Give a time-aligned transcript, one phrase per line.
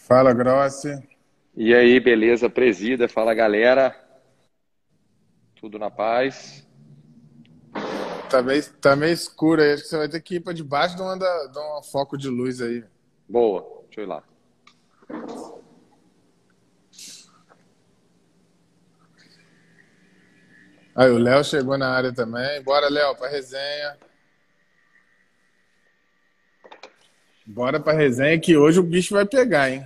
[0.00, 1.02] Fala, Grossi.
[1.54, 3.08] E aí, beleza, presida?
[3.08, 3.94] Fala, galera.
[5.54, 6.66] Tudo na paz?
[8.30, 9.74] Tá meio, tá meio escuro aí.
[9.74, 12.28] Acho que você vai ter que ir para debaixo de, uma, de um foco de
[12.28, 12.82] luz aí.
[13.28, 14.22] Boa, deixa eu ir lá.
[20.94, 22.62] Aí, o Léo chegou na área também.
[22.62, 23.96] Bora, Léo, para resenha.
[27.46, 29.84] Bora para resenha que hoje o bicho vai pegar, hein?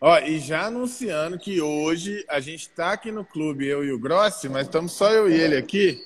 [0.00, 3.98] Ó, e já anunciando que hoje a gente está aqui no clube, eu e o
[3.98, 6.02] Grossi, mas estamos só eu e ele aqui.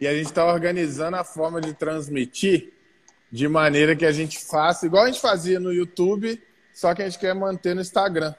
[0.00, 2.72] E a gente está organizando a forma de transmitir
[3.32, 6.40] de maneira que a gente faça, igual a gente fazia no YouTube,
[6.72, 8.34] só que a gente quer manter no Instagram.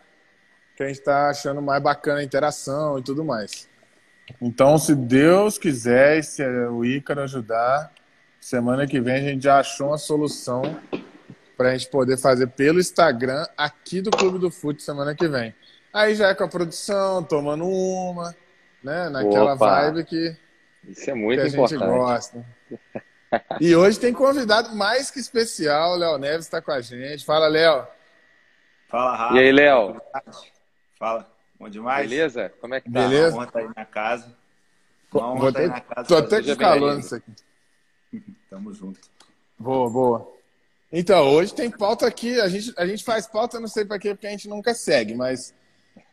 [0.75, 3.67] Que a gente está achando mais bacana a interação e tudo mais.
[4.41, 7.91] Então, se Deus quiser, se o Ícaro ajudar,
[8.47, 10.61] semana que vem a gente já achou uma solução
[11.57, 15.53] para a gente poder fazer pelo Instagram aqui do Clube do Fute semana que vem.
[15.91, 18.33] Aí já é com a produção, tomando uma,
[18.81, 19.09] né?
[19.09, 19.81] Naquela Opa.
[19.81, 20.37] vibe que,
[20.87, 21.79] Isso é muito que a importante.
[21.79, 22.45] gente gosta.
[23.59, 27.25] E hoje tem convidado mais que especial, o Léo Neves está com a gente.
[27.25, 27.85] Fala, Léo.
[28.87, 29.35] Fala, Rafa.
[29.35, 30.01] E aí, Léo?
[30.97, 31.29] Fala.
[31.59, 32.09] Bom demais?
[32.09, 32.49] Beleza?
[32.61, 33.01] Como é que tá?
[33.01, 33.35] Beleza?
[33.35, 34.37] Uma honra estar aí na casa.
[35.11, 36.07] Uma honra estar aí na casa.
[36.07, 37.46] Tô até com calor nisso aqui.
[38.49, 38.99] Tamo junto.
[39.57, 40.33] Boa, boa.
[40.91, 42.39] Então, hoje tem pauta aqui.
[42.39, 45.15] A gente, a gente faz pauta, não sei para quê, porque a gente nunca segue,
[45.15, 45.53] mas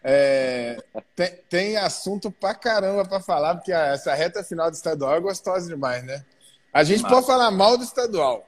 [0.02, 0.82] é,
[1.14, 5.68] tem, tem, assunto pra caramba pra falar, porque essa reta final do estadual é gostosa
[5.68, 6.24] demais, né?
[6.72, 7.12] A gente Mas...
[7.12, 8.46] pode falar mal do estadual,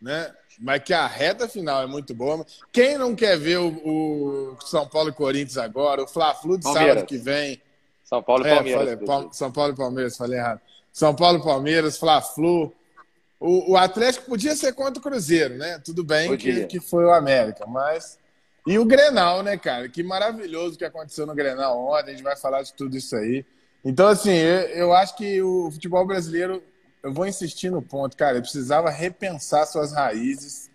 [0.00, 0.32] né?
[0.60, 2.46] Mas que a reta final é muito boa.
[2.72, 6.94] Quem não quer ver o, o São Paulo e Corinthians agora, o Fla-Flu de Palmeiras.
[6.94, 7.60] sábado que vem.
[8.04, 8.88] São Paulo e Palmeiras.
[8.88, 10.60] É, falei, São Paulo e Palmeiras, falei errado.
[10.92, 12.72] São Paulo e Palmeiras, Fla-Flu.
[13.38, 15.78] O, o, Atlético podia ser contra o Cruzeiro, né?
[15.84, 18.18] Tudo bem que, que foi o América, mas.
[18.66, 19.88] E o Grenal, né, cara?
[19.88, 22.10] Que maravilhoso que aconteceu no Grenal ontem.
[22.10, 23.44] A gente vai falar de tudo isso aí.
[23.84, 26.62] Então, assim, eu, eu acho que o futebol brasileiro,
[27.02, 28.32] eu vou insistir no ponto, cara.
[28.32, 30.70] Ele precisava repensar suas raízes,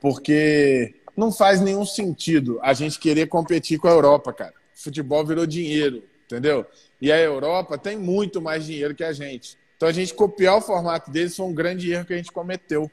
[0.00, 4.52] porque não faz nenhum sentido a gente querer competir com a Europa, cara.
[4.76, 6.66] O futebol virou dinheiro, entendeu?
[7.00, 9.56] E a Europa tem muito mais dinheiro que a gente.
[9.76, 12.90] Então a gente copiar o formato deles foi um grande erro que a gente cometeu.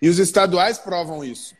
[0.00, 1.56] E os estaduais provam isso.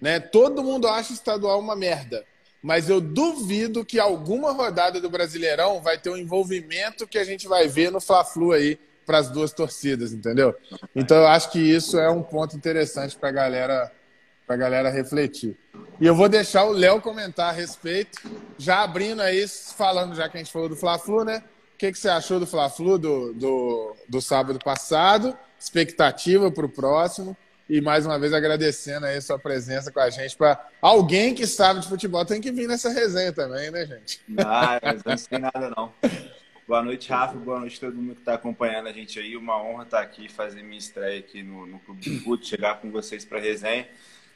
[0.00, 0.20] Né?
[0.20, 2.24] Todo mundo acha estadual uma merda.
[2.62, 7.24] Mas eu duvido que alguma rodada do Brasileirão vai ter o um envolvimento que a
[7.24, 10.54] gente vai ver no Fla-Flu aí para as duas torcidas, entendeu?
[10.96, 13.92] Então eu acho que isso é um ponto interessante para galera,
[14.48, 15.56] a galera refletir.
[16.00, 18.18] E eu vou deixar o Léo comentar a respeito,
[18.56, 21.44] já abrindo aí, falando já que a gente falou do Fla-Flu, né?
[21.74, 25.36] O que, que você achou do Fla-Flu do, do, do sábado passado?
[25.58, 27.36] Expectativa para o próximo?
[27.68, 30.36] E mais uma vez agradecendo aí sua presença com a gente.
[30.36, 34.20] Para alguém que sabe de futebol tem que vir nessa resenha também, né, gente?
[34.38, 35.92] Ah, não sei nada não.
[36.66, 37.36] Boa noite, Rafa.
[37.36, 39.36] Boa noite a todo mundo que está acompanhando a gente aí.
[39.36, 42.80] Uma honra estar tá aqui, fazer minha estreia aqui no, no Clube de Fute, chegar
[42.80, 43.88] com vocês para resenha.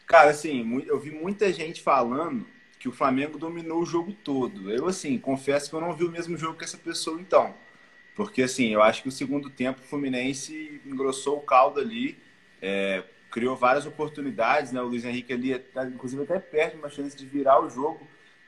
[0.07, 2.45] Cara, assim, eu vi muita gente falando
[2.89, 4.71] que o Flamengo dominou o jogo todo.
[4.73, 7.55] Eu, assim, confesso que eu não vi o mesmo jogo que essa pessoa, então.
[8.17, 12.19] Porque, assim, eu acho que o segundo tempo o Fluminense engrossou o caldo ali,
[12.61, 14.81] é, criou várias oportunidades, né?
[14.81, 15.63] O Luiz Henrique ali,
[15.95, 18.01] inclusive, até perto uma chance de virar o jogo,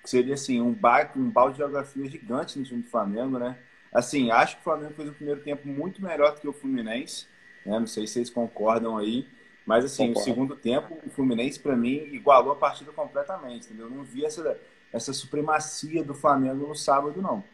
[0.02, 3.58] que seria, assim, um, bar, um balde de geografia gigante no time do Flamengo, né?
[3.92, 7.26] Assim, acho que o Flamengo fez um primeiro tempo muito melhor do que o Fluminense,
[7.66, 7.78] né?
[7.78, 9.26] Não sei se vocês concordam aí.
[9.70, 10.20] Mas, assim, Concordo.
[10.20, 13.86] o segundo tempo, o Fluminense, para mim, igualou a partida completamente, entendeu?
[13.86, 14.60] Eu não vi essa,
[14.92, 17.44] essa supremacia do Flamengo no sábado, não.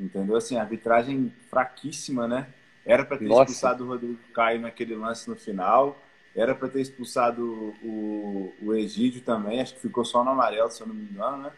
[0.00, 0.34] Entendeu?
[0.34, 2.46] Assim, a arbitragem fraquíssima, né?
[2.86, 3.42] Era para ter Nossa.
[3.42, 6.00] expulsado o Rodrigo Caio naquele lance no final.
[6.34, 9.60] Era para ter expulsado o, o Egídio também.
[9.60, 11.52] Acho que ficou só no amarelo, se eu não me engano, né?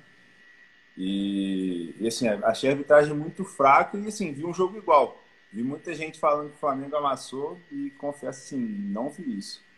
[0.99, 5.23] E, e assim, achei a arbitragem muito fraca e, assim, vi um jogo igual.
[5.53, 9.70] Vi muita gente falando que o Flamengo amassou e confesso, assim, não vi isso.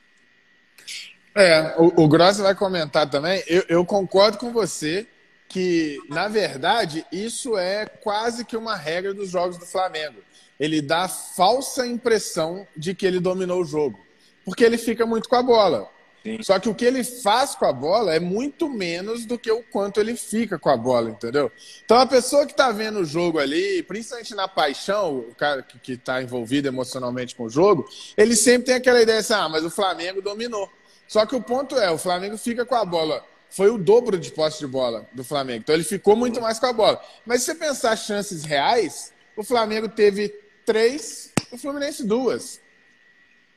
[1.35, 3.43] É, o, o vai comentar também.
[3.47, 5.07] Eu, eu, concordo com você
[5.49, 10.21] que, na verdade, isso é quase que uma regra dos jogos do Flamengo.
[10.61, 13.99] Ele dá a falsa impressão de que ele dominou o jogo,
[14.45, 15.91] porque ele fica muito com a bola.
[16.23, 16.39] Sim.
[16.43, 19.63] Só que o que ele faz com a bola é muito menos do que o
[19.63, 21.51] quanto ele fica com a bola, entendeu?
[21.85, 25.93] Então a pessoa que está vendo o jogo ali, principalmente na paixão, o cara que
[25.93, 29.71] está envolvido emocionalmente com o jogo, ele sempre tem aquela ideia assim: ah, mas o
[29.71, 30.71] Flamengo dominou.
[31.09, 33.25] Só que o ponto é, o Flamengo fica com a bola.
[33.51, 35.61] Foi o dobro de posse de bola do Flamengo.
[35.61, 37.03] Então ele ficou muito mais com a bola.
[37.27, 40.29] Mas se você pensar chances reais, o Flamengo teve
[40.65, 42.62] três, o Fluminense duas.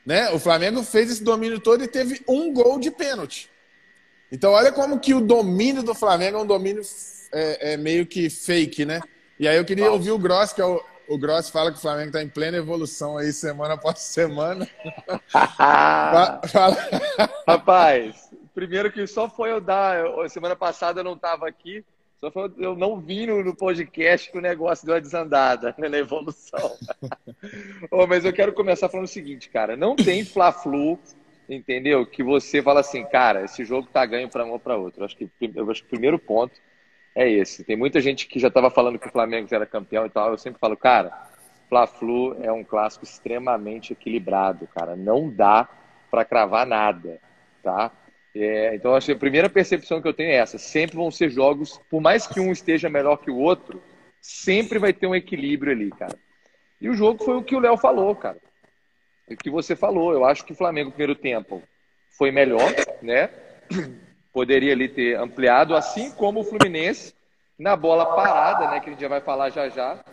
[0.06, 0.30] Né?
[0.30, 3.50] O Flamengo fez esse domínio todo e teve um gol de pênalti.
[4.30, 6.82] Então, olha como que o domínio do Flamengo é um domínio
[7.32, 9.00] é, é meio que fake, né?
[9.38, 11.80] E aí eu queria ouvir o Gross, que é o, o Gross fala que o
[11.80, 14.68] Flamengo está em plena evolução aí, semana após semana.
[16.48, 16.76] fala...
[17.46, 20.04] Rapaz, primeiro que só foi eu dar.
[20.28, 21.84] Semana passada eu não estava aqui,
[22.26, 25.88] só foi eu não vim no, no podcast que o negócio deu uma desandada né,
[25.88, 26.76] na evolução.
[27.90, 30.98] oh, mas eu quero começar falando o seguinte, cara: não tem Fla-Flu,
[31.48, 32.04] entendeu?
[32.04, 35.02] Que você fala assim, cara, esse jogo tá ganho para um ou para outro.
[35.02, 36.54] Eu acho, que, eu acho que o primeiro ponto
[37.14, 37.64] é esse.
[37.64, 40.30] Tem muita gente que já estava falando que o Flamengo era campeão e tal.
[40.30, 41.12] Eu sempre falo, cara,
[41.68, 44.96] Fla-Flu é um clássico extremamente equilibrado, cara.
[44.96, 45.68] Não dá
[46.10, 47.20] para cravar nada,
[47.62, 47.92] tá?
[48.38, 50.58] É, então, acho que a primeira percepção que eu tenho é essa.
[50.58, 53.82] Sempre vão ser jogos, por mais que um esteja melhor que o outro,
[54.20, 56.18] sempre vai ter um equilíbrio ali, cara.
[56.80, 58.38] E o jogo foi o que o Léo falou, cara.
[59.28, 60.12] O que você falou.
[60.12, 61.62] Eu acho que o Flamengo, primeiro tempo,
[62.10, 62.70] foi melhor,
[63.02, 63.30] né?
[64.32, 67.14] poderia ali ter ampliado, assim como o Fluminense
[67.58, 70.04] na bola parada, né, que a gente já vai falar já já.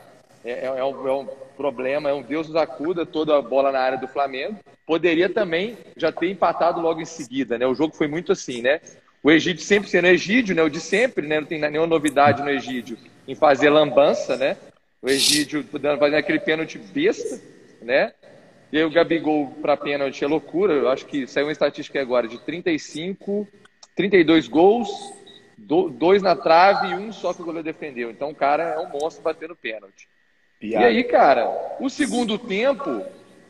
[0.43, 3.71] É, é, é, um, é um, problema, é um Deus nos acuda toda a bola
[3.71, 4.59] na área do Flamengo.
[4.85, 7.65] Poderia também já ter empatado logo em seguida, né?
[7.65, 8.81] O jogo foi muito assim, né?
[9.23, 10.61] O Egídio sempre sendo Egídio, né?
[10.63, 11.39] O de sempre, né?
[11.39, 12.97] Não tem nenhuma novidade no Egídio
[13.27, 14.57] em fazer lambança, né?
[15.01, 17.39] O Egídio fazendo aquele pênalti besta,
[17.81, 18.13] né?
[18.71, 20.73] E aí o Gabigol para pênalti é loucura.
[20.73, 23.47] Eu acho que saiu uma estatística agora de 35
[23.95, 24.89] 32 gols,
[25.57, 28.09] dois na trave e um só que o goleiro defendeu.
[28.09, 30.07] Então o cara é um monstro batendo pênalti.
[30.63, 33.03] E aí, cara, o segundo tempo,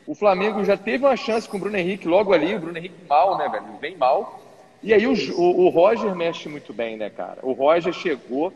[0.06, 2.96] o Flamengo já teve uma chance com o Bruno Henrique logo ali, o Bruno Henrique
[3.08, 3.64] mal, né, velho?
[3.80, 4.40] Bem mal.
[4.82, 7.38] E aí o, o, o Roger mexe muito bem, né, cara?
[7.42, 8.52] O Roger chegou,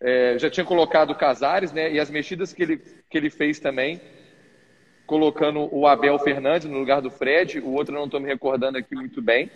[0.00, 1.90] é, já tinha colocado o Casares, né?
[1.92, 2.76] E as mexidas que ele,
[3.08, 4.00] que ele fez também,
[5.06, 8.76] colocando o Abel Fernandes no lugar do Fred, o outro eu não estou me recordando
[8.76, 9.50] aqui muito bem.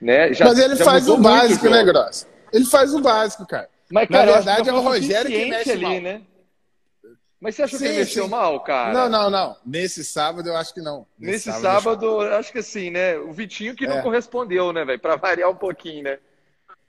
[0.00, 0.32] Né?
[0.34, 2.26] Já, Mas ele faz o básico, né, Gross?
[2.52, 3.68] Ele faz o básico, cara.
[3.90, 6.00] Mas, cara, Na verdade, é o Rogério que mexe ali, mal.
[6.00, 6.20] né?
[7.44, 8.30] Mas você achou sim, que ele mexeu sim.
[8.30, 8.94] mal, cara?
[8.94, 9.54] Não, não, não.
[9.66, 11.06] Nesse sábado eu acho que não.
[11.18, 13.18] Nesse, Nesse sábado, sábado acho que sim, né?
[13.18, 14.02] O Vitinho que não é.
[14.02, 14.98] correspondeu, né, velho?
[14.98, 16.18] Pra variar um pouquinho, né?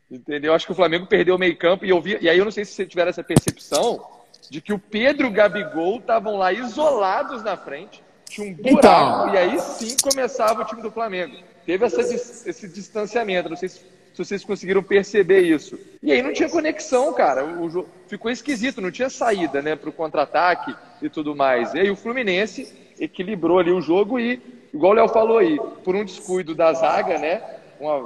[0.09, 0.53] Entendeu?
[0.53, 2.53] Acho que o Flamengo perdeu o meio campo e eu vi, e aí eu não
[2.53, 4.01] sei se você tiver essa percepção
[4.49, 9.27] de que o Pedro e o Gabigol estavam lá isolados na frente, tinha um buraco
[9.27, 9.33] então...
[9.33, 11.35] e aí sim começava o time do Flamengo
[11.65, 13.49] teve essa, esse distanciamento.
[13.49, 13.81] Não sei se,
[14.15, 15.77] se, vocês conseguiram perceber isso.
[16.01, 17.43] E aí não tinha conexão, cara.
[17.43, 21.73] O, o ficou esquisito, não tinha saída né, para o contra-ataque e tudo mais.
[21.73, 24.41] E aí o Fluminense equilibrou ali o jogo e,
[24.73, 27.41] igual o Léo falou aí, por um descuido da zaga, né?
[27.79, 27.97] Uma,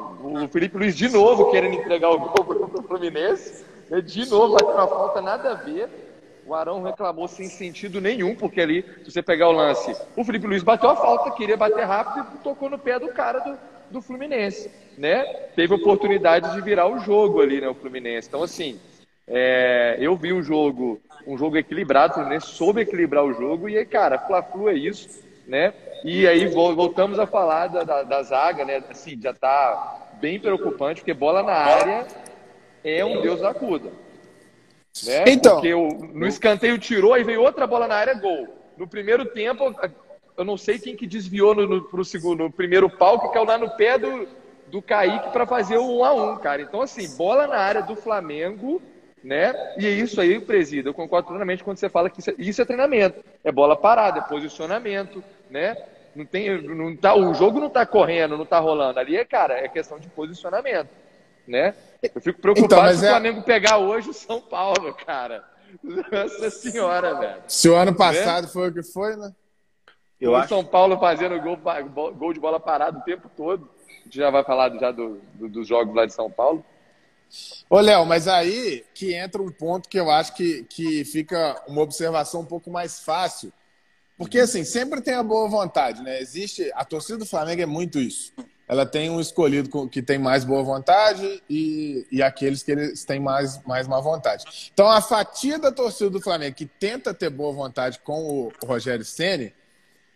[0.44, 3.64] o Felipe Luiz de novo querendo entregar o gol para o Fluminense.
[3.90, 5.90] Né, de novo, bateu uma falta nada a ver.
[6.46, 10.48] O Arão reclamou sem sentido nenhum, porque ali, se você pegar o lance, o Felipe
[10.48, 13.56] Luiz bateu a falta, queria bater rápido e tocou no pé do cara do,
[13.92, 15.24] do Fluminense, né?
[15.56, 18.28] Teve oportunidade de virar o jogo ali, né, o Fluminense.
[18.28, 18.80] Então, assim,
[19.28, 23.86] é, eu vi um jogo, um jogo equilibrado, o Fluminense soube equilibrar o jogo e,
[23.86, 25.74] cara, Fla-Flu é isso, né?
[26.04, 28.82] E aí voltamos a falar da, da, da zaga, né?
[28.90, 32.08] Assim, já tá bem preocupante, porque bola na área
[32.84, 33.92] é um Deus acuda.
[35.04, 35.24] Né?
[35.28, 38.48] Então, Porque o, no escanteio tirou, e veio outra bola na área, gol.
[38.78, 39.74] No primeiro tempo,
[40.40, 43.46] eu não sei quem que desviou no, no, pro segundo, no primeiro pau, que caiu
[43.46, 44.28] lá no pé do,
[44.68, 46.62] do Kaique para fazer o 1 a 1 cara.
[46.62, 48.82] Então, assim, bola na área do Flamengo,
[49.24, 49.54] né?
[49.78, 52.62] E é isso aí, presida, eu concordo plenamente quando você fala que isso é, isso
[52.62, 53.24] é treinamento.
[53.44, 55.76] É bola parada, é posicionamento, né?
[56.16, 58.98] Não tem, não tá, o jogo não tá correndo, não tá rolando.
[58.98, 60.90] Ali é, cara, é questão de posicionamento
[61.50, 61.74] né?
[62.16, 65.44] Eu fico preocupado então, se o é- Flamengo pegar hoje o São Paulo, cara.
[65.84, 67.42] Nossa senhora, velho.
[67.48, 68.50] Se o ano passado né?
[68.54, 69.32] foi o que foi, né?
[70.20, 70.50] Eu o acho...
[70.50, 71.58] São Paulo fazendo gol,
[72.14, 73.70] gol de bola parado o tempo todo.
[73.88, 76.64] A gente já vai falar já do, do, dos jogos lá de São Paulo.
[77.70, 81.82] Ô, Léo, mas aí que entra um ponto que eu acho que, que fica uma
[81.82, 83.54] observação um pouco mais fácil.
[84.18, 86.20] Porque, assim, sempre tem a boa vontade, né?
[86.20, 86.70] Existe.
[86.76, 88.34] A torcida do Flamengo é muito isso
[88.70, 93.20] ela tem um escolhido que tem mais boa vontade e, e aqueles que eles têm
[93.20, 94.70] mais, mais má vontade.
[94.72, 99.04] Então, a fatia da torcida do Flamengo que tenta ter boa vontade com o Rogério
[99.04, 99.56] Ceni,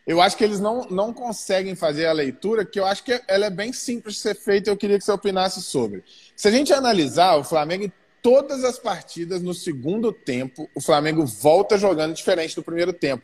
[0.06, 3.46] eu acho que eles não, não conseguem fazer a leitura, que eu acho que ela
[3.46, 6.04] é bem simples de ser feita eu queria que você opinasse sobre.
[6.36, 7.92] Se a gente analisar, o Flamengo, em
[8.22, 13.24] todas as partidas, no segundo tempo, o Flamengo volta jogando diferente do primeiro tempo.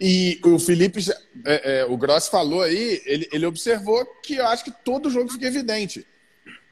[0.00, 1.00] E o Felipe,
[1.44, 5.32] é, é, o Gross falou aí, ele, ele observou que eu acho que todo jogo
[5.32, 6.06] fica evidente.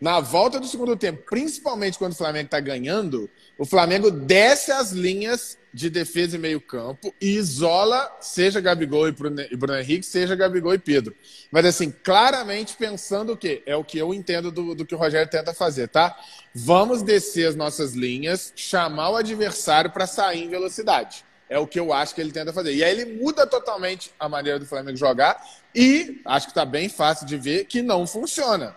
[0.00, 4.92] na volta do segundo tempo, principalmente quando o Flamengo está ganhando, o Flamengo desce as
[4.92, 10.36] linhas de defesa e meio-campo e isola, seja Gabigol e Bruno, e Bruno Henrique, seja
[10.36, 11.12] Gabigol e Pedro.
[11.50, 13.60] Mas, assim, claramente pensando o quê?
[13.66, 16.16] É o que eu entendo do, do que o Rogério tenta fazer, tá?
[16.54, 21.24] Vamos descer as nossas linhas, chamar o adversário para sair em velocidade.
[21.48, 22.72] É o que eu acho que ele tenta fazer.
[22.72, 26.88] E aí ele muda totalmente a maneira do Flamengo jogar e acho que está bem
[26.88, 28.76] fácil de ver que não funciona.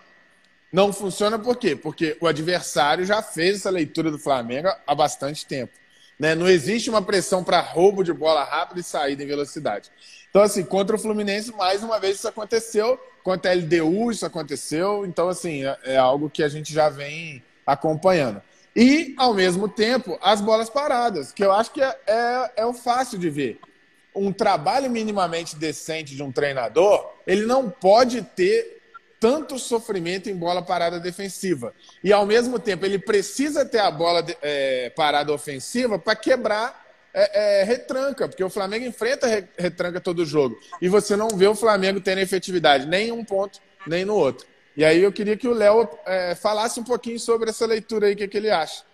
[0.72, 1.76] Não funciona por quê?
[1.76, 5.72] Porque o adversário já fez essa leitura do Flamengo há bastante tempo.
[6.18, 6.34] Né?
[6.34, 9.90] Não existe uma pressão para roubo de bola rápida e saída em velocidade.
[10.30, 12.98] Então, assim, contra o Fluminense, mais uma vez isso aconteceu.
[13.22, 15.06] Contra a LDU, isso aconteceu.
[15.06, 18.42] Então, assim, é, é algo que a gente já vem acompanhando.
[18.74, 22.72] E, ao mesmo tempo, as bolas paradas, que eu acho que é, é, é o
[22.72, 23.60] fácil de ver.
[24.14, 28.77] Um trabalho minimamente decente de um treinador, ele não pode ter
[29.20, 31.74] tanto sofrimento em bola parada defensiva.
[32.02, 37.60] E, ao mesmo tempo, ele precisa ter a bola é, parada ofensiva para quebrar é,
[37.60, 40.58] é, retranca, porque o Flamengo enfrenta retranca todo jogo.
[40.80, 44.46] E você não vê o Flamengo tendo efetividade nem em um ponto, nem no outro.
[44.76, 48.14] E aí eu queria que o Léo é, falasse um pouquinho sobre essa leitura aí,
[48.14, 48.84] o que, que ele acha.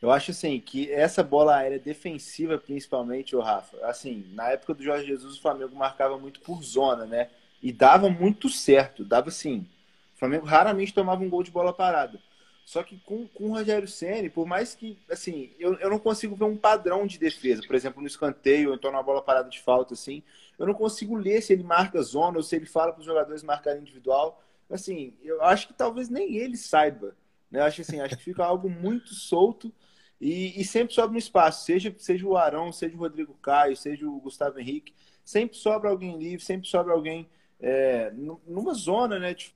[0.00, 4.82] Eu acho assim que essa bola aérea defensiva, principalmente, o Rafa, assim, na época do
[4.82, 7.28] Jorge Jesus, o Flamengo marcava muito por zona, né?
[7.62, 9.66] E dava muito certo, dava sim.
[10.14, 12.20] O Flamengo raramente tomava um gol de bola parada.
[12.64, 16.36] Só que com, com o Rogério Ceni, por mais que, assim, eu, eu não consigo
[16.36, 19.60] ver um padrão de defesa, por exemplo, no escanteio, ou então na bola parada de
[19.60, 20.22] falta, assim,
[20.58, 23.42] eu não consigo ler se ele marca zona ou se ele fala para os jogadores
[23.42, 24.42] marcarem individual.
[24.70, 27.16] Assim, eu acho que talvez nem ele saiba.
[27.50, 27.60] Né?
[27.60, 29.72] Eu acho assim, acho que fica algo muito solto
[30.20, 34.06] e, e sempre sobra um espaço, seja, seja o Arão, seja o Rodrigo Caio, seja
[34.06, 37.28] o Gustavo Henrique, sempre sobra alguém livre, sempre sobra alguém
[37.62, 39.54] é, numa zona né, de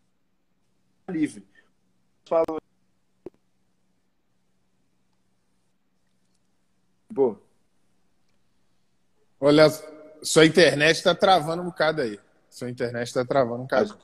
[1.09, 1.45] livre.
[2.25, 2.61] Falou.
[7.13, 7.37] Pô.
[9.41, 9.67] Olha,
[10.23, 12.19] sua internet está travando um bocado aí.
[12.49, 13.99] Sua internet está travando um bocado.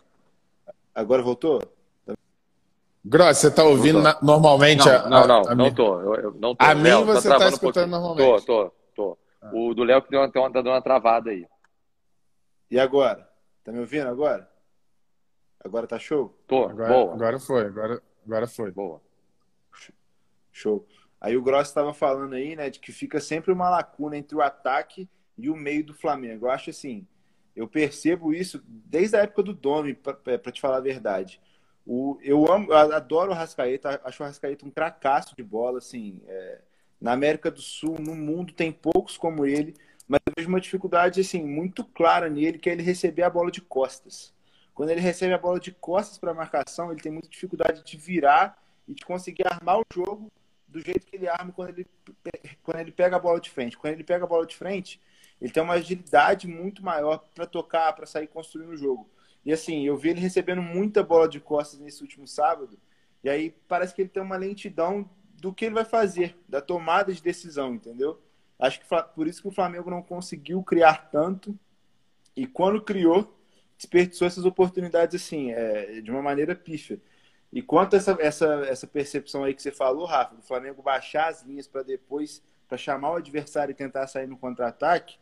[0.95, 1.63] Agora voltou?
[3.05, 4.85] Gross, você está ouvindo na, normalmente?
[4.85, 6.01] Não, a, não, não, a, não tô.
[6.01, 6.65] Eu, eu não tô.
[6.65, 8.47] A mim Léo, você está tá escutando um normalmente?
[8.47, 9.19] Tô, tô, tô.
[9.41, 9.51] Ah.
[9.53, 11.47] O do Léo que deu uma, tá dando uma travada aí.
[12.71, 13.32] E agora?
[13.65, 14.51] Tá me ouvindo agora?
[15.65, 16.37] Agora tá show?
[16.47, 17.15] Tô, agora, boa.
[17.15, 18.71] Agora foi, agora, agora foi.
[18.73, 19.01] Boa.
[20.51, 20.87] Show.
[21.21, 24.43] Aí o Gross estava falando aí, né, de que fica sempre uma lacuna entre o
[24.43, 26.47] ataque e o meio do Flamengo.
[26.47, 27.07] Eu acho assim,
[27.55, 31.41] eu percebo isso desde a época do Domi, para te falar a verdade.
[31.87, 36.21] O, eu amo, eu adoro o Rascaeta, acho o Rascaeta um cracaço de bola, assim.
[36.27, 36.61] É,
[37.01, 39.75] na América do Sul, no mundo, tem poucos como ele,
[40.43, 44.35] vejo uma dificuldade assim muito clara nele, que é ele receber a bola de costas.
[44.75, 47.97] Quando ele recebe a bola de costas para a marcação, ele tem muita dificuldade de
[47.97, 50.31] virar e de conseguir armar o jogo
[50.67, 51.87] do jeito que ele arma quando ele,
[52.63, 53.77] quando ele pega a bola de frente.
[53.77, 55.01] Quando ele pega a bola de frente,
[55.41, 59.09] ele tem uma agilidade muito maior para tocar, para sair construindo o jogo.
[59.45, 62.79] E assim, eu vi ele recebendo muita bola de costas nesse último sábado,
[63.23, 67.13] e aí parece que ele tem uma lentidão do que ele vai fazer, da tomada
[67.13, 68.21] de decisão, entendeu?
[68.59, 71.59] Acho que por isso que o Flamengo não conseguiu criar tanto,
[72.37, 73.39] e quando criou,
[73.77, 77.01] desperdiçou essas oportunidades assim, é, de uma maneira pífia.
[77.53, 81.29] E quanto a essa, essa, essa percepção aí que você falou, Rafa, do Flamengo baixar
[81.29, 85.19] as linhas para depois, para chamar o adversário e tentar sair no contra-ataque,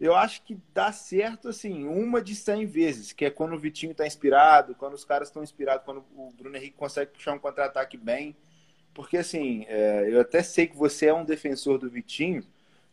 [0.00, 3.92] eu acho que dá certo, assim, uma de 100 vezes, que é quando o Vitinho
[3.92, 7.98] está inspirado, quando os caras estão inspirados, quando o Bruno Henrique consegue puxar um contra-ataque
[7.98, 8.34] bem.
[8.94, 12.42] Porque, assim, é, eu até sei que você é um defensor do Vitinho,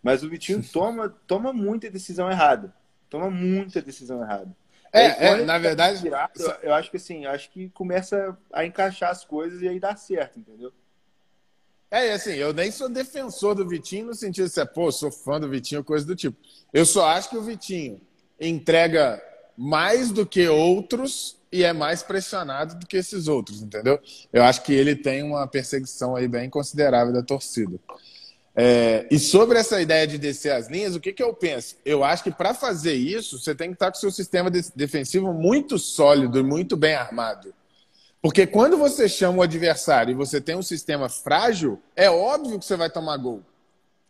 [0.01, 2.73] mas o Vitinho toma, toma muita decisão errada.
[3.09, 4.55] Toma muita decisão errada.
[4.91, 6.01] É, é na verdade.
[6.01, 9.79] Tirado, eu, eu, acho que assim, acho que começa a encaixar as coisas e aí
[9.79, 10.71] dá certo, entendeu?
[11.89, 15.39] É, assim, eu nem sou defensor do Vitinho no sentido de ser, pô, sou fã
[15.39, 16.37] do Vitinho, coisa do tipo.
[16.73, 18.01] Eu só acho que o Vitinho
[18.39, 19.21] entrega
[19.57, 23.99] mais do que outros e é mais pressionado do que esses outros, entendeu?
[24.31, 27.79] Eu acho que ele tem uma perseguição aí bem considerável da torcida.
[28.59, 31.75] É, e sobre essa ideia de descer as linhas, o que, que eu penso?
[31.85, 34.61] Eu acho que para fazer isso, você tem que estar com o seu sistema de
[34.75, 37.53] defensivo muito sólido e muito bem armado.
[38.21, 42.65] Porque quando você chama o adversário e você tem um sistema frágil, é óbvio que
[42.65, 43.43] você vai tomar gol.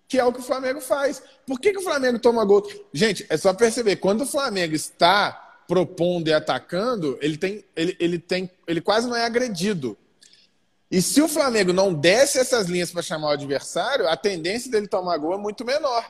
[0.08, 1.22] Que é o que o Flamengo faz.
[1.46, 2.68] Por que, que o Flamengo toma gol?
[2.94, 8.18] Gente, é só perceber, quando o Flamengo está propondo e atacando, ele tem, ele, ele
[8.18, 9.98] tem, ele quase não é agredido.
[10.90, 14.88] E se o Flamengo não desce essas linhas para chamar o adversário, a tendência dele
[14.88, 16.10] tomar gol é muito menor.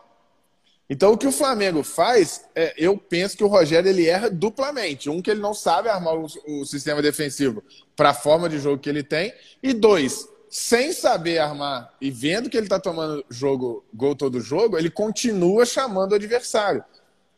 [0.90, 5.10] Então, o que o Flamengo faz, é, eu penso que o Rogério ele erra duplamente.
[5.10, 7.62] Um, que ele não sabe armar o, o sistema defensivo
[7.96, 9.34] para a forma de jogo que ele tem.
[9.62, 14.78] E dois, sem saber armar e vendo que ele está tomando jogo, gol todo jogo,
[14.78, 16.84] ele continua chamando o adversário.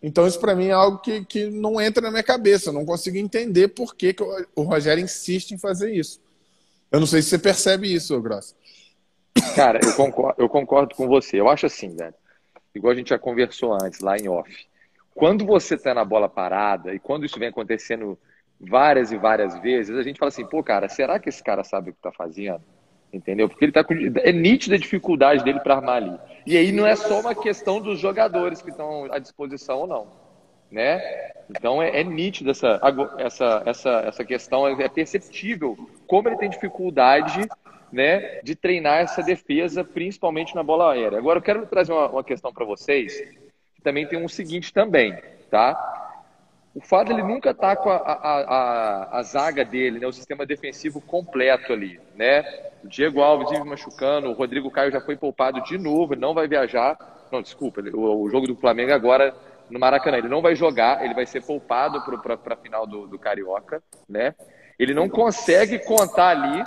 [0.02, 2.70] Então, isso para mim é algo que, que não entra na minha cabeça.
[2.70, 4.24] Eu não consigo entender por que, que
[4.56, 6.22] o Rogério insiste em fazer isso.
[6.90, 8.56] Eu não sei se você percebe isso, Gross.
[9.56, 11.40] Cara, eu concordo, eu concordo com você.
[11.40, 12.16] Eu acho assim, velho
[12.74, 14.68] igual a gente já conversou antes, lá em off.
[15.14, 18.18] Quando você está na bola parada e quando isso vem acontecendo
[18.60, 21.90] várias e várias vezes, a gente fala assim, pô, cara, será que esse cara sabe
[21.90, 22.64] o que está fazendo?
[23.12, 23.50] Entendeu?
[23.50, 23.94] Porque ele tá com.
[24.24, 26.18] É nítida a dificuldade dele para armar ali.
[26.46, 30.08] E aí não é só uma questão dos jogadores que estão à disposição ou não.
[30.72, 31.02] Né?
[31.50, 32.80] Então é, é nítido essa,
[33.18, 35.76] essa, essa, essa questão, é perceptível
[36.06, 37.50] como ele tem dificuldade
[37.92, 41.18] né, de treinar essa defesa, principalmente na bola aérea.
[41.18, 43.20] Agora eu quero trazer uma, uma questão para vocês,
[43.76, 45.18] que também tem um seguinte também,
[45.50, 45.98] tá?
[46.76, 50.46] O fato ele nunca tá com a, a, a, a, zaga dele, né, o sistema
[50.46, 52.44] defensivo completo ali, né?
[52.84, 56.34] O Diego Alves vive machucando, o Rodrigo Caio já foi poupado de novo, ele não
[56.34, 56.98] vai viajar.
[57.32, 59.34] Não, desculpa, o, jogo do Flamengo agora
[59.70, 63.18] no Maracanã, ele não vai jogar, ele vai ser poupado para a final do, do
[63.18, 64.36] Carioca, né?
[64.78, 66.64] Ele não consegue contar ali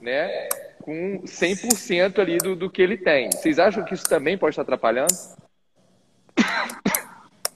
[0.00, 0.48] né,
[0.82, 3.30] com 100% ali do, do que ele tem.
[3.32, 5.12] Vocês acham que isso também pode estar atrapalhando?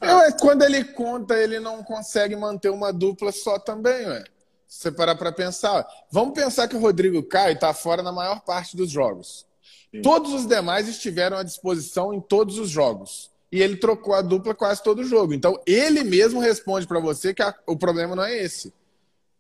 [0.01, 4.25] É, quando ele conta, ele não consegue manter uma dupla só também, ué.
[4.69, 5.87] Se você parar para pensar.
[6.11, 9.47] Vamos pensar que o Rodrigo Caio está fora na maior parte dos jogos.
[9.91, 10.03] Sim.
[10.03, 13.33] Todos os demais estiveram à disposição em todos os jogos.
[13.51, 15.33] E ele trocou a dupla quase todo jogo.
[15.33, 18.73] Então, ele mesmo responde para você que a, o problema não é esse.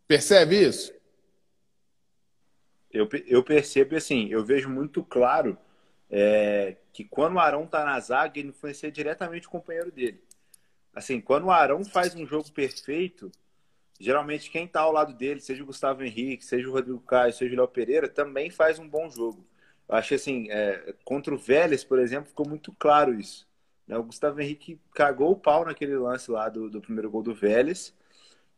[0.09, 0.99] Percebe isso?
[2.91, 5.59] eu, eu percebo assim, eu vejo muito claro
[6.11, 10.21] é, que quando o Arão tá na zaga, ele influencia diretamente o companheiro dele.
[10.95, 13.31] Assim, quando o Arão faz um jogo perfeito,
[13.99, 17.55] geralmente quem tá ao lado dele, seja o Gustavo Henrique, seja o Rodrigo Caio, seja
[17.55, 19.45] o Léo Pereira, também faz um bom jogo.
[19.88, 23.49] Eu achei assim, é, contra o Vélez, por exemplo, ficou muito claro isso.
[23.87, 23.97] Né?
[23.97, 27.95] O Gustavo Henrique cagou o pau naquele lance lá do, do primeiro gol do Vélez.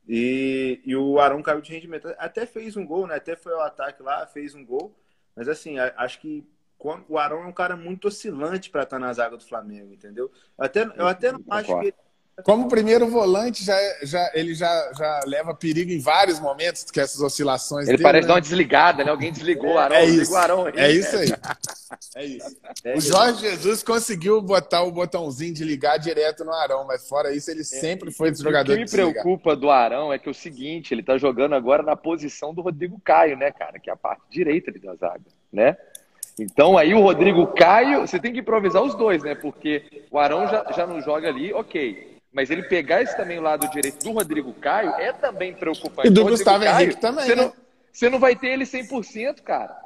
[0.09, 2.13] E, e o Arão caiu de rendimento.
[2.19, 3.15] Até fez um gol, né?
[3.15, 4.93] Até foi ao ataque lá, fez um gol.
[5.37, 6.45] Mas assim, acho que
[7.09, 10.33] o Arão é um cara muito oscilante para estar na zaga do Flamengo, entendeu?
[10.59, 11.95] Eu até, eu até não acho que
[12.45, 17.21] como primeiro volante, já, já, ele já, já leva perigo em vários momentos, que essas
[17.21, 17.89] oscilações.
[17.89, 18.29] Ele dele, parece né?
[18.29, 19.11] dar uma desligada, né?
[19.11, 19.97] Alguém desligou o Arão.
[19.97, 20.37] É isso.
[20.37, 21.33] Arão aí, é isso aí.
[22.15, 22.57] É isso.
[22.85, 27.35] É o Jorge Jesus conseguiu botar o botãozinho de ligar direto no Arão, mas fora
[27.35, 27.65] isso, ele é.
[27.65, 28.73] sempre foi esse jogador.
[28.73, 31.83] O que me preocupa do Arão é que é o seguinte: ele tá jogando agora
[31.83, 33.79] na posição do Rodrigo Caio, né, cara?
[33.79, 35.77] Que é a parte direita ali da zaga, né?
[36.39, 39.35] Então aí o Rodrigo Caio, você tem que improvisar os dois, né?
[39.35, 42.10] Porque o Arão já, já não joga ali, ok.
[42.33, 46.09] Mas ele pegar esse também o lado direito do Rodrigo Caio é também preocupante.
[46.09, 47.27] E do Gustavo Caio, Henrique também.
[47.27, 47.43] Você, né?
[47.43, 47.53] não,
[47.93, 49.77] você não vai ter ele 100%, cara.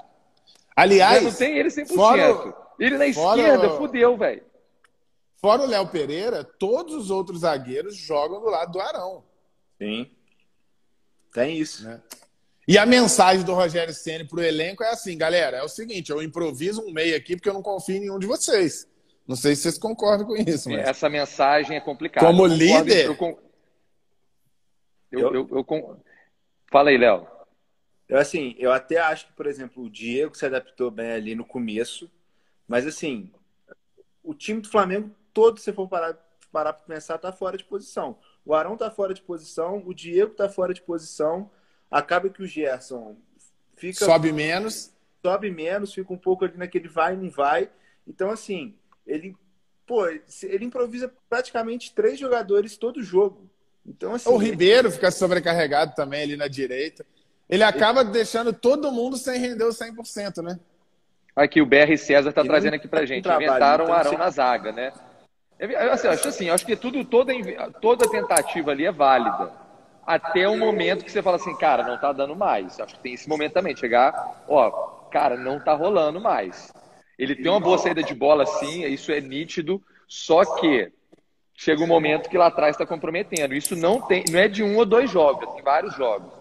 [0.76, 1.22] Aliás.
[1.22, 1.94] Você não tem ele 100%.
[1.94, 4.42] Fora, ele na esquerda, fora, fudeu, velho.
[5.36, 9.24] Fora o Léo Pereira, todos os outros zagueiros jogam do lado do Arão.
[9.78, 10.10] Sim.
[11.32, 11.84] Tem isso.
[11.84, 12.00] Né?
[12.66, 16.22] E a mensagem do Rogério Ceni pro elenco é assim, galera, é o seguinte, eu
[16.22, 18.88] improviso um meio aqui porque eu não confio em nenhum de vocês.
[19.26, 20.68] Não sei se vocês concordam com isso.
[20.68, 20.86] Mas...
[20.86, 22.26] Essa mensagem é complicada.
[22.26, 23.06] Como eu líder.
[23.06, 23.38] Eu,
[25.10, 26.02] eu, eu, eu,
[26.70, 27.26] Fala aí, Léo.
[28.08, 31.44] Eu, assim, eu até acho que, por exemplo, o Diego se adaptou bem ali no
[31.44, 32.10] começo,
[32.68, 33.32] mas, assim,
[34.22, 36.18] o time do Flamengo todo, se for parar
[36.52, 38.18] para pensar, tá fora de posição.
[38.44, 41.50] O Arão tá fora de posição, o Diego tá fora de posição.
[41.90, 43.16] Acaba que o Gerson
[43.76, 44.04] fica.
[44.04, 44.92] Sobe menos.
[45.22, 47.70] Sobe menos, fica um pouco ali naquele vai e não vai.
[48.06, 48.76] Então, assim,
[49.06, 49.36] ele,
[49.86, 53.48] pô, ele improvisa praticamente três jogadores todo jogo.
[53.86, 57.04] Então, assim, o Ribeiro fica sobrecarregado também ali na direita.
[57.48, 58.10] Ele acaba ele...
[58.10, 60.58] deixando todo mundo sem render o 100%, né?
[61.36, 63.24] Aqui o BR César está trazendo aqui pra gente.
[63.24, 64.92] Trabalho, Inventaram então, o Arão na zaga, né?
[65.90, 67.32] Assim, acho assim, acho que tudo, toda,
[67.80, 69.52] toda tentativa ali é válida.
[70.06, 72.78] Até o momento que você fala assim, cara, não tá dando mais.
[72.78, 74.70] Acho que tem esse momento também, chegar, ó,
[75.10, 76.72] cara, não tá rolando mais.
[77.18, 80.90] Ele tem uma boa saída de bola, sim, isso é nítido, só que
[81.54, 83.54] chega um momento que lá atrás está comprometendo.
[83.54, 86.32] Isso não tem, não é de um ou dois jogos, tem vários jogos.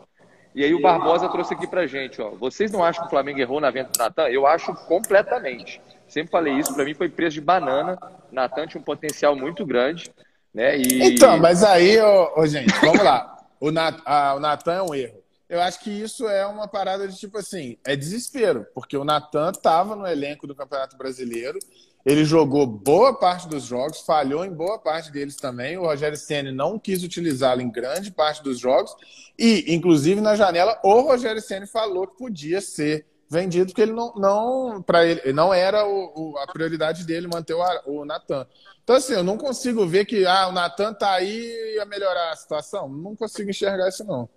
[0.55, 2.29] E aí o Barbosa trouxe aqui pra gente, ó.
[2.29, 4.27] Vocês não acham que o Flamengo errou na venda do Natan?
[4.29, 5.81] Eu acho completamente.
[6.07, 7.97] Sempre falei isso, para mim foi preço de banana.
[8.31, 10.11] Natan tinha um potencial muito grande,
[10.53, 10.77] né?
[10.77, 11.03] E...
[11.03, 13.35] Então, mas aí, ô, ô, gente, vamos lá.
[13.59, 15.22] O, o Natan é um erro.
[15.49, 19.51] Eu acho que isso é uma parada de tipo assim, é desespero, porque o Natan
[19.51, 21.59] estava no elenco do Campeonato Brasileiro,
[22.05, 25.77] ele jogou boa parte dos jogos, falhou em boa parte deles também.
[25.77, 28.93] O Rogério Ceni não quis utilizá-lo em grande parte dos jogos
[29.39, 34.13] e, inclusive, na janela, o Rogério Ceni falou que podia ser vendido porque ele não,
[34.15, 38.45] não para ele não era o, o, a prioridade dele manter o, o Natan.
[38.83, 42.35] Então assim, eu não consigo ver que ah, o Natan tá aí a melhorar a
[42.35, 42.87] situação.
[42.87, 44.29] Não consigo enxergar isso não.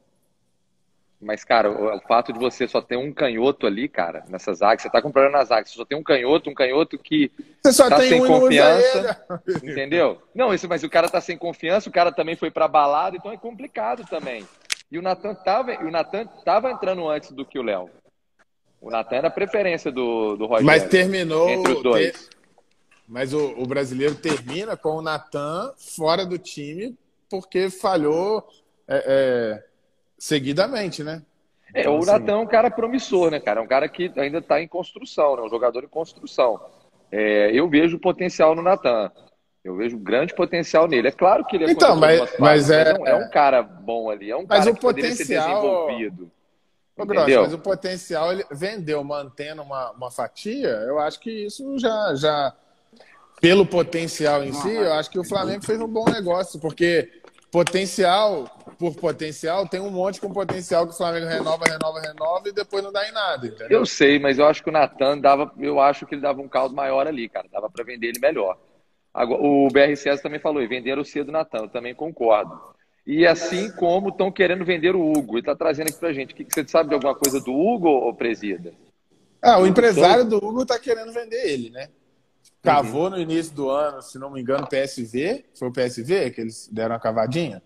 [1.26, 4.80] Mas, cara, o, o, fato de você só ter um canhoto ali, cara, nessa zaga,
[4.80, 7.88] você tá comprando na zaga, você só tem um canhoto, um canhoto que você só
[7.88, 9.26] tá tem sem um confiança,
[9.60, 10.22] entendeu?
[10.32, 13.32] Não, isso, mas o cara tá sem confiança, o cara também foi pra balada, então
[13.32, 14.46] é complicado também.
[14.88, 17.90] E o Natan tava, o Natan tava entrando antes do que o Léo.
[18.80, 20.64] O Natan era a preferência do, do Rogério.
[20.64, 22.12] Mas terminou entre os dois.
[22.12, 22.36] Ter...
[23.08, 26.96] Mas o, o brasileiro termina com o Natan fora do time
[27.28, 28.46] porque falhou.
[28.86, 29.02] É,
[29.64, 29.75] é
[30.18, 31.22] seguidamente, né?
[31.74, 32.10] É, então, o assim...
[32.10, 33.60] Natan é um cara promissor, né, cara?
[33.60, 35.42] É um cara que ainda está em construção, né?
[35.42, 36.60] Um jogador em construção.
[37.10, 39.10] É, eu vejo potencial no Natan.
[39.64, 41.08] Eu vejo grande potencial nele.
[41.08, 44.30] É claro que ele é então, mas, mas, mas é, é, um cara bom ali.
[44.30, 45.16] É um mas cara o que potencial...
[45.16, 46.30] ser desenvolvido.
[46.96, 51.78] Ô, Gross, mas o potencial ele vendeu mantendo uma, uma fatia, eu acho que isso
[51.78, 52.54] já, já
[53.38, 57.10] pelo potencial em si, eu acho que o Flamengo fez um bom negócio, porque
[57.50, 58.44] potencial
[58.78, 62.84] por potencial, tem um monte com potencial que o Flamengo renova, renova, renova e depois
[62.84, 63.46] não dá em nada.
[63.46, 63.80] Entendeu?
[63.80, 66.48] Eu sei, mas eu acho que o Natan dava, eu acho que ele dava um
[66.48, 67.46] caldo maior ali, cara.
[67.50, 68.58] Dava para vender ele melhor.
[69.14, 72.60] Agora, o BRCS também falou, e venderam o cedo Natan, eu também concordo.
[73.06, 76.34] E assim como estão querendo vender o Hugo, ele está trazendo aqui pra gente.
[76.34, 78.74] Que, você sabe de alguma coisa do Hugo, ou presida?
[79.40, 81.88] Ah, o empresário do Hugo está querendo vender ele, né?
[82.66, 83.10] Cavou uhum.
[83.10, 85.44] no início do ano, se não me engano, PSV.
[85.54, 87.62] Foi o PSV que eles deram a cavadinha?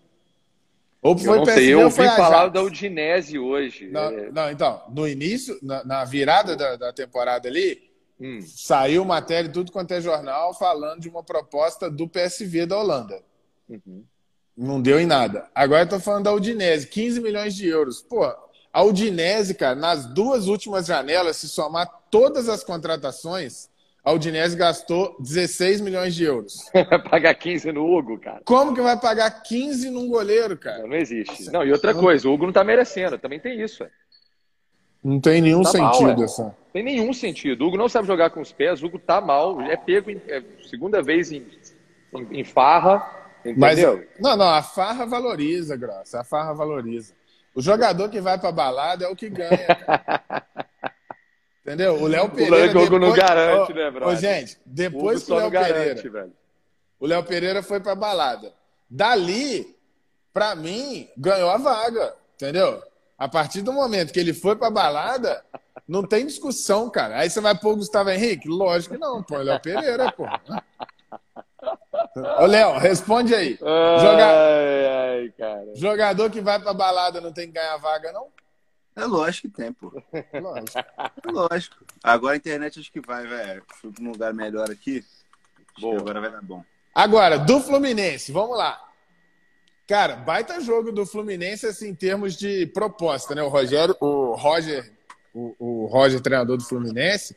[1.01, 3.89] Ou foi eu não PSV, sei, eu ouvi falar da Udinese hoje.
[3.89, 4.31] Não, é...
[4.31, 8.39] não, então, no início, na, na virada da, da, temporada ali, hum.
[8.41, 13.23] saiu matéria tudo quanto é jornal falando de uma proposta do PSV da Holanda.
[13.67, 14.05] Uhum.
[14.55, 15.49] Não deu em nada.
[15.55, 17.99] Agora eu tô falando da Udinese, 15 milhões de euros.
[18.03, 18.31] Pô,
[18.71, 23.70] a Udinese, cara, nas duas últimas janelas, se somar todas as contratações,
[24.03, 26.69] a Udinese gastou 16 milhões de euros.
[26.73, 28.41] Vai pagar 15 no Hugo, cara.
[28.43, 30.79] Como que vai pagar 15 num goleiro, cara?
[30.79, 31.51] Não, não existe.
[31.51, 33.85] Não, e outra coisa, o Hugo não tá merecendo, também tem isso.
[35.03, 36.55] Não tem nenhum tá sentido mal, essa.
[36.73, 37.63] Tem nenhum sentido.
[37.63, 40.21] O Hugo não sabe jogar com os pés, o Hugo tá mal, é pego em,
[40.27, 41.45] é, segunda vez em,
[42.13, 43.07] em, em farra,
[43.45, 43.57] entendeu?
[43.59, 47.13] Mas, não, não, a farra valoriza, Grossa, a farra valoriza.
[47.53, 49.67] O jogador que vai pra balada é o que ganha.
[51.61, 52.01] Entendeu?
[52.01, 52.71] O Léo Pereira.
[52.71, 53.01] O depois...
[53.01, 54.07] não garante, né, bro?
[54.07, 56.09] Ô, gente, depois que o Léo Pereira.
[56.09, 56.33] Velho.
[56.99, 58.51] O Léo Pereira foi pra balada.
[58.89, 59.75] Dali,
[60.33, 62.15] pra mim, ganhou a vaga.
[62.35, 62.81] Entendeu?
[63.17, 65.45] A partir do momento que ele foi pra balada,
[65.87, 67.19] não tem discussão, cara.
[67.19, 68.47] Aí você vai pôr o Gustavo Henrique?
[68.47, 69.37] Lógico que não, pô.
[69.37, 70.25] Léo Pereira, pô.
[72.39, 73.57] Ô, Léo, responde aí.
[73.59, 74.25] Joga...
[74.25, 78.27] Ai, ai, Jogador que vai pra balada não tem que ganhar vaga, não?
[78.95, 79.91] É lógico que tem, pô.
[80.33, 80.79] Lógico.
[80.79, 81.85] É lógico.
[82.03, 83.63] Agora a internet acho que vai, velho.
[83.79, 85.03] Fui pra um lugar melhor aqui.
[85.79, 85.99] Boa.
[85.99, 86.63] Agora vai dar bom.
[86.93, 88.79] Agora, do Fluminense, vamos lá.
[89.87, 93.41] Cara, baita jogo do Fluminense, assim, em termos de proposta, né?
[93.41, 94.91] O Rogério, o Roger,
[95.33, 97.35] o, o Roger, treinador do Fluminense,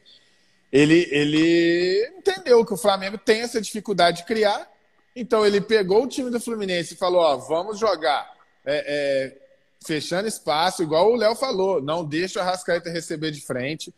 [0.73, 4.69] ele, ele entendeu que o Flamengo tem essa dificuldade de criar.
[5.15, 9.44] Então ele pegou o time do Fluminense e falou: ó, vamos jogar é, é,
[9.85, 13.95] fechando espaço, igual o Léo falou, não deixa o Arrascaeta receber de frente.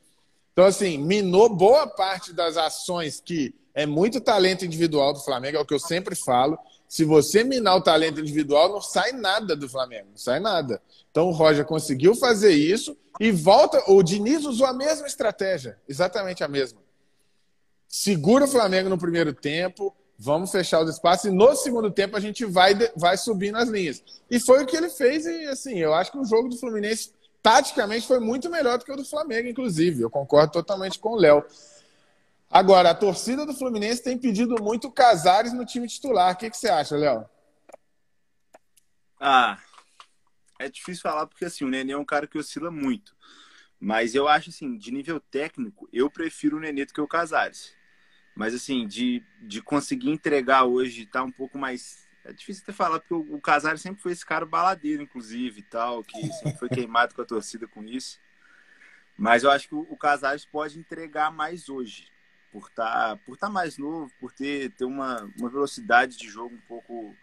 [0.53, 5.61] Então, assim, minou boa parte das ações que é muito talento individual do Flamengo, é
[5.61, 6.59] o que eu sempre falo.
[6.89, 10.81] Se você minar o talento individual, não sai nada do Flamengo, não sai nada.
[11.11, 13.83] Então o Roger conseguiu fazer isso e volta.
[13.89, 16.81] O Diniz usou a mesma estratégia, exatamente a mesma.
[17.87, 22.21] Segura o Flamengo no primeiro tempo, vamos fechar os espaços e no segundo tempo a
[22.21, 24.03] gente vai, vai subindo as linhas.
[24.31, 27.13] E foi o que ele fez e, assim, eu acho que o jogo do Fluminense,
[27.43, 30.03] taticamente, foi muito melhor do que o do Flamengo, inclusive.
[30.03, 31.45] Eu concordo totalmente com o Léo.
[32.51, 36.35] Agora, a torcida do Fluminense tem pedido muito Casares no time titular.
[36.35, 37.29] O que, que você acha, Léo?
[39.21, 39.59] Ah,
[40.59, 43.15] é difícil falar porque, assim, o Nenê é um cara que oscila muito.
[43.79, 47.75] Mas eu acho, assim, de nível técnico, eu prefiro o Nenê do que o Casares.
[48.37, 52.07] Mas, assim, de, de conseguir entregar hoje, tá um pouco mais.
[52.23, 55.63] É difícil até falar, porque o, o Casares sempre foi esse cara baladeiro, inclusive, e
[55.63, 58.21] tal, que sempre foi queimado com a torcida com isso.
[59.17, 62.13] Mas eu acho que o, o Casares pode entregar mais hoje,
[62.53, 66.55] por estar tá, por tá mais novo, por ter, ter uma, uma velocidade de jogo
[66.55, 67.17] um pouco.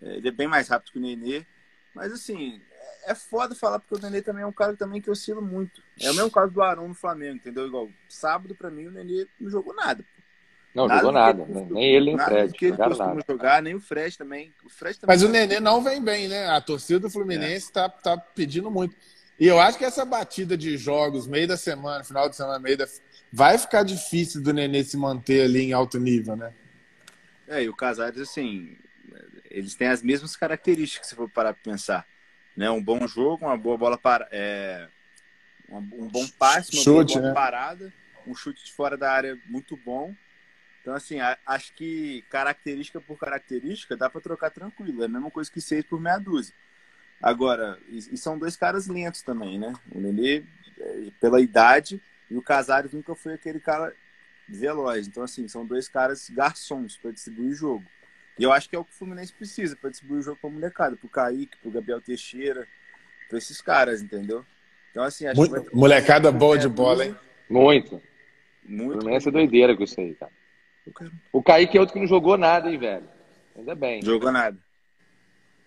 [0.00, 1.44] É, ele é bem mais rápido que o Nenê.
[1.92, 2.62] Mas, assim,
[3.04, 5.82] é foda falar porque o Nenê também é um cara também que oscila muito.
[6.00, 7.66] É o mesmo caso do Arão no Flamengo, entendeu?
[7.66, 10.04] Igual, sábado pra mim o Nenê não jogou nada.
[10.76, 12.52] Não nada jogou nada, ele, nem ele nem o Fred.
[12.52, 13.24] Que ele costuma nada.
[13.26, 14.52] jogar, nem o Fred também.
[14.62, 16.50] O Fred também Mas o Nenê não vem bem, né?
[16.50, 17.72] A torcida do Fluminense é.
[17.72, 18.94] tá, tá pedindo muito.
[19.40, 22.76] E eu acho que essa batida de jogos, meio da semana, final de semana, meio
[22.76, 22.86] da.
[23.32, 26.52] Vai ficar difícil do Nenê se manter ali em alto nível, né?
[27.48, 28.76] É, e o Casares, assim,
[29.50, 32.06] eles têm as mesmas características, se for parar para pensar.
[32.54, 32.68] Né?
[32.70, 34.28] Um bom jogo, uma boa bola para.
[34.30, 34.88] É...
[35.70, 37.34] Um bom passe, uma chute, boa né?
[37.34, 37.92] parada,
[38.26, 40.14] um chute de fora da área muito bom.
[40.86, 45.02] Então, assim, acho que característica por característica dá para trocar tranquilo.
[45.02, 46.54] É a mesma coisa que seis por meia dúzia.
[47.20, 49.72] Agora, e, são dois caras lentos também, né?
[49.90, 50.44] O Nenê,
[50.78, 53.92] é, pela idade, e o Casares nunca foi aquele cara
[54.48, 55.08] veloz.
[55.08, 57.84] Então, assim, são dois caras garçons para distribuir o jogo.
[58.38, 60.50] E eu acho que é o que o Fluminense precisa para distribuir o jogo para
[60.50, 62.64] molecada, para o Kaique, para o Gabriel Teixeira,
[63.28, 64.46] para esses caras, entendeu?
[64.92, 67.16] Então, assim, acho Muito, que Molecada boa de bola, hein?
[67.50, 68.00] Muito.
[68.64, 68.90] Muito.
[68.90, 70.30] O Fluminense é doideira com isso aí, cara.
[71.32, 73.08] O Kaique é outro que não jogou nada, hein, velho?
[73.56, 74.02] Ainda bem.
[74.02, 74.56] Jogou nada.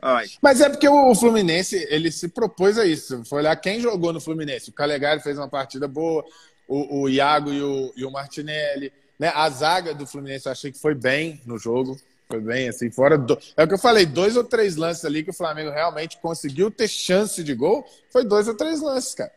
[0.02, 0.28] Ai.
[0.42, 3.24] Mas é porque o Fluminense ele se propôs a isso.
[3.26, 4.70] Foi olhar quem jogou no Fluminense.
[4.70, 6.24] O Calegari fez uma partida boa,
[6.68, 8.94] o, o Iago e o, e o Martinelli.
[9.18, 9.32] Né?
[9.36, 12.00] A zaga do Fluminense eu achei que foi bem no jogo.
[12.32, 13.38] Foi bem, assim, fora do...
[13.58, 16.70] É o que eu falei, dois ou três lances ali que o Flamengo realmente conseguiu
[16.70, 17.84] ter chance de gol.
[18.12, 19.32] Foi dois ou três lances, cara.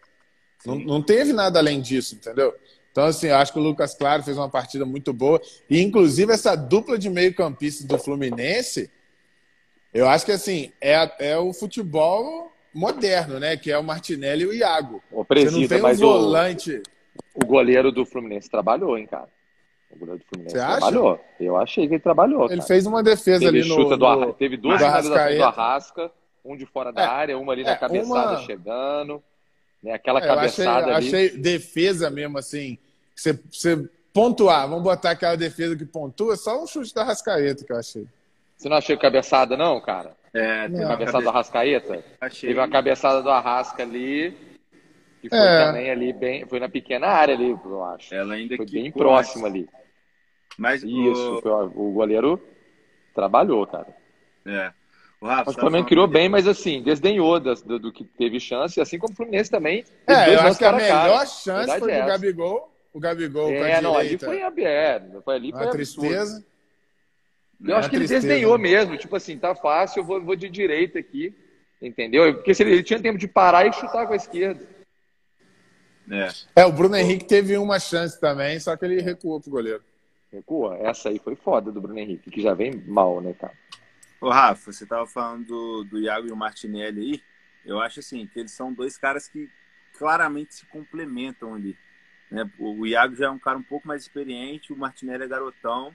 [0.65, 2.55] Não, não teve nada além disso, entendeu?
[2.93, 5.41] Então, assim, eu acho que o Lucas Claro fez uma partida muito boa.
[5.69, 8.91] E, inclusive, essa dupla de meio-campistas do Fluminense,
[9.95, 13.57] eu acho que, assim, é, é o futebol moderno, né?
[13.57, 15.03] Que é o Martinelli e o Iago.
[15.11, 16.83] O Presida, Você não tem um volante.
[17.35, 19.29] O, o goleiro do Fluminense trabalhou, hein, cara?
[19.91, 21.13] O goleiro do Fluminense Você trabalhou.
[21.13, 21.23] Acha?
[21.41, 22.45] Eu achei que ele trabalhou.
[22.45, 22.69] Ele cara.
[22.69, 24.33] fez uma defesa teve ali no, no...
[24.35, 26.13] Teve duas finalizações do Arrasca,
[26.45, 28.43] um de fora da é, área, uma ali na é, cabeçada uma...
[28.43, 29.23] chegando.
[29.83, 29.93] Né?
[29.93, 31.27] Aquela é, cabeçada eu achei, ali.
[31.27, 32.79] achei defesa mesmo, assim.
[33.15, 37.73] Você, você pontuar, vamos botar aquela defesa que pontua, só um chute da Rascaeta que
[37.73, 38.07] eu achei.
[38.57, 40.15] Você não achou cabeçada, não, cara?
[40.33, 41.25] É, teve uma cabeçada cabe...
[41.25, 42.05] do Arrascaeta?
[42.21, 42.49] Achei.
[42.49, 44.37] Teve uma cabeçada do Arrasca ali.
[45.21, 45.67] Que foi é.
[45.67, 46.47] também ali bem.
[46.47, 48.15] Foi na pequena área ali, eu acho.
[48.15, 49.69] Ela ainda foi bem próximo ali.
[50.57, 51.89] Mas Isso, o...
[51.89, 52.41] o goleiro
[53.15, 53.89] trabalhou, cara.
[54.47, 54.73] É.
[55.23, 58.81] O Rafa, mas o Flamengo criou bem, mas assim, desdenhou do, do, que teve chance,
[58.81, 59.85] assim como o Fluminense também.
[60.05, 61.27] É, eu acho que a melhor cara.
[61.27, 62.75] chance foi é do Gabigol.
[62.93, 65.23] O Gabigol é, não, ali foi aberto.
[65.23, 66.45] Foi ali foi Uma tristeza.
[67.65, 68.99] Eu acho que ele desdenhou mesmo.
[68.99, 71.33] Tipo assim, tá fácil, eu vou, vou de direita aqui.
[71.81, 72.35] Entendeu?
[72.35, 74.67] Porque se ele, ele tinha tempo de parar e chutar com a esquerda.
[76.11, 76.63] É.
[76.63, 79.83] é, o Bruno Henrique teve uma chance também, só que ele recuou pro goleiro.
[80.33, 80.77] Recua?
[80.79, 83.62] Essa aí foi foda do Bruno Henrique, que já vem mal, né, cara?
[84.23, 87.23] Ô, Rafa, você tava falando do, do Iago e o Martinelli aí.
[87.67, 89.51] Eu acho assim, que eles são dois caras que
[89.99, 91.77] claramente se complementam ali.
[92.31, 92.49] Né?
[92.57, 95.93] O Iago já é um cara um pouco mais experiente, o Martinelli é garotão.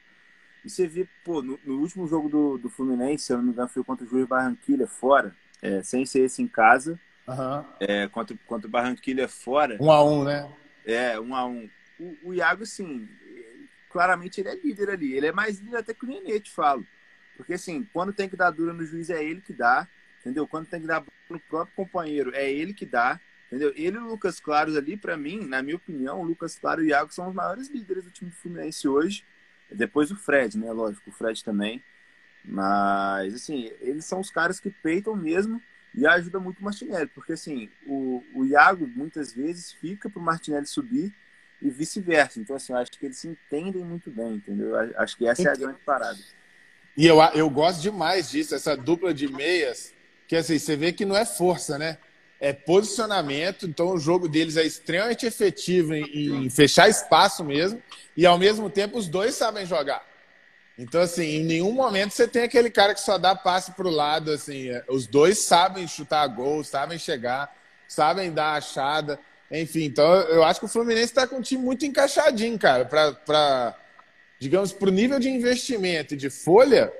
[0.65, 3.51] E você vê, pô, no, no último jogo do, do Fluminense, se eu não me
[3.51, 6.99] engano, foi contra o Juiz Barranquilha fora, é, sem ser esse em casa.
[7.25, 7.65] Uhum.
[7.79, 9.77] É, contra, contra o Barranquilha fora.
[9.79, 10.51] Um a um, né?
[10.85, 11.69] É, um a um.
[11.97, 13.07] O, o Iago, assim,
[13.89, 15.13] claramente ele é líder ali.
[15.13, 16.85] Ele é mais líder até que o Nenê, te falo.
[17.37, 19.87] Porque, assim, quando tem que dar dura no juiz, é ele que dá.
[20.19, 20.47] Entendeu?
[20.47, 23.19] Quando tem que dar no próprio companheiro, é ele que dá.
[23.47, 23.71] Entendeu?
[23.75, 26.87] Ele e o Lucas Claros ali, para mim, na minha opinião, o Lucas Claro e
[26.87, 29.23] o Iago são os maiores líderes do time do Fluminense hoje.
[29.71, 30.71] Depois o Fred, né?
[30.71, 31.81] Lógico, o Fred também.
[32.43, 35.61] Mas, assim, eles são os caras que peitam mesmo
[35.93, 37.07] e ajuda muito o Martinelli.
[37.07, 41.13] Porque, assim, o, o Iago muitas vezes fica pro Martinelli subir
[41.61, 42.39] e vice-versa.
[42.39, 44.75] Então, assim, eu acho que eles se entendem muito bem, entendeu?
[44.75, 46.19] Eu acho que essa é a grande parada.
[46.97, 49.93] E eu, eu gosto demais disso, essa dupla de meias,
[50.27, 51.99] que assim, você vê que não é força, né?
[52.39, 57.81] É posicionamento, então o jogo deles é extremamente efetivo em, em fechar espaço mesmo,
[58.15, 60.03] e ao mesmo tempo os dois sabem jogar.
[60.77, 63.91] Então, assim, em nenhum momento você tem aquele cara que só dá passe para o
[63.91, 67.55] lado, assim, é, os dois sabem chutar gol, sabem chegar,
[67.87, 69.19] sabem dar achada.
[69.51, 73.75] Enfim, então eu acho que o Fluminense está com um time muito encaixadinho, cara, para,
[74.39, 76.91] digamos, para o nível de investimento e de folha.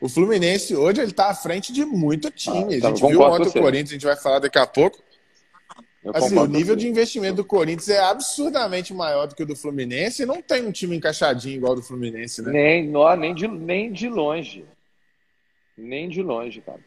[0.00, 2.80] O Fluminense hoje ele está à frente de muito time.
[2.82, 4.98] Ah, a gente viu ontem o Corinthians, a gente vai falar daqui a pouco.
[6.12, 10.22] assim, o nível de investimento do Corinthians é absurdamente maior do que o do Fluminense
[10.22, 12.50] e não tem um time encaixadinho igual do Fluminense, né?
[12.50, 14.64] Nem, não, nem, de, nem de longe.
[15.76, 16.80] Nem de longe, cara.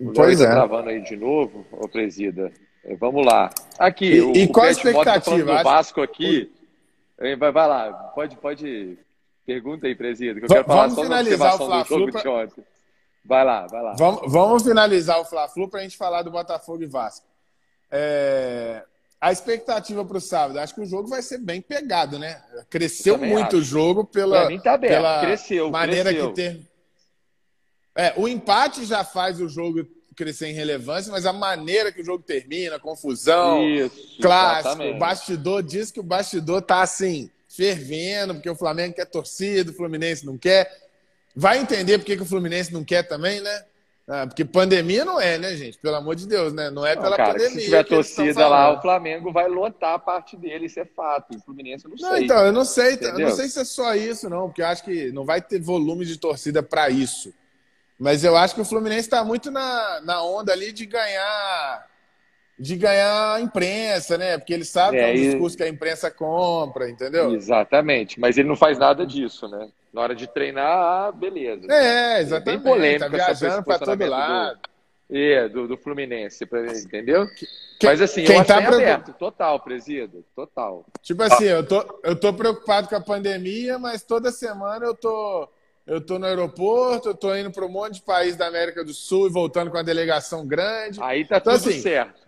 [0.00, 0.50] O pois tá é.
[0.50, 2.50] Travando aí de novo, ô Presida.
[2.98, 3.50] Vamos lá.
[3.78, 5.58] Aqui, e, o, e qual a expectativa?
[5.58, 6.50] do Vasco aqui.
[7.18, 8.98] Vai, vai lá, pode, pode.
[9.46, 12.10] Pergunta aí, presida, que eu quero falar Vamos só finalizar o Fla-Flu.
[12.10, 12.48] Pra...
[13.24, 13.94] Vai lá, vai lá.
[13.98, 17.26] Vamos, vamos finalizar o Fla-Flu para a gente falar do Botafogo e Vasco.
[17.90, 18.82] É,
[19.20, 22.42] a expectativa para o sábado, acho que o jogo vai ser bem pegado, né?
[22.68, 23.58] Cresceu muito acho.
[23.58, 26.28] o jogo pela, tá pela cresceu, maneira cresceu.
[26.28, 26.68] que tem.
[27.94, 32.04] É, o empate já faz o jogo crescer em relevância, mas a maneira que o
[32.04, 34.96] jogo termina, confusão, Isso, clássico, exatamente.
[34.96, 39.74] o bastidor diz que o bastidor tá assim, fervendo, porque o Flamengo quer torcida, o
[39.74, 40.70] Fluminense não quer.
[41.36, 43.64] Vai entender porque que o Fluminense não quer também, né?
[44.06, 45.78] Ah, porque pandemia não é, né, gente?
[45.78, 46.70] Pelo amor de Deus, né?
[46.70, 47.58] Não é pela cara, pandemia.
[47.58, 51.34] Se tiver torcida lá, o Flamengo vai lotar a parte dele, isso é fato.
[51.34, 52.24] O Fluminense eu não, não sei.
[52.24, 54.84] Então, eu não sei, eu não sei se é só isso, não, porque eu acho
[54.84, 57.32] que não vai ter volume de torcida para isso.
[57.98, 61.86] Mas eu acho que o Fluminense está muito na, na onda ali de ganhar
[62.58, 64.38] de ganhar a imprensa, né?
[64.38, 67.34] Porque ele sabe é, que é um discurso que a imprensa compra, entendeu?
[67.34, 69.68] Exatamente, mas ele não faz nada disso, né?
[69.92, 71.66] Na hora de treinar, ah, beleza.
[71.70, 72.60] É, exatamente.
[72.60, 74.58] É bem polêmico, tá viajando para todo lado.
[75.08, 76.44] Do, é, do, do Fluminense,
[76.84, 77.26] entendeu?
[77.28, 77.46] Que,
[77.86, 78.82] mas assim, quem eu tá preocup...
[78.82, 80.86] aberto, total, presídio, total.
[81.02, 85.48] Tipo assim, eu tô, eu tô preocupado com a pandemia, mas toda semana eu tô
[85.86, 88.94] eu tô no aeroporto, eu tô indo para um monte de país da América do
[88.94, 91.02] Sul e voltando com a delegação grande.
[91.02, 92.22] Aí tá então, tudo assim, certo.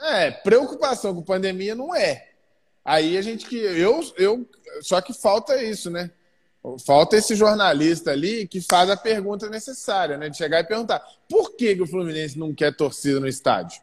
[0.00, 2.28] É, preocupação com pandemia não é.
[2.84, 4.48] Aí a gente que eu eu
[4.80, 6.10] só que falta isso, né?
[6.86, 10.28] Falta esse jornalista ali que faz a pergunta necessária, né?
[10.28, 13.82] De chegar e perguntar por que, que o Fluminense não quer torcida no estádio?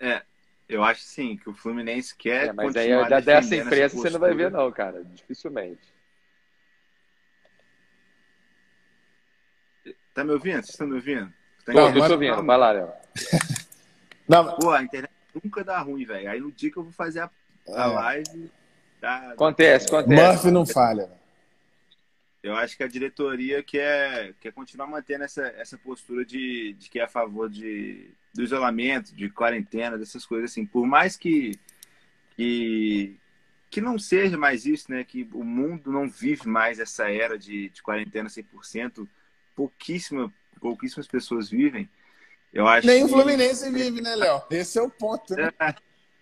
[0.00, 0.22] É,
[0.68, 2.48] eu acho sim, que o Fluminense quer.
[2.48, 2.88] É, mas aí
[3.22, 5.04] dessa imprensa você não vai ver, não, cara.
[5.04, 5.93] Dificilmente.
[10.14, 10.62] Tá me ouvindo?
[10.62, 11.32] Vocês estão me ouvindo?
[11.66, 12.42] Tá Pô, tô ouvindo.
[12.44, 12.92] Vai lá, Léo.
[14.28, 15.10] Não, Pô, a internet
[15.42, 16.30] nunca dá ruim, velho.
[16.30, 17.30] Aí no dia que eu vou fazer a,
[17.68, 17.86] a é.
[17.86, 18.50] live.
[19.00, 20.22] Tá, acontece, acontece.
[20.22, 21.10] Murphy não falha.
[22.42, 26.98] Eu acho que a diretoria quer, quer continuar mantendo essa, essa postura de, de que
[26.98, 30.64] é a favor de, do isolamento, de quarentena, dessas coisas assim.
[30.64, 31.58] Por mais que,
[32.36, 33.16] que,
[33.70, 35.04] que não seja mais isso, né?
[35.04, 39.06] Que o mundo não vive mais essa era de, de quarentena 100%.
[39.54, 41.88] Pouquíssima, pouquíssimas pessoas vivem.
[42.52, 43.04] Eu acho Nem que...
[43.06, 44.42] o Fluminense vive, né, Léo?
[44.50, 45.34] Esse é o ponto.
[45.34, 45.50] Né?
[45.60, 45.74] É,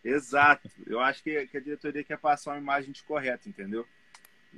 [0.04, 0.70] exato.
[0.86, 3.86] Eu acho que, que, a diretoria quer passar uma imagem de correta, entendeu?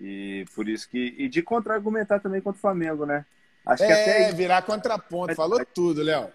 [0.01, 1.15] E por isso que.
[1.19, 3.25] E de contra-argumentar também contra o Flamengo, né?
[3.67, 4.33] Acho é, que até.
[4.33, 5.35] virar contraponto.
[5.35, 6.31] Falou tudo, Léo.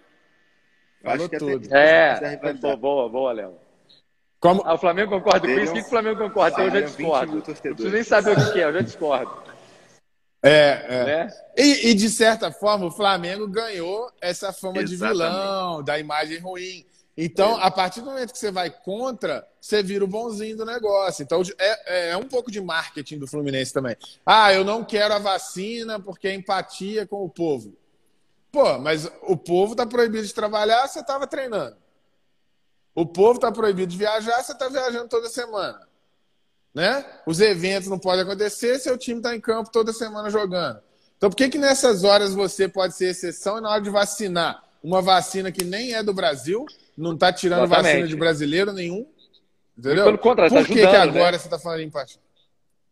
[1.02, 1.74] Falou tudo.
[1.74, 3.58] É, boa, boa, boa, Léo.
[4.38, 4.62] Como...
[4.64, 5.72] Ah, o Flamengo concorda com isso?
[5.72, 6.62] O que o Flamengo concorda?
[6.62, 7.34] Eu já discordo.
[7.34, 9.49] Não preciso nem saber o que é, eu já discordo.
[10.42, 11.04] É, é.
[11.04, 11.34] Né?
[11.56, 14.90] E, e, de certa forma, o Flamengo ganhou essa fama Exatamente.
[14.90, 16.86] de vilão, da imagem ruim.
[17.16, 17.64] Então, é.
[17.64, 21.22] a partir do momento que você vai contra, você vira o bonzinho do negócio.
[21.22, 23.96] Então, é, é, é um pouco de marketing do Fluminense também.
[24.24, 27.76] Ah, eu não quero a vacina porque é empatia com o povo.
[28.50, 31.76] Pô, mas o povo tá proibido de trabalhar, você estava treinando.
[32.94, 35.89] O povo tá proibido de viajar, você está viajando toda semana.
[36.74, 37.04] Né?
[37.26, 40.80] Os eventos não podem acontecer, seu time está em campo toda semana jogando.
[41.16, 44.64] Então, por que, que nessas horas você pode ser exceção e na hora de vacinar
[44.82, 46.64] uma vacina que nem é do Brasil,
[46.96, 47.92] não está tirando Exatamente.
[47.92, 49.06] vacina de brasileiro nenhum?
[49.76, 50.04] Entendeu?
[50.04, 51.38] Pelo contrário, por tá que, ajudando, que agora né?
[51.38, 52.18] você está falando em empate?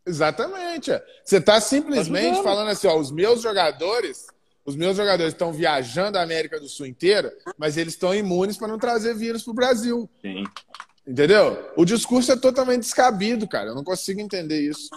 [0.06, 0.90] Exatamente.
[1.24, 4.26] Você está simplesmente tá falando assim, ó, os meus jogadores,
[4.64, 8.68] os meus jogadores estão viajando a América do Sul inteira, mas eles estão imunes para
[8.68, 10.10] não trazer vírus para o Brasil.
[10.22, 10.44] Sim.
[11.08, 11.72] Entendeu?
[11.74, 13.70] O discurso é totalmente descabido, cara.
[13.70, 14.90] Eu não consigo entender isso.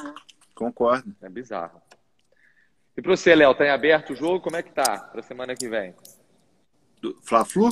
[0.53, 1.15] Concordo.
[1.21, 1.81] É bizarro.
[2.97, 4.41] E para você, Léo, tá em aberto o jogo?
[4.41, 5.95] Como é que tá para semana que vem?
[7.23, 7.69] Fla-Flu?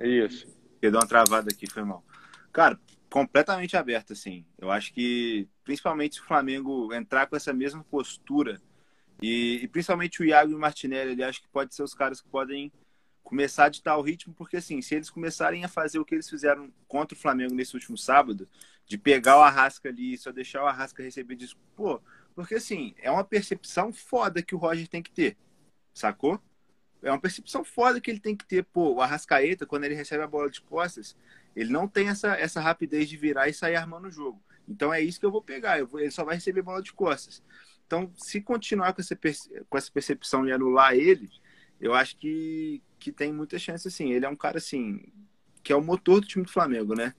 [0.00, 0.48] Isso.
[0.82, 2.04] Eu dei uma travada aqui, foi mal.
[2.52, 2.76] Cara,
[3.08, 4.44] completamente aberto, assim.
[4.58, 8.60] Eu acho que, principalmente se o Flamengo entrar com essa mesma postura,
[9.22, 12.20] e, e principalmente o Iago e o Martinelli, ele acho que pode ser os caras
[12.20, 12.72] que podem
[13.22, 16.28] começar a ditar o ritmo, porque assim, se eles começarem a fazer o que eles
[16.28, 18.48] fizeram contra o Flamengo nesse último sábado,
[18.86, 22.00] de pegar o Arrasca ali, só deixar o Arrasca receber disso, pô,
[22.34, 25.36] porque assim, é uma percepção foda que o Roger tem que ter,
[25.94, 26.40] sacou?
[27.02, 30.22] É uma percepção foda que ele tem que ter, pô, o Arrascaeta, quando ele recebe
[30.22, 31.16] a bola de costas,
[31.54, 34.42] ele não tem essa, essa rapidez de virar e sair armando o jogo.
[34.68, 36.92] Então é isso que eu vou pegar, eu vou, ele só vai receber bola de
[36.92, 37.42] costas.
[37.86, 39.14] Então, se continuar com essa,
[39.68, 41.30] com essa percepção e anular ele,
[41.80, 44.12] eu acho que, que tem muita chance, assim.
[44.12, 45.00] Ele é um cara, assim,
[45.62, 47.12] que é o motor do time do Flamengo, né?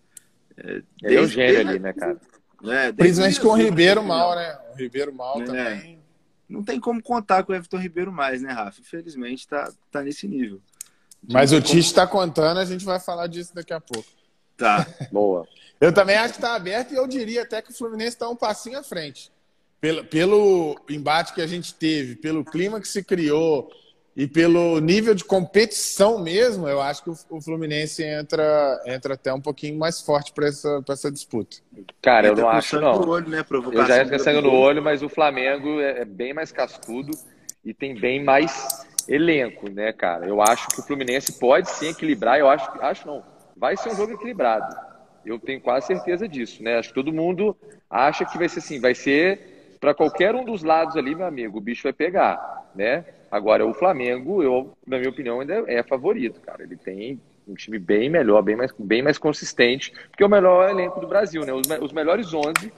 [0.55, 2.19] É, desde, é o gênio ali, né, cara?
[2.63, 4.57] É, Principalmente com o Ribeiro mal, né?
[4.73, 5.99] O Ribeiro mal é, também.
[6.47, 8.79] Não tem como contar com o Everton Ribeiro mais, né, Rafa?
[8.79, 10.61] Infelizmente tá, tá nesse nível.
[11.29, 14.07] Mas o Tite está contando, a gente vai falar disso daqui a pouco.
[14.55, 14.85] Tá.
[15.11, 15.47] Boa.
[15.81, 18.35] Eu também acho que está aberto e eu diria até que o Fluminense está um
[18.35, 19.31] passinho à frente.
[19.81, 23.69] Pelo, pelo embate que a gente teve, pelo clima que se criou,
[24.15, 29.41] e pelo nível de competição mesmo, eu acho que o Fluminense entra, entra até um
[29.41, 31.57] pouquinho mais forte para essa, essa disputa.
[31.99, 33.09] Cara, eu não acho, não.
[33.09, 33.43] Olho, né?
[33.49, 37.11] eu já ia sangue no olho, mas o Flamengo é, é bem mais cascudo
[37.65, 40.27] e tem bem mais elenco, né, cara?
[40.27, 43.23] Eu acho que o Fluminense pode sim equilibrar, eu acho, acho não,
[43.57, 44.75] vai ser um jogo equilibrado.
[45.25, 46.77] Eu tenho quase certeza disso, né?
[46.77, 47.57] Acho que todo mundo
[47.89, 51.57] acha que vai ser assim, vai ser para qualquer um dos lados ali, meu amigo,
[51.57, 53.03] o bicho vai pegar, né?
[53.33, 56.61] Agora, o Flamengo, eu, na minha opinião, ainda é favorito, cara.
[56.61, 60.69] Ele tem um time bem melhor, bem mais, bem mais consistente, porque é o melhor
[60.69, 61.51] elenco do Brasil, né?
[61.51, 62.71] Os, os melhores 11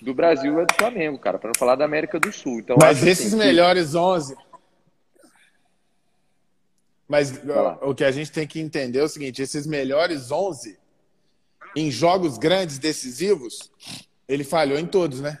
[0.00, 2.60] do Brasil é do Flamengo, cara, para não falar da América do Sul.
[2.60, 3.96] Então, Mas esses assim, melhores que...
[3.96, 4.36] 11.
[7.08, 7.42] Mas
[7.82, 10.78] o que a gente tem que entender é o seguinte: esses melhores 11
[11.74, 13.72] em jogos grandes, decisivos,
[14.28, 15.36] ele falhou em todos, né?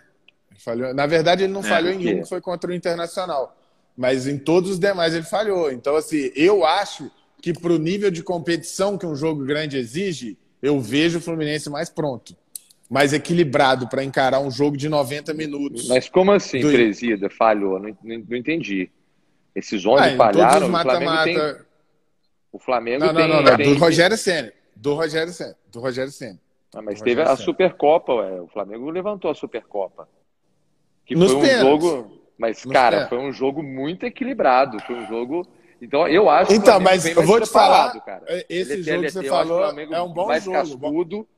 [0.58, 0.92] Falhou.
[0.92, 3.56] Na verdade, ele não é, falhou em um, que foi contra o Internacional
[3.96, 5.72] mas em todos os demais ele falhou.
[5.72, 10.36] Então, assim, eu acho que para o nível de competição que um jogo grande exige,
[10.60, 12.36] eu vejo o Fluminense mais pronto,
[12.90, 15.88] mais equilibrado para encarar um jogo de 90 minutos.
[15.88, 16.70] Mas como assim, do...
[16.70, 17.78] Presida, falhou?
[17.78, 18.90] Não, não, não, entendi.
[19.54, 21.24] Esses 11 ah, falharam, mata, o Flamengo mata...
[21.24, 21.66] tem...
[22.52, 23.72] O Flamengo não, não, não, não, tem...
[23.72, 24.52] do Rogério Senna.
[24.74, 25.56] Do Rogério Senna.
[25.70, 26.38] Do Rogério Senna.
[26.74, 28.40] Ah, mas teve a Supercopa, ué.
[28.40, 30.08] o Flamengo levantou a Supercopa.
[31.06, 31.88] Que Nos foi um pênaltis.
[31.88, 33.08] jogo mas, cara, é.
[33.08, 34.78] foi um jogo muito equilibrado.
[34.80, 35.46] Foi um jogo.
[35.80, 38.24] Então, eu acho então, que mas eu vou te falar, cara.
[38.48, 40.56] Esse ele jogo que você falou é um bom mais jogo.
[40.56, 41.28] Cascudo,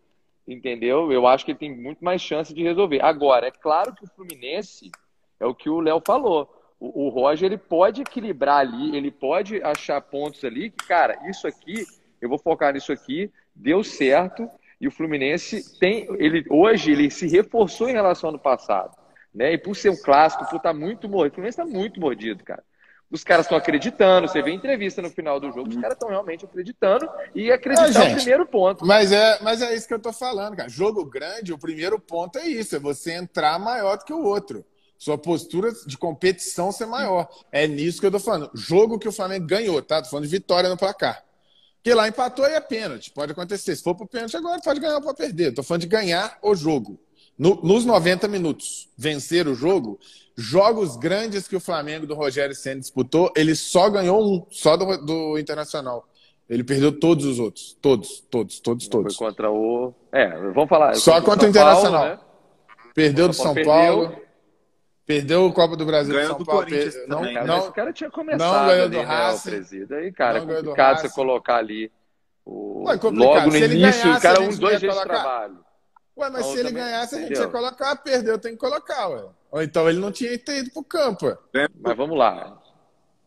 [0.47, 1.13] entendeu?
[1.13, 3.03] Eu acho que ele tem muito mais chance de resolver.
[3.03, 4.91] Agora, é claro que o Fluminense
[5.39, 6.49] é o que o Léo falou.
[6.81, 11.47] O, o Roger ele pode equilibrar ali, ele pode achar pontos ali que, cara, isso
[11.47, 11.85] aqui,
[12.21, 14.49] eu vou focar nisso aqui, deu certo.
[14.81, 18.97] E o Fluminense tem, ele hoje ele se reforçou em relação ao ano passado.
[19.39, 19.53] Né?
[19.53, 22.43] E por ser um clássico, por estar tá muito mordido, o Fluminense está muito mordido,
[22.43, 22.61] cara.
[23.09, 26.45] Os caras estão acreditando, você vê entrevista no final do jogo, os caras estão realmente
[26.45, 28.85] acreditando e acreditar é, o primeiro ponto.
[28.85, 30.69] Mas é, mas é isso que eu tô falando, cara.
[30.69, 34.65] Jogo grande, o primeiro ponto é isso, é você entrar maior do que o outro.
[34.99, 37.29] Sua postura de competição ser maior.
[37.53, 38.51] É nisso que eu tô falando.
[38.53, 40.03] Jogo que o Flamengo ganhou, tá?
[40.03, 41.25] Tô falando de vitória no placar.
[41.77, 43.13] Porque lá empatou e é pênalti.
[43.13, 43.77] Pode acontecer.
[43.77, 45.55] Se for pro pênalti agora, pode ganhar ou pode perder.
[45.55, 46.99] Tô falando de ganhar o jogo
[47.39, 49.99] no, nos 90 minutos, vencer o jogo,
[50.37, 54.97] jogos grandes que o Flamengo do Rogério Senna disputou, ele só ganhou um, só do,
[54.99, 56.09] do Internacional.
[56.49, 57.77] Ele perdeu todos os outros.
[57.81, 59.17] Todos, todos, todos, todos.
[59.17, 59.93] Foi contra o.
[60.11, 60.95] É, vamos falar.
[60.95, 62.01] Só contra o Internacional.
[62.01, 62.21] Paulo, né?
[62.95, 64.17] Perdeu do São Paulo.
[65.05, 65.45] Perdeu.
[65.45, 66.65] O Copa do Brasil ganhou do São Paulo.
[66.65, 67.09] Corinthians per...
[67.09, 68.41] não, não, não, o cara tinha começado.
[68.41, 69.87] Não ganhou do Racing.
[69.91, 71.93] Né, Aí, cara, não é complicado você colocar ali.
[72.47, 72.85] O...
[72.89, 75.59] Ué, logo no início, ganhasse, o cara um, dois dias de trabalho.
[76.19, 77.45] Ué, mas se ele ganhasse, a gente entendeu?
[77.45, 79.25] ia colocar, perdeu, tem que colocar, ué.
[79.51, 81.69] Ou então ele não tinha ido pro campo, ué.
[81.81, 82.61] Mas vamos lá.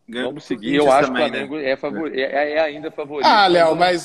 [0.08, 0.76] Vamos seguir.
[0.76, 1.70] Eu acho também, que o Flamengo né?
[1.70, 2.14] é, favor...
[2.14, 3.26] é, é, ainda favorito.
[3.26, 4.04] Ah, Léo, mas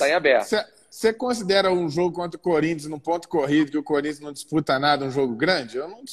[0.88, 4.78] você considera um jogo contra o Corinthians num ponto corrido, que o Corinthians não disputa
[4.78, 5.76] nada, um jogo grande?
[5.76, 6.04] Eu não.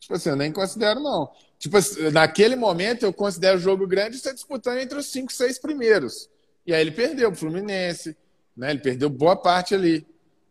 [0.00, 1.30] Tipo assim, eu nem considero, não.
[1.58, 5.58] Tipo assim, naquele momento eu considero o jogo grande você disputando entre os cinco, seis
[5.58, 6.28] primeiros.
[6.66, 8.16] E aí ele perdeu o Fluminense,
[8.56, 8.70] né?
[8.70, 10.06] Ele perdeu boa parte ali.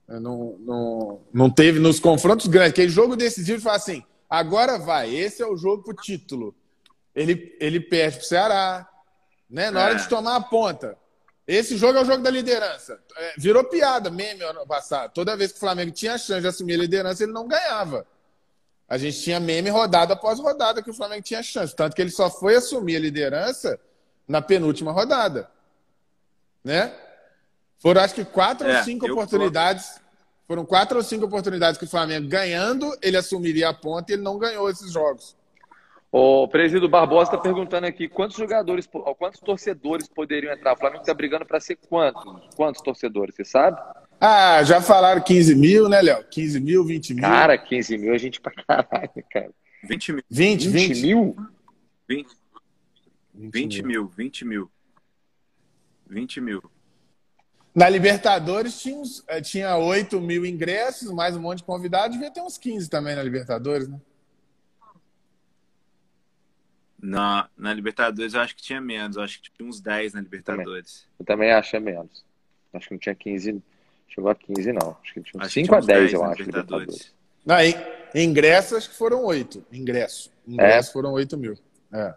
[0.08, 2.72] Não, não, não teve nos confrontos grandes.
[2.72, 6.56] Aquele jogo decisivo fala assim: agora vai, esse é o jogo pro título.
[7.16, 8.88] Ele, ele perde pro Ceará,
[9.50, 9.72] né?
[9.72, 9.98] Na hora é.
[9.98, 10.98] de tomar a ponta.
[11.46, 13.00] Esse jogo é o jogo da liderança.
[13.18, 15.12] É, virou piada, meme ano passado.
[15.14, 18.08] Toda vez que o Flamengo tinha a chance de assumir a liderança, ele não ganhava.
[18.88, 21.76] A gente tinha meme rodada após rodada que o Flamengo tinha chance.
[21.76, 23.80] Tanto que ele só foi assumir a liderança
[24.28, 25.50] na penúltima rodada.
[26.64, 26.94] Né?
[27.84, 30.02] Foram acho que quatro é, ou cinco oportunidades.
[30.48, 34.24] Foram quatro ou cinco oportunidades que o Flamengo ganhando, ele assumiria a ponta e ele
[34.24, 35.36] não ganhou esses jogos.
[36.10, 40.74] O presidente Barbosa está perguntando aqui quantos jogadores, quantos torcedores poderiam entrar.
[40.74, 42.24] O Flamengo está brigando para ser quantos?
[42.56, 43.82] Quantos torcedores, você sabe?
[44.22, 46.24] Ah, já falaram 15 mil, né, Léo?
[46.30, 47.24] 15 mil, 20 mil.
[47.24, 49.52] Cara, 15 mil é gente pra caralho, cara.
[49.84, 50.24] 20 mil.
[50.30, 51.36] 20, 20, 20 mil?
[52.08, 52.28] 20,
[53.34, 54.72] 20 mil, 20 mil.
[56.08, 56.64] 20 mil.
[57.76, 62.30] Na Libertadores tinha, uns, eh, tinha 8 mil ingressos, mais um monte de convidados, devia
[62.30, 64.00] ter uns 15 também na Libertadores, né?
[67.02, 70.22] Na, na Libertadores eu acho que tinha menos, eu acho que tinha uns 10 na
[70.22, 71.08] Libertadores.
[71.20, 72.24] Eu também acho menos.
[72.72, 73.62] Acho que não tinha 15,
[74.08, 74.98] chegou a 15 não.
[75.02, 76.44] Acho que tinha uns 5 a 10, 10 eu acho.
[76.44, 77.14] Libertadores.
[77.46, 77.76] Não, em,
[78.16, 79.66] ingressos acho que foram 8.
[79.72, 80.32] Ingresso.
[80.48, 80.94] Ingressos é?
[80.94, 81.58] foram 8 mil.
[81.92, 82.14] É.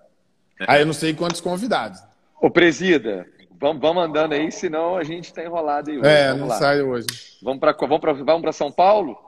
[0.60, 0.66] é.
[0.68, 2.00] Aí eu não sei quantos convidados.
[2.40, 3.26] Ô, Presida,
[3.58, 6.08] Vamos, vamos andando aí, senão a gente está enrolado aí hoje.
[6.08, 6.58] É, vamos não lá.
[6.58, 7.06] sai hoje.
[7.42, 9.18] Vamos para vamos vamos São Paulo?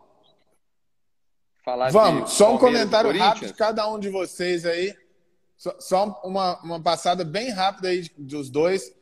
[1.65, 4.95] Falar vamos, só um comentário rápido de cada um de vocês aí.
[5.57, 8.95] Só, só uma, uma passada bem rápida aí dos dois,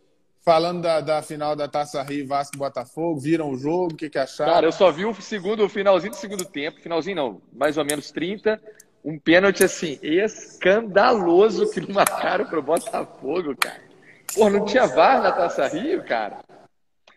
[0.43, 3.21] falando da, da final da Taça Rio Vasco Botafogo.
[3.21, 3.93] Viram o jogo?
[3.93, 4.53] O que, que acharam?
[4.53, 7.85] Cara, eu só vi o segundo, o finalzinho do segundo tempo, finalzinho não, mais ou
[7.85, 8.61] menos 30.
[9.05, 13.86] Um pênalti assim, escandaloso que não marcaram pro Botafogo, cara.
[14.37, 16.39] Pô, não tinha VAR na Taça Rio, cara?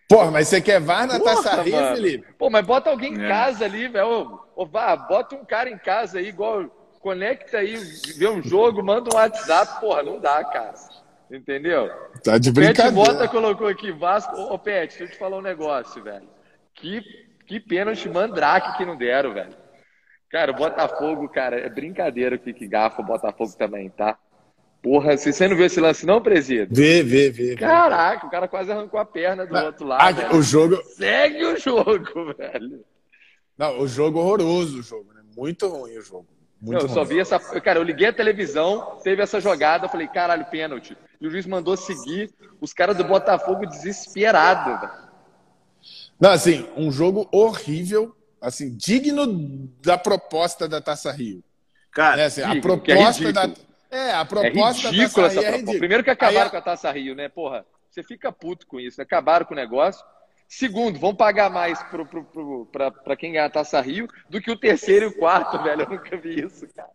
[0.08, 1.96] Porra, mas você quer VAR na Porra, Taça Rio, mano.
[1.96, 2.34] Felipe?
[2.38, 3.28] Pô, mas bota alguém em é.
[3.28, 4.40] casa ali, velho.
[4.56, 6.66] Ô, vá, bota um cara em casa aí, igual.
[7.00, 7.78] Conecta aí,
[8.18, 9.80] vê um jogo, manda um WhatsApp.
[9.80, 10.74] Porra, não dá, cara.
[11.32, 11.90] Entendeu?
[12.24, 12.92] Tá de brincadeira.
[12.92, 14.36] Pet Bota colocou aqui, Vasco.
[14.36, 16.28] Ô, Pet, deixa eu te falar um negócio, velho.
[16.74, 17.02] Que,
[17.46, 19.56] que pênalti mandrake que não deram, velho.
[20.30, 24.18] Cara, o Botafogo, cara, é brincadeira que, que gafa o Botafogo também, tá?
[24.82, 26.70] Porra, se você não viu esse lance, não, presídio?
[26.72, 27.56] Vê, vê, vê.
[27.56, 30.22] Caraca, o cara quase arrancou a perna do outro lado.
[30.22, 30.82] Ah, o jogo.
[30.96, 32.86] Segue o jogo, velho.
[33.58, 35.22] Não, o jogo horroroso, o jogo, né?
[35.36, 36.28] Muito ruim o jogo.
[36.62, 37.38] Muito não, eu só vi essa.
[37.60, 40.98] Cara, eu liguei a televisão, teve essa jogada, falei, caralho, pênalti.
[41.20, 45.10] E o juiz mandou seguir os caras do Botafogo desesperado, velho.
[46.20, 51.44] Não, assim, um jogo horrível, assim, digno da proposta da Taça Rio.
[51.92, 53.50] Cara, é, assim, a é proposta é da
[53.92, 55.80] é, a proposta é ridícula essa é proposta.
[55.80, 57.28] Primeiro que acabaram Aí, com a Taça Rio, né?
[57.30, 59.04] Porra, você fica puto com isso, né?
[59.04, 60.06] acabaram com o negócio.
[60.48, 61.80] Segundo, vão pagar mais
[63.04, 65.84] para quem ganhar a Taça Rio do que o terceiro e o quarto, velho.
[65.84, 66.90] Eu nunca vi isso, cara.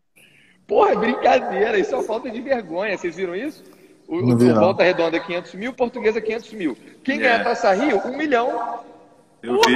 [0.67, 2.97] Porra, é brincadeira, isso é uma falta de vergonha.
[2.97, 3.63] Vocês viram isso?
[4.09, 6.77] O, o Volta Redonda 500 mil, Portuguesa 500 mil.
[7.03, 8.83] Quem ganhar a Taça Rio, um milhão.
[9.43, 9.75] Eu vi.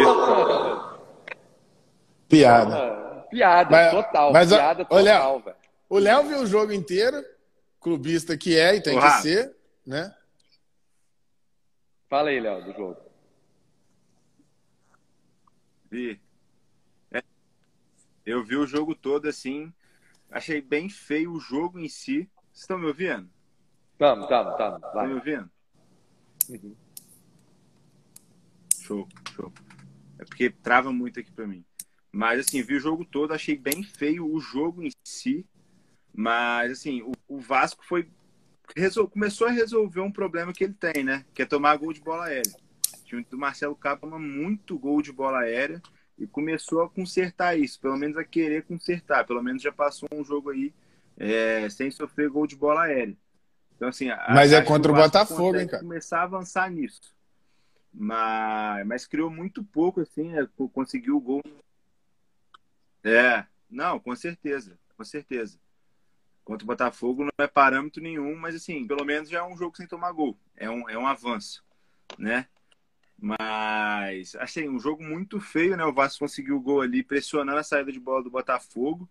[2.29, 2.71] Piada.
[2.71, 4.33] Porra, piada, mas, total.
[4.33, 5.57] Mas, piada olha, total, velho.
[5.89, 7.24] O Léo viu o jogo inteiro,
[7.80, 10.14] clubista que é e tem que ser, né?
[12.09, 13.01] Fala aí, Léo, do jogo.
[15.91, 16.20] Vi.
[17.11, 17.22] É.
[18.24, 19.72] Eu vi o jogo todo assim.
[20.30, 22.28] Achei bem feio o jogo em si.
[22.53, 23.30] Vocês estão me ouvindo?
[23.93, 24.82] Estamos, estamos, estamos.
[24.82, 25.51] Estão me ouvindo?
[26.51, 26.76] Uhum.
[28.80, 29.53] Show, show.
[30.18, 31.64] É porque trava muito aqui para mim.
[32.11, 35.47] Mas assim, vi o jogo todo, achei bem feio o jogo em si.
[36.15, 38.09] Mas, assim, o, o Vasco foi
[38.77, 39.09] resol...
[39.09, 41.25] começou a resolver um problema que ele tem, né?
[41.35, 42.53] Que é tomar gol de bola aérea.
[43.01, 45.81] O time do Marcelo Cabo toma muito gol de bola aérea
[46.19, 49.27] e começou a consertar isso, pelo menos a querer consertar.
[49.27, 50.75] Pelo menos já passou um jogo aí
[51.17, 53.17] é, sem sofrer gol de bola aérea.
[53.77, 55.83] Então, assim, mas é contra o, o Botafogo, hein, cara?
[55.83, 57.15] Começar a avançar nisso.
[57.95, 60.47] Mas, mas criou muito pouco, assim, né?
[60.73, 61.43] conseguiu o gol.
[63.05, 65.59] É, não, com certeza, com certeza.
[66.49, 69.76] Contra o Botafogo não é parâmetro nenhum, mas assim, pelo menos já é um jogo
[69.76, 70.34] sem tomar gol.
[70.57, 71.62] É um, é um avanço,
[72.16, 72.49] né?
[73.18, 75.84] Mas, achei um jogo muito feio, né?
[75.84, 79.07] O Vasco conseguiu o gol ali, pressionando a saída de bola do Botafogo.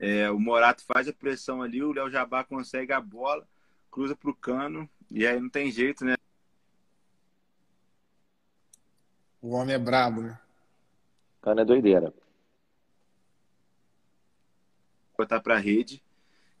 [0.00, 3.46] É, o Morato faz a pressão ali, o Léo Jabá consegue a bola,
[3.88, 6.16] cruza pro cano, e aí não tem jeito, né?
[9.40, 10.40] O homem é brabo, né?
[11.40, 12.12] Cano é doideira.
[15.16, 16.03] Botar pra rede.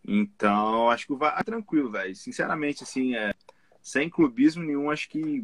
[0.06, 2.14] Então, acho que o VAR é tranquilo, velho.
[2.14, 3.32] Sinceramente, assim, é,
[3.82, 5.42] sem clubismo nenhum, acho que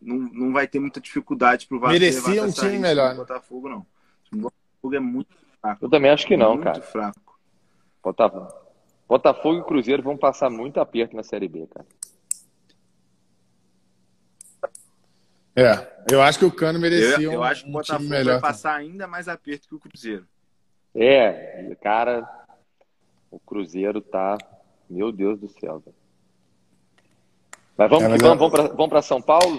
[0.00, 1.92] não, não vai ter muita dificuldade pro VAR.
[1.92, 3.10] Merecia um time melhor.
[3.10, 3.16] Né?
[3.16, 3.86] Botafogo, não.
[4.32, 5.84] O Botafogo é muito fraco.
[5.84, 6.78] Eu também acho que não, muito cara.
[6.78, 7.38] Muito fraco.
[8.02, 8.66] Botafogo.
[9.08, 11.86] Botafogo e Cruzeiro vão passar muito aperto na Série B, cara.
[15.54, 18.40] É, eu acho que o Cano merecia eu, eu um, acho que o Botafogo vai
[18.40, 20.26] passar ainda mais aperto que o Cruzeiro.
[20.94, 22.28] É, cara,
[23.30, 24.38] o Cruzeiro tá.
[24.88, 25.96] Meu Deus do céu, velho.
[27.76, 28.68] Mas vamos, é, mas vamos, é...
[28.68, 29.58] vamos para São Paulo?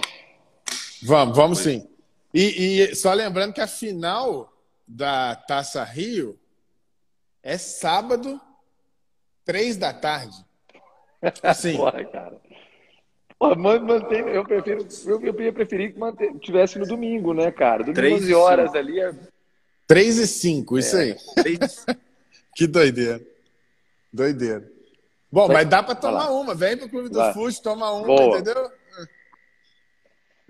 [1.02, 1.88] Vamos, vamos sim.
[2.32, 4.52] E, e, só lembrando que a final
[4.86, 6.38] da Taça Rio
[7.42, 8.40] é sábado,
[9.44, 10.36] três da tarde.
[11.42, 11.76] Assim.
[11.76, 12.36] Porra, cara.
[13.38, 17.84] Porra, mantém, eu prefiro, eu, eu ia preferir que manter, tivesse no domingo, né, cara?
[17.84, 19.14] Domingo, três 11 horas ali é.
[19.86, 21.02] 3 e 5, isso é.
[21.02, 21.16] aí.
[22.54, 23.22] que doideira.
[24.12, 24.70] Doideira.
[25.30, 26.54] Bom, Vai, mas dá para tomar uma.
[26.54, 28.38] Vem pro Clube do Fute, toma uma, Boa.
[28.38, 28.70] entendeu?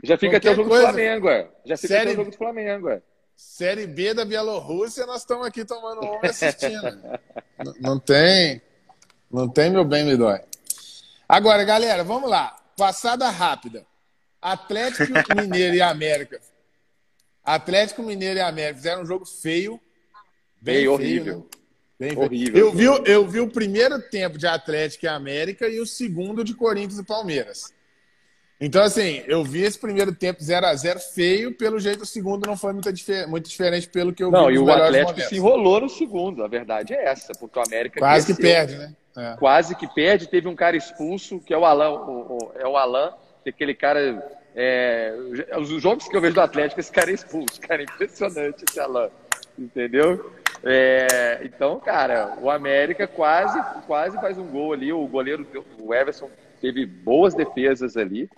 [0.02, 0.86] Já fica até o jogo coisa.
[0.86, 1.50] do Flamengo, é.
[1.64, 2.02] Já fica Série...
[2.02, 3.02] até o jogo do Flamengo, é.
[3.36, 6.82] Série B da Bielorrússia, nós estamos aqui tomando uma e assistindo.
[7.64, 8.62] não, não tem.
[9.30, 10.40] Não tem, meu bem, me dói.
[11.28, 12.56] Agora, galera, vamos lá.
[12.76, 13.84] Passada rápida.
[14.40, 16.40] Atlético Mineiro e América.
[17.44, 19.80] Atlético Mineiro e América fizeram um jogo feio.
[20.61, 21.38] Bem, bem feio, horrível.
[21.38, 21.57] Né?
[21.99, 22.57] Bem Horrível.
[22.57, 26.55] Eu vi, eu vi o primeiro tempo de Atlético e América e o segundo de
[26.55, 27.72] Corinthians e Palmeiras.
[28.61, 32.46] Então, assim, eu vi esse primeiro tempo 0 a 0 feio, pelo jeito o segundo
[32.46, 34.55] não foi muito, difer muito diferente pelo que eu não, vi.
[34.55, 35.28] Não, e o Atlético momentos.
[35.28, 38.01] se enrolou no segundo, a verdade é essa, porque o América.
[38.01, 38.94] Quase cresceu, que perde, né?
[39.16, 39.36] É.
[39.36, 42.76] Quase que perde, teve um cara expulso, que é o Alan, o, o, é o
[43.44, 44.38] é aquele cara.
[44.57, 45.14] É,
[45.57, 48.80] os jogos que eu vejo do Atlético, esse cara é expulso, cara, é impressionante esse
[48.80, 49.09] Alan,
[49.57, 50.32] entendeu?
[50.64, 55.46] É, então, cara, o América quase, quase faz um gol ali, o goleiro,
[55.80, 56.30] o Everson,
[56.61, 58.28] teve boas defesas ali.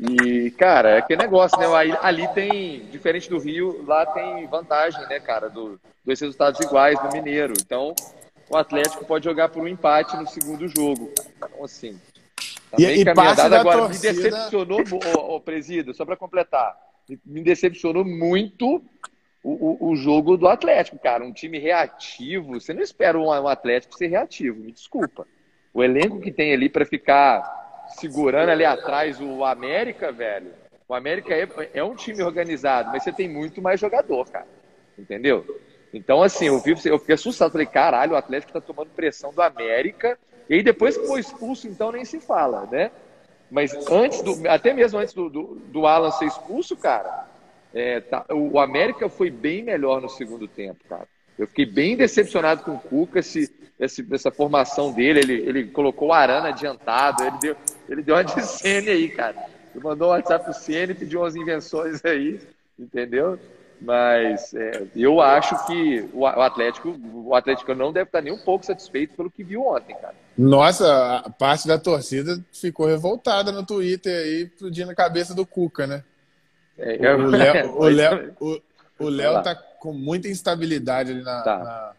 [0.00, 1.66] E, cara, é aquele negócio, né?
[1.66, 7.00] Ali, ali, tem, diferente do Rio, lá tem vantagem, né, cara, do, dois resultados iguais
[7.02, 7.54] no Mineiro.
[7.60, 7.94] Então,
[8.50, 11.12] o Atlético pode jogar por um empate no segundo jogo.
[11.36, 12.00] Então, assim.
[12.70, 13.78] Tá e, e parte agora.
[13.78, 14.12] Torcida...
[14.12, 14.80] Me decepcionou,
[15.16, 16.76] ô, ô, presida, só para completar.
[17.24, 18.82] Me decepcionou muito
[19.44, 21.22] o, o, o, jogo do Atlético, cara.
[21.22, 22.58] Um time reativo.
[22.58, 25.26] Você não espera um, um Atlético ser reativo, me desculpa.
[25.72, 30.50] O elenco que tem ali para ficar segurando ali atrás o América, velho.
[30.88, 34.46] O América é, é um time organizado, mas você tem muito mais jogador, cara.
[34.98, 35.44] Entendeu?
[35.92, 37.52] Então, assim, eu, vi, eu fiquei assustado.
[37.52, 40.18] Falei, caralho, o Atlético tá tomando pressão do América.
[40.48, 42.90] E aí, depois que foi expulso, então nem se fala, né?
[43.50, 47.28] Mas antes do, até mesmo antes do, do, do Alan ser expulso, cara,
[47.74, 51.08] é, tá, o América foi bem melhor no segundo tempo, cara.
[51.36, 55.18] Eu fiquei bem decepcionado com o Cuca, esse, esse, essa formação dele.
[55.18, 57.56] Ele, ele colocou o Arana adiantado, ele deu,
[57.88, 59.34] ele deu uma de Sene aí, cara.
[59.74, 62.40] Ele mandou um WhatsApp pro Sene, pediu umas invenções aí,
[62.78, 63.36] entendeu?
[63.80, 68.64] Mas é, eu acho que o Atlético, o Atlético não deve estar nem um pouco
[68.64, 70.14] satisfeito pelo que viu ontem, cara.
[70.38, 75.88] Nossa, a parte da torcida ficou revoltada no Twitter aí, explodindo a cabeça do Cuca,
[75.88, 76.04] né?
[76.78, 78.60] É, o Léo, o Léo, o,
[78.98, 81.58] o Léo tá com muita instabilidade ali na, tá.
[81.58, 81.92] na,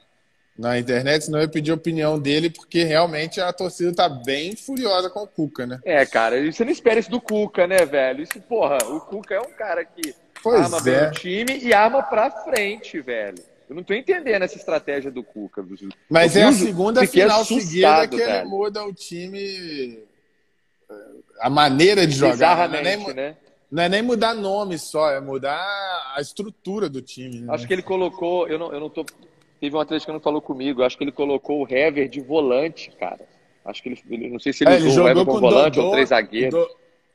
[0.70, 5.10] na, internet, senão eu pedi a opinião dele, porque realmente a torcida tá bem furiosa
[5.10, 5.80] com o Cuca, né?
[5.86, 8.24] É, cara, você não espera isso do Cuca, né, velho?
[8.24, 10.82] Isso, porra, o Cuca é um cara que pois ama é.
[10.82, 13.44] bem o time e ama pra frente, velho.
[13.68, 15.66] Eu não tô entendendo essa estratégia do Cuca.
[16.08, 20.00] Mas é a segunda final seguida que ele muda o time.
[21.40, 22.70] A maneira de jogar.
[22.70, 22.96] Né?
[22.98, 23.36] Né?
[23.72, 27.42] Não é nem mudar nome só, é mudar a estrutura do time.
[27.42, 27.54] Né?
[27.54, 29.06] Acho que ele colocou, eu não, eu não tô.
[29.60, 32.92] Teve um atleta que não falou comigo, acho que ele colocou o Hever de volante,
[32.92, 33.22] cara.
[33.64, 35.88] Acho que ele, não sei se ele é, usou ele o Hever como volante Dodô,
[35.88, 36.68] ou três zagueiros.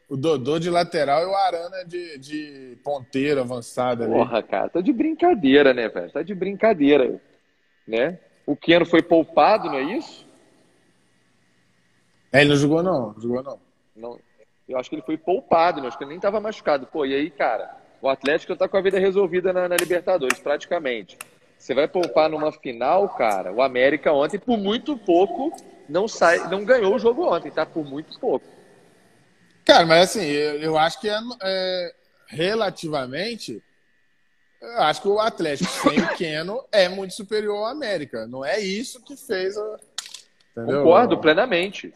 [0.08, 4.12] O Dodô de lateral e o Arana de, de ponteiro avançado ali.
[4.12, 6.10] Porra, cara, tá de brincadeira, né, velho?
[6.10, 7.20] Tá de brincadeira,
[7.86, 8.18] né?
[8.44, 10.26] O Keno foi poupado, não é isso?
[12.32, 13.60] É, ele não jogou não, não jogou não.
[13.94, 14.18] Não,
[14.70, 15.88] eu acho que ele foi poupado, né?
[15.88, 16.86] acho que ele nem estava machucado.
[16.86, 21.18] Pô, e aí, cara, o Atlético está com a vida resolvida na, na, Libertadores, praticamente.
[21.58, 23.52] Você vai poupar numa final, cara.
[23.52, 25.52] O América ontem, por muito pouco,
[25.88, 27.66] não sai, não ganhou o jogo ontem, tá?
[27.66, 28.46] Por muito pouco.
[29.64, 31.94] Cara, mas assim, eu, eu acho que é, é,
[32.28, 33.62] relativamente.
[34.62, 38.26] Eu acho que o Atlético sem o Keno é muito superior ao América.
[38.26, 39.76] Não é isso que fez a.
[40.56, 40.82] Entendeu?
[40.82, 41.92] Concordo plenamente.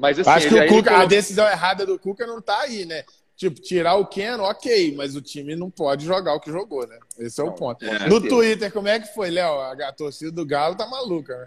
[0.00, 3.04] Mas assim, acho que o Cuca, a decisão errada do Cuca não tá aí, né?
[3.36, 6.98] Tipo, tirar o Keno, ok, mas o time não pode jogar o que jogou, né?
[7.18, 7.84] Esse é o ponto.
[7.84, 9.60] É, no Twitter, como é que foi, Léo?
[9.60, 11.46] A torcida do Galo tá maluca, né?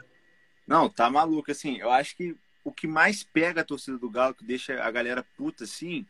[0.66, 1.78] Não, tá maluca, assim.
[1.80, 2.34] Eu acho que
[2.64, 6.06] o que mais pega a torcida do Galo, que deixa a galera puta assim,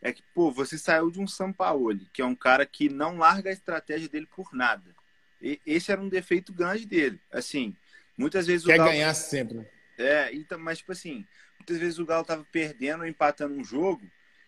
[0.00, 3.50] é que, pô, você saiu de um Sampaoli, que é um cara que não larga
[3.50, 4.94] a estratégia dele por nada.
[5.42, 7.20] E esse era um defeito grande dele.
[7.32, 7.74] Assim,
[8.16, 8.90] muitas vezes Quer o Galo...
[8.90, 9.58] ganhar sempre.
[9.58, 9.66] Né?
[9.98, 11.26] É, então, mas tipo assim,
[11.66, 14.02] muitas vezes o Galo estava perdendo ou empatando um jogo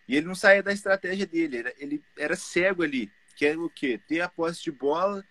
[0.07, 1.57] e ele não saía da estratégia dele.
[1.57, 3.11] Era, ele era cego ali.
[3.35, 3.99] Que é o quê?
[4.07, 5.23] Ter a posse de bola,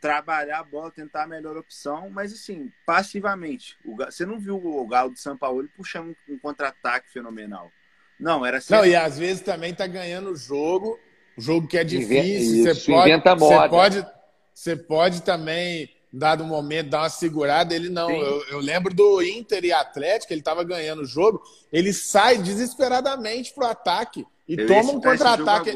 [0.00, 3.76] trabalhar a bola, tentar a melhor opção, mas assim, passivamente.
[3.84, 7.70] O, você não viu o Galo de São Paulo puxando um contra-ataque fenomenal.
[8.18, 8.74] Não, era assim.
[8.74, 10.98] Não, e às vezes também tá ganhando o jogo,
[11.36, 12.64] o jogo que é difícil.
[12.66, 13.34] Isso, você pode, inventa.
[13.34, 14.06] Você pode,
[14.54, 17.74] você pode também dado momento, dar uma segurada.
[17.74, 18.10] Ele não.
[18.10, 21.42] Eu, eu, lembro do Inter e Atlético, ele estava ganhando o jogo.
[21.72, 25.70] Ele sai desesperadamente pro ataque e eu toma um contra-ataque.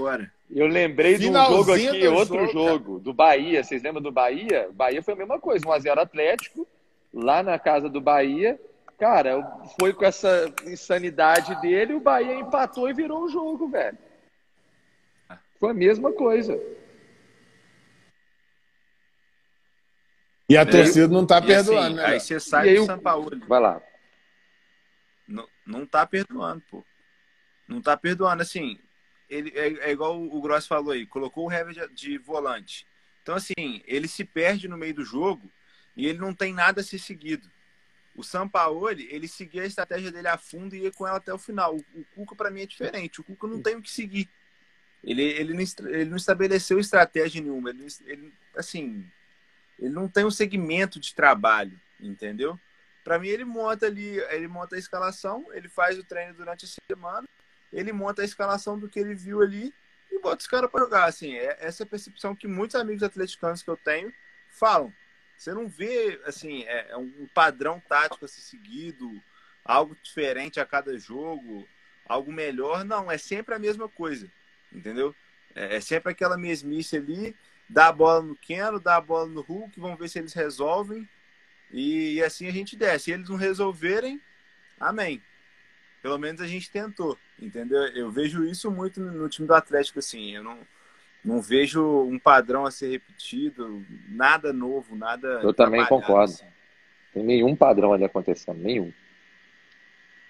[0.54, 3.64] Eu lembrei de um jogo aqui, outro jogo, jogo do Bahia.
[3.64, 4.68] Vocês lembram do Bahia?
[4.68, 6.66] O Bahia foi a mesma coisa, 1x0 Atlético,
[7.12, 8.60] lá na casa do Bahia.
[8.98, 13.98] Cara, foi com essa insanidade dele, o Bahia empatou e virou o jogo, velho.
[15.58, 16.60] Foi a mesma coisa.
[20.48, 22.04] E a torcida não está perdoando, assim, né?
[22.04, 23.30] Aí você sai do São Paulo.
[23.46, 23.82] Vai lá.
[25.26, 26.84] Não, não tá perdoando, pô.
[27.66, 28.42] Não tá perdoando.
[28.42, 28.78] Assim,
[29.28, 32.86] ele, é, é igual o Gross falou aí, colocou o Hever de, de, volante.
[33.22, 35.50] Então, assim, ele se perde no meio do jogo
[35.96, 37.48] e ele não tem nada a ser seguido.
[38.14, 41.38] O Sampaoli, ele seguia a estratégia dele a fundo e ia com ela até o
[41.38, 41.76] final.
[41.76, 43.20] O, o Cuca, para mim, é diferente.
[43.20, 44.28] O Cuca não tem o que seguir.
[45.02, 47.70] Ele, ele, não, ele não estabeleceu estratégia nenhuma.
[47.70, 49.10] Ele, ele, assim,
[49.82, 52.58] ele não tem um segmento de trabalho, entendeu?
[53.02, 56.68] Para mim, ele monta ali, ele monta a escalação, ele faz o treino durante a
[56.88, 57.28] semana,
[57.72, 59.74] ele monta a escalação do que ele viu ali
[60.10, 61.06] e bota os caras para jogar.
[61.06, 64.12] Assim, é essa é a percepção que muitos amigos atleticanos que eu tenho
[64.50, 64.92] falam.
[65.36, 69.20] Você não vê assim é, é um padrão tático a ser seguido,
[69.64, 71.66] algo diferente a cada jogo,
[72.06, 72.84] algo melhor.
[72.84, 74.30] Não, é sempre a mesma coisa,
[74.72, 75.12] entendeu?
[75.56, 77.34] É, é sempre aquela mesmice ali,
[77.72, 81.08] dá a bola no Keno, dá a bola no Hulk, vamos ver se eles resolvem.
[81.72, 83.06] E, e assim a gente desce.
[83.06, 84.20] Se eles não resolverem,
[84.78, 85.22] amém.
[86.02, 87.80] Pelo menos a gente tentou, entendeu?
[87.88, 90.34] Eu vejo isso muito no time do Atlético, assim.
[90.34, 90.58] Eu não,
[91.24, 95.40] não vejo um padrão a ser repetido, nada novo, nada.
[95.42, 96.34] Eu também concordo.
[96.34, 96.44] Assim.
[97.14, 98.92] Tem nenhum padrão ali acontecendo, nenhum.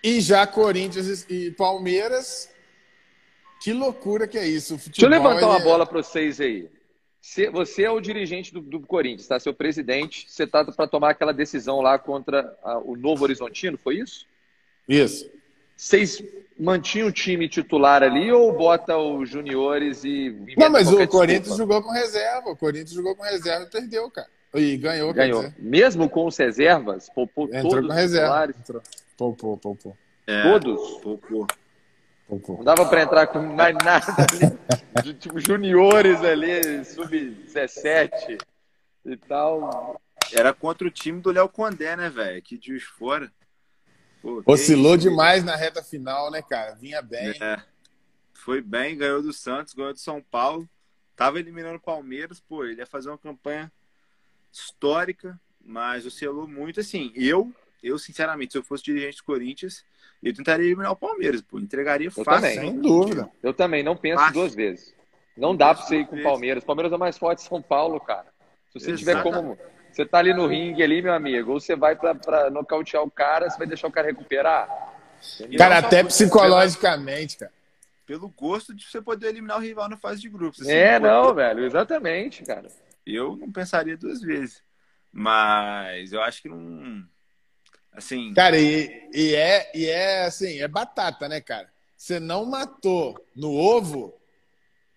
[0.03, 2.53] E já Corinthians e Palmeiras,
[3.63, 4.77] que loucura que é isso.
[4.77, 5.65] Deixa eu levantar uma é...
[5.65, 6.69] bola para vocês aí.
[7.53, 9.39] Você é o dirigente do, do Corinthians, tá?
[9.39, 13.99] Seu presidente, você tá para tomar aquela decisão lá contra a, o Novo Horizontino, foi
[13.99, 14.27] isso?
[14.89, 15.31] Isso.
[15.77, 16.23] Vocês
[16.59, 20.37] mantinham o time titular ali ou bota os juniores e.
[20.57, 21.75] Não, mas o Corinthians desculpa?
[21.75, 22.51] jogou com reserva.
[22.51, 24.29] O Corinthians jogou com reserva e perdeu, cara.
[24.55, 25.53] E ganhou, ganhou.
[25.59, 28.51] Mesmo com os reservas, poupou Entrou todos com reserva.
[28.51, 28.83] Entrou.
[29.17, 29.97] Poupou, poupou.
[30.27, 31.01] É, todos?
[31.01, 31.47] Poupou.
[32.49, 34.59] Não dava para entrar com mais nada ali,
[35.05, 38.43] de, tipo, juniores ali, sub-17
[39.05, 40.01] e tal.
[40.33, 42.41] Era contra o time do Léo Condé, né, velho?
[42.41, 43.31] Que de fora.
[44.23, 46.75] Pô, Oscilou demais na reta final, né, cara?
[46.75, 47.35] Vinha bem.
[47.41, 47.63] É.
[48.33, 50.69] Foi bem, ganhou do Santos, ganhou do São Paulo.
[51.15, 53.71] Tava eliminando o Palmeiras, pô, ele ia fazer uma campanha
[54.51, 56.81] histórica, mas oscilou muito.
[56.81, 57.53] Assim, eu,
[57.83, 59.85] eu sinceramente, se eu fosse dirigente do Corinthians,
[60.23, 61.59] eu tentaria eliminar o Palmeiras, pô.
[61.59, 62.43] Entregaria eu fácil.
[62.43, 62.59] Também.
[62.59, 63.29] Sem dúvida.
[63.43, 64.35] Eu também, não penso fácil.
[64.35, 64.95] duas vezes.
[65.37, 66.63] Não dá pra você ir com o Palmeiras.
[66.63, 68.27] O Palmeiras é mais forte de São Paulo, cara.
[68.71, 69.59] Se você tiver como.
[69.91, 73.11] Você tá ali no ringue ali, meu amigo, ou você vai pra, pra nocautear o
[73.11, 74.67] cara, você vai deixar o cara recuperar.
[75.35, 75.59] Entendeu?
[75.59, 77.53] Cara, até psicologicamente, cara.
[78.07, 80.63] Pelo gosto de você poder eliminar o rival na fase de grupos.
[80.63, 82.69] Assim, é, não, velho, exatamente, cara.
[83.05, 84.63] Eu não pensaria duas vezes.
[85.13, 87.07] Mas eu acho que não
[87.95, 88.33] Assim.
[88.35, 91.69] Cara, e, e, é, e é assim, é batata, né, cara?
[91.97, 94.15] Você não matou no ovo,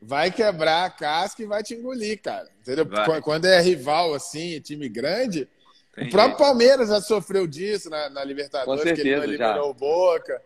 [0.01, 2.49] vai quebrar a casca e vai te engolir, cara.
[2.61, 2.85] Entendeu?
[2.85, 3.21] Vai.
[3.21, 5.47] Quando é rival, assim, time grande.
[5.93, 9.69] Tem o próprio Palmeiras já sofreu disso na, na Libertadores, certeza, que ele não eliminou
[9.69, 10.41] o Boca.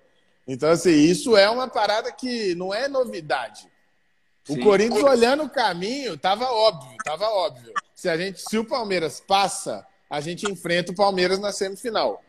[0.47, 3.67] Então, assim, isso é uma parada que não é novidade.
[4.47, 4.61] O Sim.
[4.61, 7.73] Corinthians olhando o caminho, tava óbvio, tava óbvio.
[7.93, 12.23] Se a gente, se o Palmeiras passa, a gente enfrenta o Palmeiras na semifinal.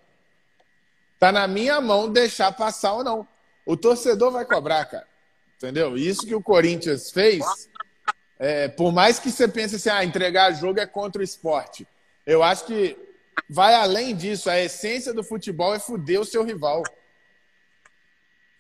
[1.21, 3.29] Tá na minha mão deixar passar ou não.
[3.67, 5.07] O torcedor vai cobrar, cara.
[5.59, 5.95] Entendeu?
[5.95, 7.45] Isso que o Corinthians fez,
[8.39, 11.87] é, por mais que você pense assim, ah, entregar jogo é contra o esporte.
[12.27, 12.97] Eu acho que
[13.51, 14.49] vai além disso.
[14.49, 16.83] A essência do futebol é fuder o seu rival.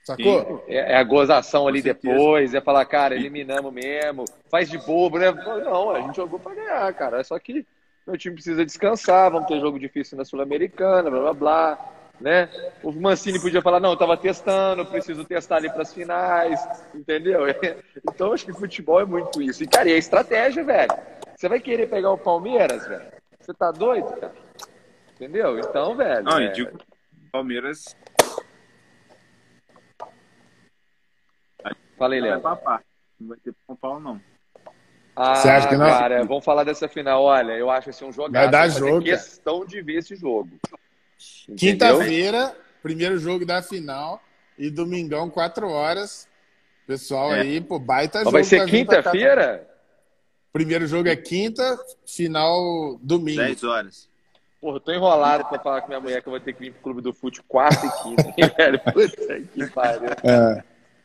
[0.04, 0.62] Sacou?
[0.68, 5.32] É, é a gozação ali depois, é falar, cara, eliminamos mesmo, faz de bobo, né?
[5.32, 7.20] Não, a gente jogou pra ganhar, cara.
[7.20, 7.66] É só que
[8.06, 12.48] meu time precisa descansar, vamos ter jogo difícil na Sul-Americana, blá blá blá né?
[12.82, 16.60] O Mancini podia falar, não, eu estava testando, preciso testar ali para as finais,
[16.94, 17.40] entendeu?
[18.12, 19.62] Então, acho que futebol é muito isso.
[19.62, 20.92] E, cara, e a estratégia, velho?
[21.36, 23.10] Você vai querer pegar o Palmeiras, velho?
[23.38, 24.34] Você tá doido, cara?
[25.14, 25.58] Entendeu?
[25.58, 26.22] Então, velho...
[26.22, 26.48] Não, é...
[26.48, 26.78] eu digo
[27.32, 27.96] Palmeiras...
[31.98, 32.40] Falei, Léo.
[32.40, 34.20] Não vai ter São Paulo, não.
[35.14, 35.86] Ah, Você acha que não?
[35.86, 37.22] cara, vamos falar dessa final.
[37.22, 38.32] Olha, eu acho assim um jogo.
[38.32, 39.04] Vai dar jogo.
[39.04, 40.48] questão de ver esse jogo.
[41.56, 44.22] Quinta-feira, primeiro jogo da final.
[44.58, 46.28] E domingão, quatro horas.
[46.86, 47.40] Pessoal é.
[47.40, 48.32] aí, pô, baita Mas jogo.
[48.32, 49.66] Vai ser quinta-feira?
[50.52, 53.40] Primeiro jogo é quinta, final domingo.
[53.40, 54.10] 10 horas.
[54.60, 56.72] Porra, eu tô enrolado pra falar com minha mulher que eu vou ter que vir
[56.72, 58.80] pro Clube do Fute quarta e quinta, velho?
[58.80, 60.10] Puta que pariu.
[60.24, 60.62] É.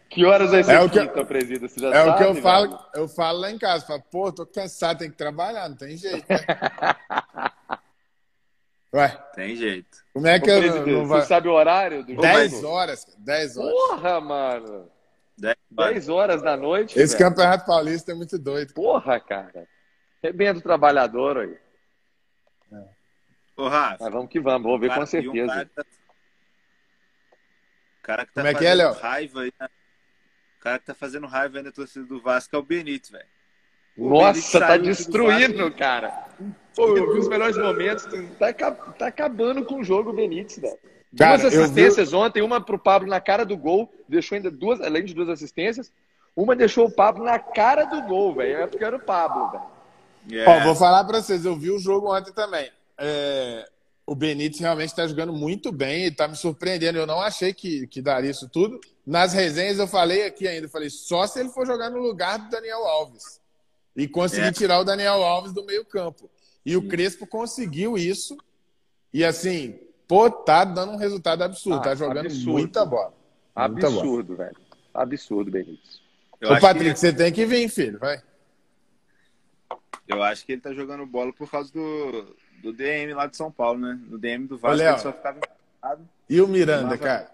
[0.09, 1.67] Que horas vai ser é o que, quinta, presida?
[1.67, 3.85] Você já é sabe, o que eu falo, eu falo lá em casa.
[3.85, 6.25] Falo, pô, tô cansado, tem que trabalhar, não tem jeito.
[8.95, 9.09] Ué.
[9.33, 9.97] Tem jeito.
[10.13, 11.19] Como é que eu não, não vai...
[11.19, 13.05] Você sabe o horário do 10 horas.
[13.17, 13.71] 10 horas.
[13.73, 14.89] Porra, mano.
[15.69, 16.97] 10 horas da noite.
[16.97, 17.29] Esse velho.
[17.29, 18.73] campeonato paulista é muito doido.
[18.73, 19.67] Porra, cara.
[20.23, 21.57] Rebento trabalhador aí.
[22.71, 22.85] É.
[23.57, 23.97] Ô, Rafa.
[23.99, 25.43] Mas vamos que vamos, vamos ver cara, com certeza.
[25.43, 25.85] Um cara, tá...
[28.01, 28.93] cara, que tá Como é que é, Léo?
[28.93, 29.53] raiva aí.
[29.59, 29.67] Né?
[30.57, 33.27] O cara que tá fazendo raiva aí na torcida do Vasco é o Benítez, velho.
[33.97, 36.29] Nossa, tá destruindo, cara.
[36.75, 38.05] Pô, eu vi os melhores momentos.
[38.37, 40.77] Tá, tá acabando com o jogo, o Benítez, velho.
[41.11, 42.15] Duas assistências vi...
[42.15, 45.91] ontem, uma pro Pablo na cara do gol, deixou ainda duas, além de duas assistências,
[46.35, 48.57] uma deixou o Pablo na cara do gol, velho.
[48.57, 49.63] É porque era o Pablo, velho.
[50.29, 50.51] Yeah.
[50.51, 52.69] Ó, vou falar pra vocês, eu vi o jogo ontem também.
[52.97, 53.65] É,
[54.05, 56.97] o Benítez realmente está jogando muito bem e está me surpreendendo.
[56.97, 58.79] Eu não achei que, que daria isso tudo.
[59.05, 62.49] Nas resenhas eu falei aqui ainda, falei, só se ele for jogar no lugar do
[62.49, 63.39] Daniel Alves.
[63.95, 64.51] E conseguir é.
[64.51, 66.29] tirar o Daniel Alves do meio campo.
[66.65, 68.37] E o Crespo conseguiu isso.
[69.13, 71.79] E assim, pô, tá dando um resultado absurdo.
[71.79, 72.51] Ah, tá jogando absurdo.
[72.51, 73.13] muita bola.
[73.55, 74.49] Muita absurdo, bola.
[74.49, 74.65] velho.
[74.93, 76.01] Absurdo, Benítez.
[76.43, 76.99] Ô, Patrick, que...
[76.99, 77.99] você tem que vir, filho.
[77.99, 78.21] Vai.
[80.07, 83.51] Eu acho que ele tá jogando bola por causa do, do DM lá de São
[83.51, 83.99] Paulo, né?
[84.07, 85.39] No DM do Vasco, Ô, ele só ficava
[86.29, 87.31] E o Miranda, cara?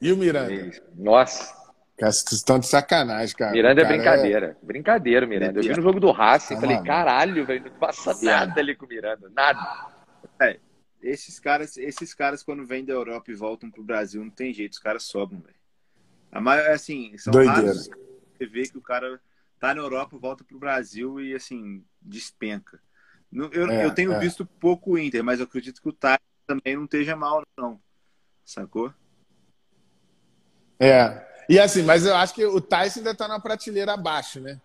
[0.00, 0.70] E o Miranda?
[0.96, 1.59] Nossa.
[2.00, 3.52] Cara, vocês estão de sacanagem, cara.
[3.52, 4.56] Miranda é brincadeira.
[4.62, 4.64] É...
[4.64, 5.58] Brincadeira, Miranda.
[5.58, 8.86] Eu vi no jogo do Racing, tá falei, caralho, velho, não passa nada ali com
[8.86, 9.30] o Miranda.
[9.34, 9.90] Nada.
[10.40, 10.58] É,
[11.02, 14.72] esses caras, esses caras, quando vêm da Europa e voltam pro Brasil, não tem jeito,
[14.72, 15.54] os caras sobram, velho.
[16.32, 17.60] A maior, assim, são Doideira.
[17.60, 17.90] raros
[18.38, 19.20] você vê que o cara
[19.58, 22.80] tá na Europa, volta pro Brasil e, assim, despenca.
[23.30, 24.18] Eu, é, eu tenho é.
[24.18, 27.78] visto pouco o Inter, mas eu acredito que o Tyson também não esteja mal, não.
[28.42, 28.90] Sacou?
[30.78, 31.29] É.
[31.50, 34.60] E assim, mas eu acho que o Tyson ainda tá na prateleira abaixo, né?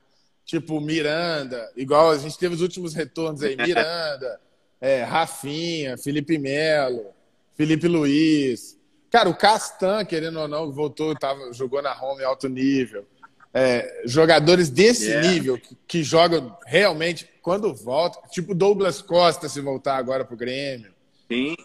[0.46, 4.40] Tipo, Miranda, igual a gente teve os últimos retornos aí, Miranda,
[4.80, 7.08] é, Rafinha, Felipe Melo,
[7.56, 8.78] Felipe Luiz.
[9.10, 13.06] Cara, o Castan, querendo ou não, voltou, tava, jogou na home alto nível
[13.56, 15.30] é, jogadores desse yeah.
[15.30, 20.94] nível que, que, jogam realmente quando voltam, tipo Douglas Costa se voltar agora pro Grêmio.
[21.32, 21.56] Sim.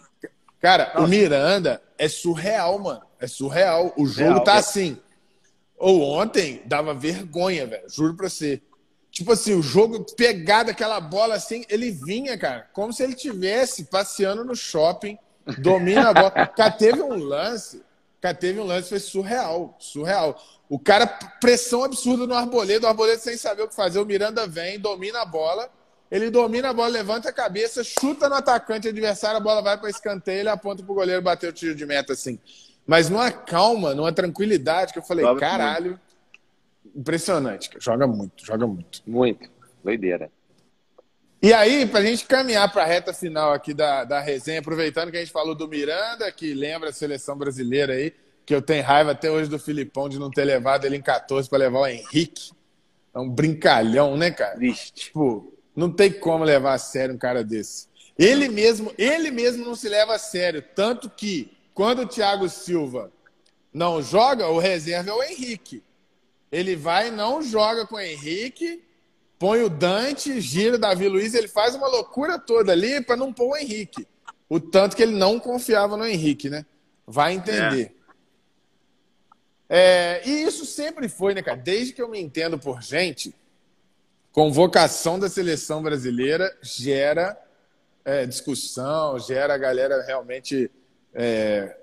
[0.61, 0.99] Cara, Nossa.
[1.01, 3.01] o Miranda é surreal, mano.
[3.19, 3.93] É surreal.
[3.97, 4.97] O jogo Real, tá assim.
[5.81, 7.89] Ou ontem dava vergonha, velho.
[7.89, 8.61] Juro pra você.
[9.09, 13.85] Tipo assim, o jogo pegado aquela bola assim, ele vinha, cara, como se ele tivesse
[13.85, 15.17] passeando no shopping,
[15.57, 16.31] domina a bola.
[16.55, 17.81] cara, teve um lance,
[18.21, 20.39] cara, teve um lance, foi surreal, surreal.
[20.69, 21.07] O cara,
[21.41, 23.99] pressão absurda no Arboleda, o Arboleda sem saber o que fazer.
[23.99, 25.67] O Miranda vem, domina a bola.
[26.11, 29.89] Ele domina a bola, levanta a cabeça, chuta no atacante adversário, a bola vai para
[29.89, 32.37] escanteio, ele aponta pro goleiro bater o tiro de meta assim.
[32.85, 36.99] Mas numa calma, numa tranquilidade, que eu falei, joga caralho, muito.
[36.99, 37.69] impressionante.
[37.79, 39.01] Joga muito, joga muito.
[39.05, 39.49] Muito,
[39.83, 40.29] doideira.
[41.43, 45.09] E aí, para a gente caminhar para a reta final aqui da, da resenha, aproveitando
[45.09, 48.13] que a gente falou do Miranda, que lembra a seleção brasileira aí,
[48.45, 51.49] que eu tenho raiva até hoje do Filipão de não ter levado ele em 14
[51.49, 52.51] para levar o Henrique.
[53.13, 54.55] É um brincalhão, né, cara?
[54.55, 55.05] Triste.
[55.05, 57.87] Tipo, não tem como levar a sério um cara desse.
[58.17, 63.11] Ele mesmo, ele mesmo não se leva a sério, tanto que quando o Thiago Silva
[63.73, 65.83] não joga, o reserva é o Henrique.
[66.51, 68.83] Ele vai e não joga com o Henrique,
[69.39, 73.31] põe o Dante, gira o Davi Luiz, ele faz uma loucura toda ali para não
[73.31, 74.05] pôr o Henrique.
[74.49, 76.65] O tanto que ele não confiava no Henrique, né?
[77.07, 77.95] Vai entender.
[77.97, 78.01] É.
[79.73, 81.57] É, e isso sempre foi, né, cara?
[81.57, 83.33] Desde que eu me entendo por gente,
[84.33, 87.41] convocação da seleção brasileira gera
[88.03, 90.69] é, discussão, gera a galera realmente
[91.13, 91.75] é,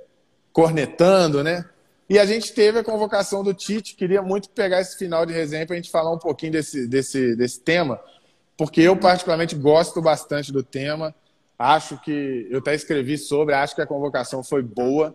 [0.52, 1.64] cornetando, né?
[2.08, 5.66] E a gente teve a convocação do Tite, queria muito pegar esse final de resenha
[5.66, 8.00] para a gente falar um pouquinho desse, desse, desse tema,
[8.56, 11.14] porque eu particularmente gosto bastante do tema,
[11.58, 15.14] acho que, eu até escrevi sobre, acho que a convocação foi boa,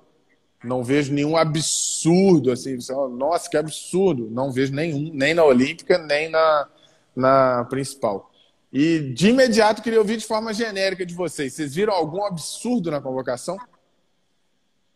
[0.63, 2.77] não vejo nenhum absurdo, assim,
[3.17, 4.29] nossa, que absurdo.
[4.31, 6.69] Não vejo nenhum, nem na Olímpica, nem na,
[7.13, 8.31] na principal.
[8.71, 11.53] E de imediato queria ouvir de forma genérica de vocês.
[11.53, 13.57] Vocês viram algum absurdo na convocação?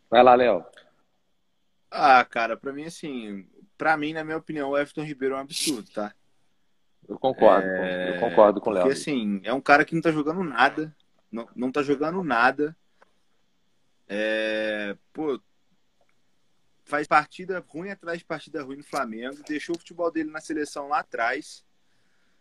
[0.09, 0.65] Vai lá, Léo.
[1.89, 3.47] Ah, cara, para mim, assim,
[3.77, 6.13] para mim, na minha opinião, o Everton Ribeiro é um absurdo, tá?
[7.07, 8.15] Eu concordo, é...
[8.15, 8.83] eu concordo com o Léo.
[8.83, 10.93] Porque, assim, é um cara que não tá jogando nada,
[11.31, 12.75] não, não tá jogando nada.
[14.07, 14.95] É...
[15.13, 15.39] Pô,
[16.87, 20.87] faz partida ruim atrás de partida ruim no Flamengo, deixou o futebol dele na seleção
[20.87, 21.65] lá atrás.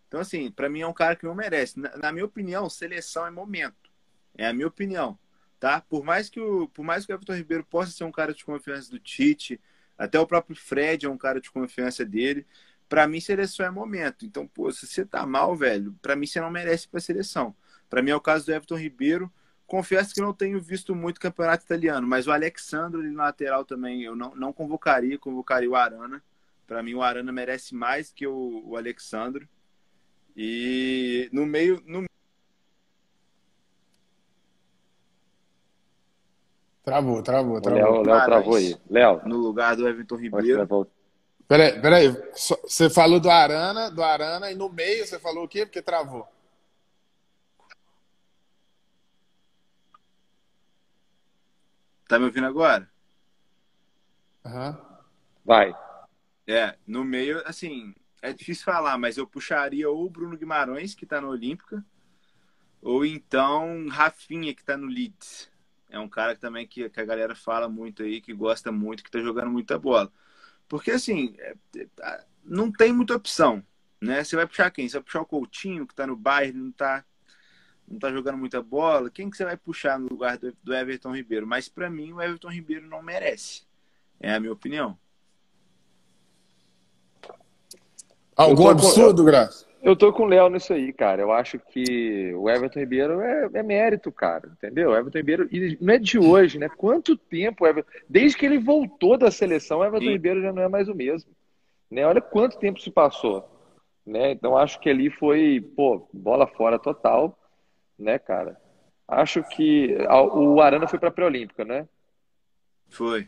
[0.08, 1.78] Então, assim, para mim é um cara que não merece.
[1.78, 3.90] Na, na, minha opinião, seleção é momento.
[4.36, 5.18] É a minha opinião,
[5.58, 5.80] tá?
[5.80, 8.44] Por mais que o, por mais que o Everton Ribeiro possa ser um cara de
[8.44, 9.60] confiança do Tite,
[9.96, 12.46] até o próprio Fred é um cara de confiança dele.
[12.88, 14.24] Para mim, seleção é momento.
[14.24, 17.54] Então, pô, se você tá mal, velho, para mim você não merece para seleção.
[17.88, 19.32] Para mim é o caso do Everton Ribeiro.
[19.66, 24.02] Confesso que não tenho visto muito campeonato italiano, mas o Alexandre ali na lateral também
[24.02, 26.22] eu não, não convocaria, convocaria o Arana.
[26.66, 29.48] Para mim, o Arana merece mais que o, o Alexandre.
[30.36, 31.82] E no meio.
[31.86, 32.04] No...
[36.86, 38.02] Travou, travou, travou.
[38.04, 38.76] Léo travou aí.
[38.88, 39.20] Léo.
[39.26, 40.88] No lugar do Everton Ribeiro.
[41.48, 42.16] Peraí, peraí.
[42.32, 45.66] Você falou do Arana, do Arana, e no meio você falou o quê?
[45.66, 46.28] Porque travou.
[52.06, 52.88] Tá me ouvindo agora?
[54.44, 54.76] Uhum.
[55.44, 55.74] Vai.
[56.46, 61.04] É, no meio, assim, é difícil falar, mas eu puxaria ou o Bruno Guimarães, que
[61.04, 61.84] tá no Olímpica,
[62.80, 65.50] ou então Rafinha, que tá no Leeds.
[65.96, 69.10] É um cara também que, que a galera fala muito aí, que gosta muito, que
[69.10, 70.12] tá jogando muita bola.
[70.68, 71.54] Porque, assim, é,
[72.02, 73.62] é, não tem muita opção,
[74.00, 74.22] né?
[74.22, 74.88] Você vai puxar quem?
[74.88, 77.04] Você vai puxar o Coutinho, que tá no Bayern, não tá,
[77.88, 79.10] não tá jogando muita bola.
[79.10, 81.46] Quem que você vai puxar no lugar do, do Everton Ribeiro?
[81.46, 83.62] Mas, para mim, o Everton Ribeiro não merece.
[84.20, 84.98] É a minha opinião.
[88.36, 89.66] Algum absurdo, Graça?
[89.86, 91.22] Eu tô com o Léo nisso aí, cara.
[91.22, 94.48] Eu acho que o Everton Ribeiro é, é mérito, cara.
[94.48, 94.90] Entendeu?
[94.90, 96.68] O Everton Ribeiro, e não é de hoje, né?
[96.68, 97.88] Quanto tempo o Everton...
[98.08, 100.10] Desde que ele voltou da seleção, o Everton Sim.
[100.10, 101.30] Ribeiro já não é mais o mesmo.
[101.88, 102.04] Né?
[102.04, 103.48] Olha quanto tempo se passou.
[104.04, 104.32] Né?
[104.32, 107.38] Então acho que ali foi, pô, bola fora total,
[107.96, 108.60] né, cara?
[109.06, 111.86] Acho que o Arana foi para a pré-olímpica, né?
[112.88, 113.24] Foi.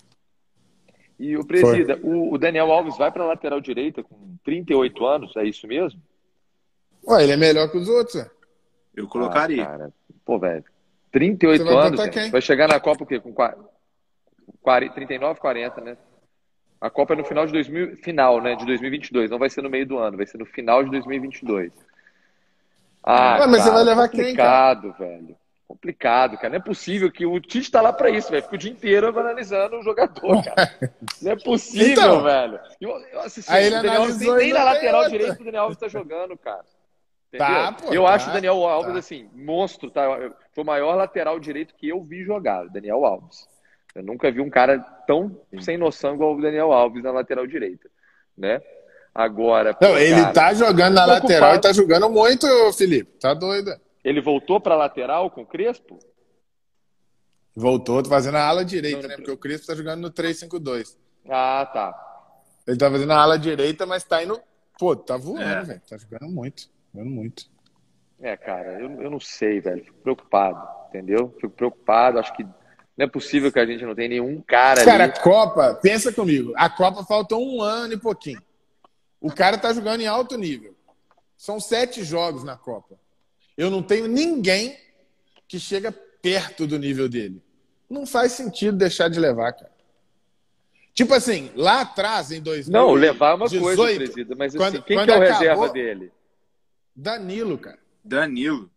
[1.21, 5.37] E o presida, o, o Daniel Alves vai para a lateral direita com 38 anos,
[5.37, 6.03] é isso mesmo?
[7.09, 8.27] Ué, ele é melhor que os outros.
[8.95, 9.63] Eu colocaria.
[9.63, 9.93] Ah, cara.
[10.25, 10.65] Pô, velho.
[11.11, 13.19] 38 vai anos, gente, vai chegar na Copa o quê?
[13.19, 15.97] Com 40, 39, 40, né?
[16.81, 19.71] A Copa é no final de 2000, final, né, de 2022, não vai ser no
[19.71, 21.73] meio do ano, vai ser no final de 2022.
[23.03, 24.81] Ah, Ué, mas cara, você vai levar quem, cara?
[24.99, 25.37] velho.
[25.67, 26.51] Complicado, cara.
[26.51, 28.43] Não é possível que o Tite tá lá para isso, velho.
[28.43, 30.79] Fica o dia inteiro analisando o jogador, cara.
[31.21, 32.61] Não é possível, então, velho.
[32.81, 35.79] Eu, eu assisti, aí ele Daniel Alves, nem, nem na lateral direito o Daniel Alves
[35.79, 36.65] tá jogando, cara.
[37.37, 38.99] Tá, pô, eu tá, acho o Daniel Alves, tá.
[38.99, 40.03] assim, monstro, tá?
[40.55, 43.47] Foi o maior lateral direito que eu vi jogar, Daniel Alves.
[43.95, 47.91] Eu nunca vi um cara tão sem noção igual o Daniel Alves na lateral direita,
[48.37, 48.63] né?
[49.15, 49.73] Agora.
[49.73, 53.19] Não, pô, ele cara, tá jogando na lateral e tá jogando muito, Felipe.
[53.19, 53.73] Tá doido.
[54.03, 55.99] Ele voltou pra lateral com o Crespo?
[57.55, 59.17] Voltou, tá fazendo a ala direita, não, né?
[59.17, 60.97] Porque o Crespo tá jogando no 3-5-2.
[61.29, 61.93] Ah, tá.
[62.67, 64.41] Ele tá fazendo a ala direita, mas tá indo.
[64.79, 65.63] Pô, tá voando, é.
[65.63, 65.83] velho.
[65.89, 66.71] Tá jogando muito.
[67.05, 67.47] Muito.
[68.21, 69.85] É, cara, eu, eu não sei, velho.
[69.85, 71.35] Fico preocupado, entendeu?
[71.41, 72.19] Fico preocupado.
[72.19, 74.85] Acho que não é possível que a gente não tenha nenhum cara.
[74.85, 75.13] Cara, ali.
[75.13, 76.53] a Copa, pensa comigo.
[76.57, 78.43] A Copa faltou um ano e pouquinho.
[79.21, 80.75] O cara tá jogando em alto nível.
[81.37, 82.99] São sete jogos na Copa.
[83.57, 84.77] Eu não tenho ninguém
[85.47, 87.43] que chega perto do nível dele.
[87.89, 89.79] Não faz sentido deixar de levar, cara.
[90.93, 92.73] Tipo assim, lá atrás, em 2018...
[92.73, 95.39] Não, levar é uma coisa, presida, mas assim, quando, quem quando que é o acabou,
[95.39, 96.13] reserva dele?
[97.01, 97.79] Danilo, cara.
[98.05, 98.69] Danilo.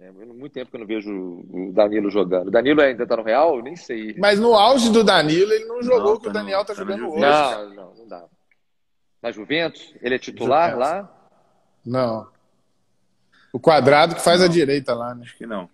[0.00, 2.48] É, muito tempo que eu não vejo o Danilo jogando.
[2.48, 3.62] O Danilo ainda tá no Real?
[3.62, 4.14] Nem sei.
[4.18, 6.74] Mas no auge do Danilo, ele não jogou o que o tá Daniel tá, tá
[6.74, 7.20] jogando hoje.
[7.20, 8.24] Não, não, não dá.
[9.22, 9.94] Na Juventus?
[10.00, 10.92] Ele é titular Juventus.
[10.92, 11.30] lá?
[11.84, 12.28] Não.
[13.52, 14.46] O quadrado que faz não.
[14.46, 15.22] a direita lá, né?
[15.24, 15.68] Acho que não.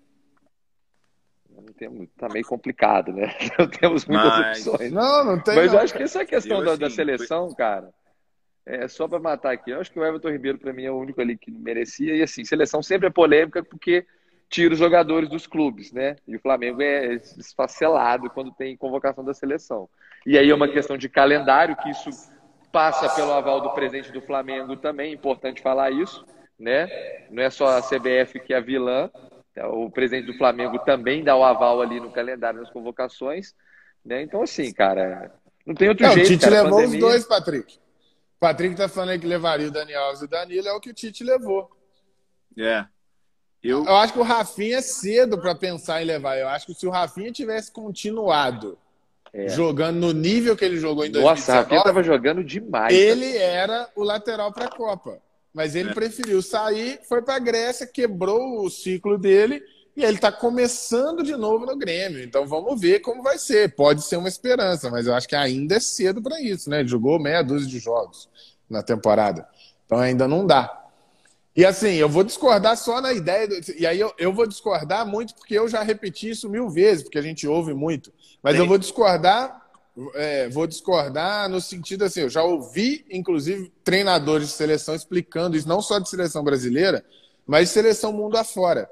[1.48, 3.32] não tem, tá meio complicado, né?
[3.56, 4.66] Não temos muitas Mas...
[4.66, 4.92] opções.
[4.92, 5.54] Não, não tem.
[5.54, 7.56] Mas não, eu acho que essa questão da, assim, da, seleção, foi...
[7.56, 7.92] cara,
[8.64, 9.70] é só para matar aqui.
[9.70, 12.14] Eu acho que o Everton Ribeiro, para mim, é o único ali que merecia.
[12.16, 14.06] E assim, seleção sempre é polêmica porque
[14.48, 16.16] tira os jogadores dos clubes, né?
[16.28, 19.88] E o Flamengo é esfacelado quando tem convocação da seleção.
[20.26, 22.10] E aí é uma questão de calendário, que isso
[22.70, 26.24] passa pelo aval do presidente do Flamengo também, é importante falar isso,
[26.58, 26.86] né?
[27.30, 29.10] Não é só a CBF que é a vilã,
[29.70, 33.54] o presidente do Flamengo também dá o aval ali no calendário nas convocações,
[34.04, 34.22] né?
[34.22, 35.30] Então, assim, cara,
[35.66, 36.26] não tem outro não, jeito.
[36.26, 36.98] O Tite cara, levou pandemia...
[36.98, 37.78] os dois, Patrick.
[38.42, 40.92] Patrick tá falando que levaria o Daniel Alves e o Danilo, é o que o
[40.92, 41.70] Tite levou.
[42.58, 42.84] É.
[43.62, 43.84] Eu...
[43.84, 46.36] eu acho que o Rafinha é cedo para pensar em levar.
[46.36, 48.76] Eu acho que se o Rafinha tivesse continuado
[49.32, 49.48] é.
[49.48, 51.22] jogando no nível que ele jogou em 2019...
[51.22, 52.92] Nossa, o Rafinha tava jogando demais.
[52.92, 55.22] Ele era o lateral para a Copa.
[55.54, 55.94] Mas ele é.
[55.94, 59.62] preferiu sair, foi para a Grécia, quebrou o ciclo dele
[59.94, 62.22] e ele está começando de novo no Grêmio.
[62.22, 63.74] Então vamos ver como vai ser.
[63.74, 66.80] Pode ser uma esperança, mas eu acho que ainda é cedo para isso, né?
[66.80, 68.28] Ele jogou meia dúzia de jogos
[68.68, 69.46] na temporada.
[69.84, 70.78] Então ainda não dá.
[71.54, 73.46] E assim, eu vou discordar só na ideia.
[73.46, 73.54] Do...
[73.78, 77.18] E aí eu, eu vou discordar muito porque eu já repeti isso mil vezes, porque
[77.18, 78.10] a gente ouve muito.
[78.42, 78.60] Mas Sim.
[78.60, 79.60] eu vou discordar.
[80.14, 85.68] É, vou discordar no sentido assim, eu já ouvi, inclusive, treinadores de seleção explicando isso,
[85.68, 87.04] não só de seleção brasileira,
[87.46, 88.88] mas de seleção mundo afora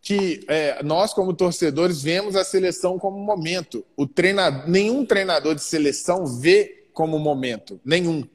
[0.00, 3.84] que é, nós, como torcedores, vemos a seleção como momento.
[3.96, 7.80] O treinador, nenhum treinador de seleção vê como momento.
[7.84, 8.26] Nenhum.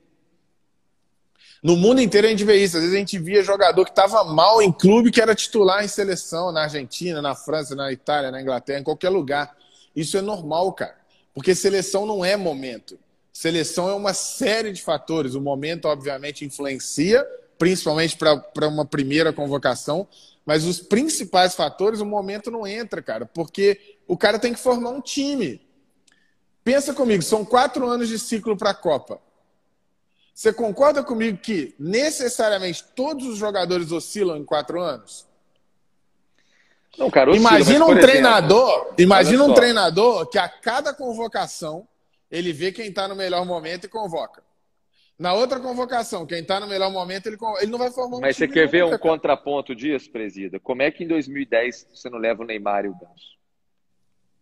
[1.64, 2.76] No mundo inteiro a gente vê isso.
[2.76, 5.88] Às vezes a gente via jogador que estava mal em clube que era titular em
[5.88, 9.56] seleção, na Argentina, na França, na Itália, na Inglaterra, em qualquer lugar.
[9.96, 10.96] Isso é normal, cara.
[11.34, 13.00] Porque seleção não é momento.
[13.32, 15.36] Seleção é uma série de fatores.
[15.36, 17.26] O momento, obviamente, influencia,
[17.58, 20.08] principalmente para uma primeira convocação.
[20.46, 24.90] Mas os principais fatores, o momento não entra, cara, porque o cara tem que formar
[24.90, 25.62] um time.
[26.64, 29.22] Pensa comigo, são quatro anos de ciclo para a Copa.
[30.34, 35.28] Você concorda comigo que necessariamente todos os jogadores oscilam em quatro anos?
[36.98, 41.88] Não, cara, oscila, imagina um treinador, exemplo, imagina um treinador que a cada convocação
[42.30, 44.44] ele vê quem está no melhor momento e convoca.
[45.18, 48.36] Na outra convocação, quem está no melhor momento, ele, ele não vai formar um Mas
[48.36, 50.60] você quer ver um contraponto disso, presida?
[50.60, 53.38] Como é que em 2010 você não leva o Neymar e o Ganso?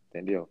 [0.09, 0.49] Entendeu?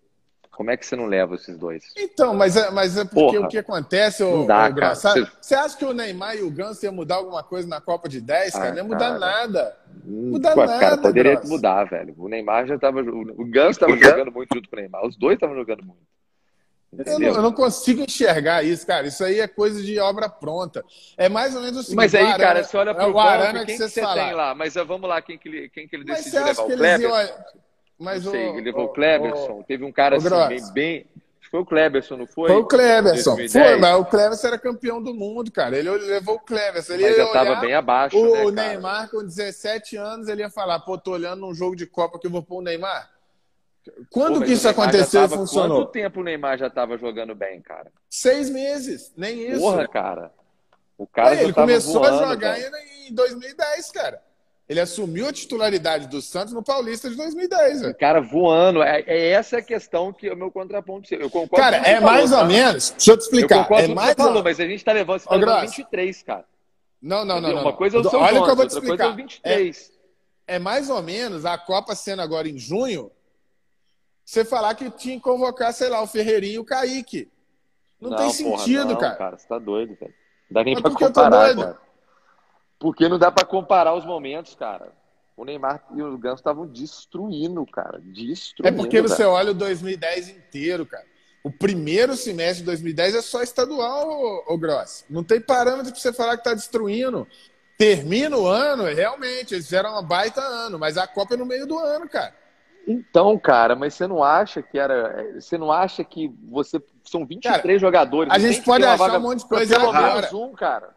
[0.50, 1.84] Como é que você não leva esses dois?
[1.96, 5.26] Então, mas é, mas é porque Porra, o que acontece, ô, dá, ô cara, você...
[5.40, 8.20] você acha que o Neymar e o Ganso iam mudar alguma coisa na Copa de
[8.20, 8.66] 10, cara?
[8.66, 9.18] Ah, não ia mudar cara.
[9.18, 9.76] nada.
[10.04, 10.78] Hum, mudar Pô, nada.
[10.78, 11.48] Cara, poderia Gross.
[11.48, 12.14] mudar, velho.
[12.18, 13.00] O Neymar já tava.
[13.00, 15.06] O Ganso estava jogando muito junto com o Neymar.
[15.06, 16.02] Os dois estavam jogando muito.
[16.92, 19.06] Eu não, eu não, consigo enxergar isso, cara.
[19.06, 20.84] Isso aí é coisa de obra pronta.
[21.16, 21.96] É mais ou menos o seguinte.
[21.96, 24.54] Mas aí, Arana, cara, você olha para é o Arana que, que você tem lá.
[24.56, 26.62] Mas vamos lá, quem que ele, quem que ele decidiu levar?
[26.62, 27.00] O Kleber?
[27.00, 27.30] Iam...
[27.96, 29.60] Mas não sei, o, ele levou o, o Kleberson.
[29.60, 31.06] O, Teve um cara assim, bem, bem,
[31.50, 32.48] foi o Kleberson, não foi?
[32.48, 33.36] Foi o Kleberson.
[33.48, 35.76] Foi, mas o Kleberson era campeão do mundo, cara.
[35.76, 36.94] Ele levou o Kleberson.
[36.94, 38.16] Ele mas já estava bem abaixo.
[38.16, 41.86] O, né, Neymar, com 17 anos, ele ia falar: pô, tô olhando num jogo de
[41.86, 43.10] Copa que eu vou pôr o Neymar.
[44.10, 45.78] Quando Pô, que isso aconteceu tava, e funcionou?
[45.78, 47.90] Quanto tempo o Neymar já estava jogando bem, cara?
[48.08, 49.60] Seis meses, nem isso.
[49.60, 50.32] Porra, cara.
[50.98, 54.22] O cara é, ele começou voando, a jogar em 2010, cara.
[54.68, 57.86] Ele assumiu a titularidade do Santos no Paulista de 2010.
[57.86, 58.82] O cara voando.
[58.82, 61.12] É, é essa a questão que é o meu contraponto.
[61.12, 62.38] Eu concordo Cara, é falou, mais tá?
[62.38, 62.90] ou menos.
[62.90, 63.56] Deixa eu te explicar.
[63.56, 66.44] Eu concordo é mais falou, mas a gente tá levando, tá levando 23, cara.
[67.02, 67.62] Não, não, não, não.
[67.62, 69.08] Uma coisa é o seu Olha o que eu vou te explicar.
[69.12, 69.92] É 23.
[70.46, 73.10] É, é mais ou menos a Copa sendo agora em junho
[74.30, 77.28] você falar que tinha que convocar, sei lá, o Ferreirinho e o Kaique.
[78.00, 79.16] Não, não tem sentido, porra, não, cara.
[79.16, 79.38] cara.
[79.38, 80.14] Você tá doido, velho.
[80.48, 81.78] Não dá nem Mas pra comparar, cara.
[82.78, 84.92] Porque não dá pra comparar os momentos, cara.
[85.36, 88.00] O Neymar e o Ganso estavam destruindo, cara.
[88.00, 88.72] Destruindo.
[88.72, 91.04] É porque você olha o 2010 inteiro, cara.
[91.42, 95.04] O primeiro semestre de 2010 é só estadual, ô, ô Gross.
[95.10, 97.26] Não tem parâmetro pra você falar que tá destruindo.
[97.76, 101.66] Termina o ano, realmente, eles fizeram uma baita ano, mas a Copa é no meio
[101.66, 102.38] do ano, cara.
[102.90, 105.34] Então, cara, mas você não acha que era.
[105.40, 106.82] Você não acha que você.
[107.04, 108.32] São 23 cara, jogadores.
[108.32, 110.36] A gente pode achar um monte de coisa agora.
[110.36, 110.96] Um, cara.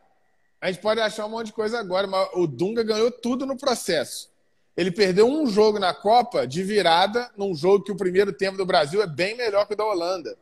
[0.60, 3.56] A gente pode achar um monte de coisa agora, mas o Dunga ganhou tudo no
[3.56, 4.32] processo.
[4.76, 8.66] Ele perdeu um jogo na Copa de virada, num jogo que o primeiro tempo do
[8.66, 10.36] Brasil é bem melhor que o da Holanda.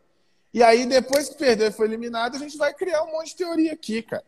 [0.54, 3.38] E aí, depois que perdeu e foi eliminado, a gente vai criar um monte de
[3.38, 4.24] teoria aqui, cara.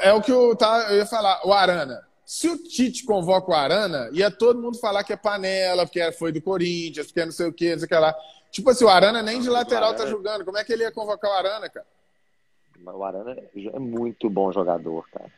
[0.00, 1.46] É o que eu, tá, eu ia falar.
[1.46, 2.06] O Arana.
[2.26, 6.32] Se o Tite convoca o Arana, ia todo mundo falar que é panela, porque foi
[6.32, 8.14] do Corinthians, porque é não sei o quê, não sei o que lá.
[8.50, 10.04] Tipo assim, o Arana nem de lateral tá Arana...
[10.04, 10.44] tá jogando.
[10.44, 11.86] Como é que ele ia convocar o Arana, cara?
[12.86, 15.30] O Arana é muito bom jogador, cara.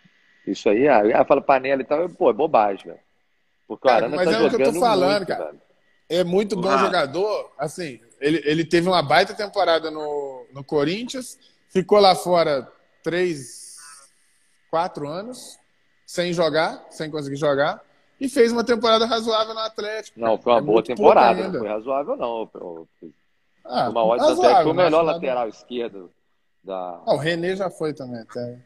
[0.46, 3.00] Isso aí, ah, fala panela e tal, pô, é bobagem, velho.
[3.66, 5.44] Porque o Arana mas tá é o que eu tô falando, muito, cara.
[5.46, 5.60] Velho.
[6.08, 6.78] É muito bom ah.
[6.78, 7.52] jogador.
[7.58, 11.36] Assim, ele, ele teve uma baita temporada no, no Corinthians,
[11.68, 12.70] ficou lá fora
[13.02, 13.76] três,
[14.70, 15.58] quatro anos
[16.06, 17.82] sem jogar, sem conseguir jogar,
[18.20, 20.20] e fez uma temporada razoável no Atlético.
[20.20, 22.48] Não, foi uma é boa temporada, não foi razoável não.
[23.64, 26.10] Ah, uma ótima até foi o melhor lateral esquerdo
[26.62, 27.02] da.
[27.04, 28.58] Ah, o René já foi também, até.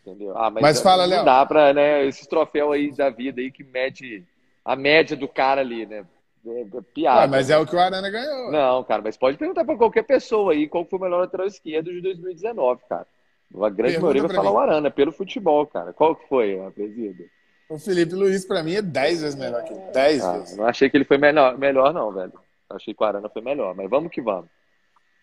[0.00, 0.36] Entendeu?
[0.36, 1.24] Ah, mas, mas fala, Léo.
[1.24, 4.24] Dá pra, né, esses troféus aí da vida aí que mede
[4.64, 6.06] a média do cara ali, né?
[6.46, 7.22] É, é piada.
[7.22, 8.50] Ah, mas é o que o Arana ganhou.
[8.50, 11.92] Não, cara, mas pode perguntar pra qualquer pessoa aí qual foi o melhor lateral esquerdo
[11.92, 13.06] de 2019, cara.
[13.54, 14.56] A grande Pergunta maioria vai falar mim.
[14.56, 15.92] o Arana, pelo futebol, cara.
[15.92, 17.24] Qual que foi a presida?
[17.68, 19.90] O Felipe Luiz, pra mim, é 10 vezes melhor que ele.
[19.92, 20.56] 10 ah, vezes.
[20.56, 22.32] Não achei que ele foi melhor, melhor não, velho.
[22.70, 24.50] Achei que o Arana foi melhor, mas vamos que vamos.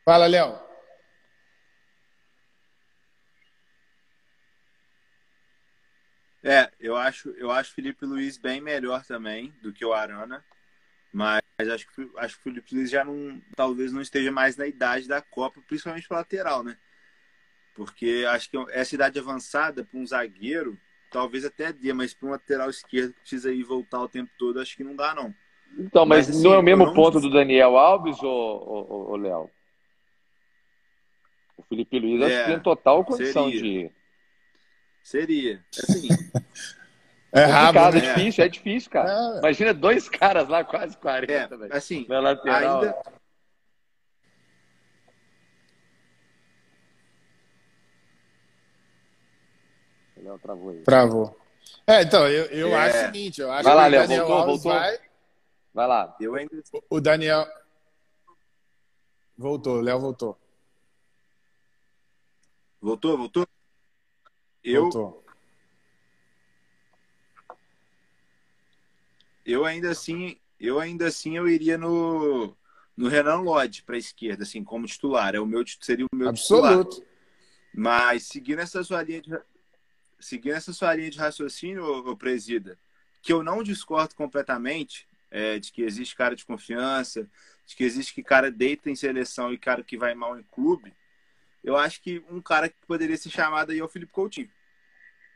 [0.03, 0.59] Fala, Léo.
[6.43, 10.45] É, eu acho, eu acho o Felipe Luiz bem melhor também do que o Arana,
[11.11, 14.67] mas acho que, acho que o Felipe Luiz já não, talvez não esteja mais na
[14.67, 16.77] idade da Copa, principalmente para lateral, né?
[17.75, 20.79] Porque acho que essa idade avançada para um zagueiro,
[21.11, 24.61] talvez até dê, mas para um lateral esquerdo que precisa ir voltar o tempo todo,
[24.61, 25.35] acho que não dá, não.
[25.77, 26.93] Então, mas, mas assim, não é o mesmo não...
[26.93, 29.49] ponto do Daniel Alves, ou, Léo?
[31.57, 33.61] O Felipe Luiz é, acho que tem total condição seria.
[33.61, 33.91] de.
[35.03, 35.65] Seria.
[35.77, 36.07] Assim.
[37.33, 38.13] É, é rápido, é né?
[38.13, 39.11] difícil, é difícil, cara.
[39.11, 39.39] É.
[39.39, 41.75] Imagina dois caras lá, quase 40, é, velho.
[41.75, 42.81] Assim, na lateral.
[42.81, 42.95] Ainda,
[50.25, 50.81] Léo travou aí.
[50.81, 51.37] Travou.
[51.87, 52.75] É, então, eu, eu é.
[52.75, 54.81] acho o seguinte, eu acho vai lá, que o Daniel voltou, Alves voltou.
[54.81, 54.99] vai...
[55.73, 56.15] Vai lá.
[56.19, 56.63] Eu ainda...
[56.89, 57.47] O Daniel...
[59.37, 60.37] Voltou, o Léo voltou.
[62.81, 63.47] Voltou, voltou?
[64.63, 64.83] Eu...
[64.83, 65.25] Voltou.
[69.45, 72.55] eu ainda assim, eu ainda assim eu iria no,
[72.97, 75.35] no Renan Lodge para a esquerda, assim, como titular.
[75.35, 76.95] É o meu, seria o meu Absoluto.
[76.95, 77.09] titular.
[77.73, 79.29] Mas seguindo essa sua linha de,
[80.25, 82.79] seguindo essa sua linha de raciocínio, ô, presida,
[83.21, 87.29] que eu não discordo completamente é, de que existe cara de confiança,
[87.65, 90.93] de que existe que cara deita em seleção e cara que vai mal em clube.
[91.63, 94.49] Eu acho que um cara que poderia ser chamado aí é o Felipe Coutinho.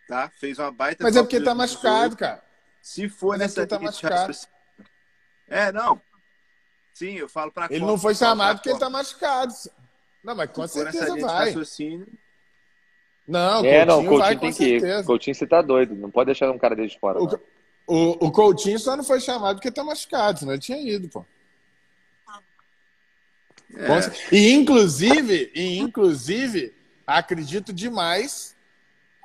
[0.07, 0.29] Tá?
[0.29, 1.03] Fez uma baita.
[1.03, 2.43] Mas é porque tá machucado, cara.
[2.81, 4.33] Se for Mas é nessa é tá machucado.
[5.47, 6.01] É, não.
[6.93, 9.53] Sim, eu falo para Ele não foi chamado porque ele tá machucado.
[10.23, 11.53] Não, mas com certeza vai.
[13.29, 15.05] Não, é, Coutinho não, Coutinho vai, tem que ir.
[15.05, 17.21] Coutinho você tá doido, não pode deixar um cara dele de fora.
[17.21, 17.27] O,
[17.85, 21.23] o, o, Coutinho só não foi chamado porque tá machucado, senão ele tinha ido, pô.
[23.75, 24.35] É.
[24.35, 26.73] E inclusive, e inclusive,
[27.05, 28.55] acredito demais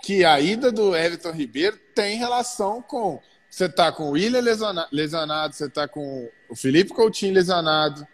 [0.02, 4.42] que a ida do Everton Ribeiro tem relação com você tá com o William
[4.92, 8.06] lesionado, você tá com o Felipe Coutinho lesionado,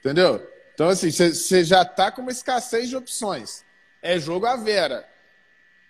[0.00, 0.46] entendeu?
[0.74, 3.64] Então, assim, você já tá com uma escassez de opções.
[4.02, 5.08] É jogo à vera.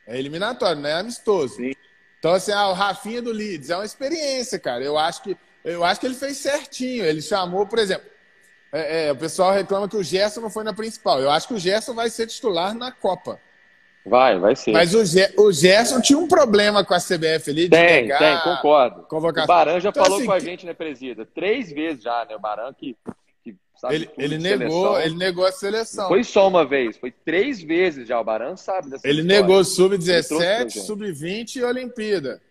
[0.09, 1.57] É eliminatório, não é amistoso.
[1.57, 1.73] Sim.
[2.19, 4.83] Então, assim, ah, o Rafinha do Leeds é uma experiência, cara.
[4.83, 7.05] Eu acho que, eu acho que ele fez certinho.
[7.05, 8.09] Ele chamou, por exemplo,
[8.73, 11.21] é, é, o pessoal reclama que o Gerson não foi na principal.
[11.21, 13.39] Eu acho que o Gerson vai ser titular na Copa.
[14.05, 14.73] Vai, vai ser.
[14.73, 17.69] Mas o, Ge o Gerson tinha um problema com a CBF ali.
[17.69, 19.03] tem, tem, concordo.
[19.03, 19.45] Convocação.
[19.45, 21.27] O Baran já então, falou assim, com a gente, né, presida?
[21.27, 22.35] Três vezes já, né?
[22.35, 23.28] O Baran que, que
[23.79, 26.05] sabe ele, ele negou, ele negou a seleção.
[26.05, 28.21] Não foi só uma vez, foi três vezes já.
[28.21, 29.41] O Baran sabe dessa Ele história.
[29.41, 32.43] negou sub-17, sub-20 e Olimpíada.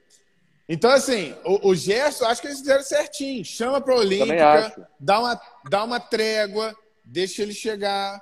[0.70, 3.44] Então, assim, o, o Gerson, acho que eles fizeram certinho.
[3.46, 6.76] Chama para a Olímpica, dá uma, dá uma trégua,
[7.06, 8.22] deixa ele chegar.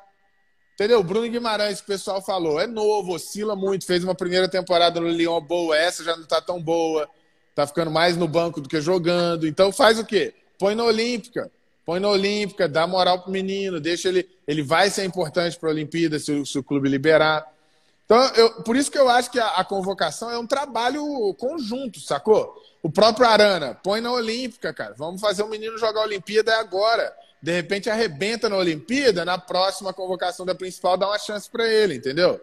[0.73, 1.01] Entendeu?
[1.01, 5.07] Bruno Guimarães, que o pessoal falou, é novo, oscila muito, fez uma primeira temporada no
[5.07, 7.09] Lyon boa, essa já não está tão boa,
[7.55, 9.47] tá ficando mais no banco do que jogando.
[9.47, 10.33] Então faz o quê?
[10.59, 11.49] Põe na Olímpica,
[11.85, 14.27] põe na Olímpica, dá moral pro menino, deixa ele.
[14.47, 17.45] Ele vai ser importante para a Olimpíada se o, se o, clube liberar.
[18.05, 21.99] Então, eu, por isso que eu acho que a, a, convocação é um trabalho conjunto,
[21.99, 22.55] sacou?
[22.83, 24.93] O próprio Arana, põe na Olímpica, cara.
[24.97, 27.13] Vamos fazer o menino jogar a Olimpíada agora
[27.45, 31.93] de repente arrebenta na Olimpíada, na próxima convocação da principal dá uma chance para ele,
[31.93, 32.41] entendeu?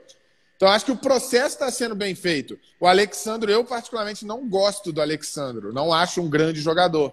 [0.57, 2.57] Então acho que o processo está sendo bem feito.
[2.79, 7.13] O Alexandro, eu particularmente não gosto do Alexandro, não acho um grande jogador,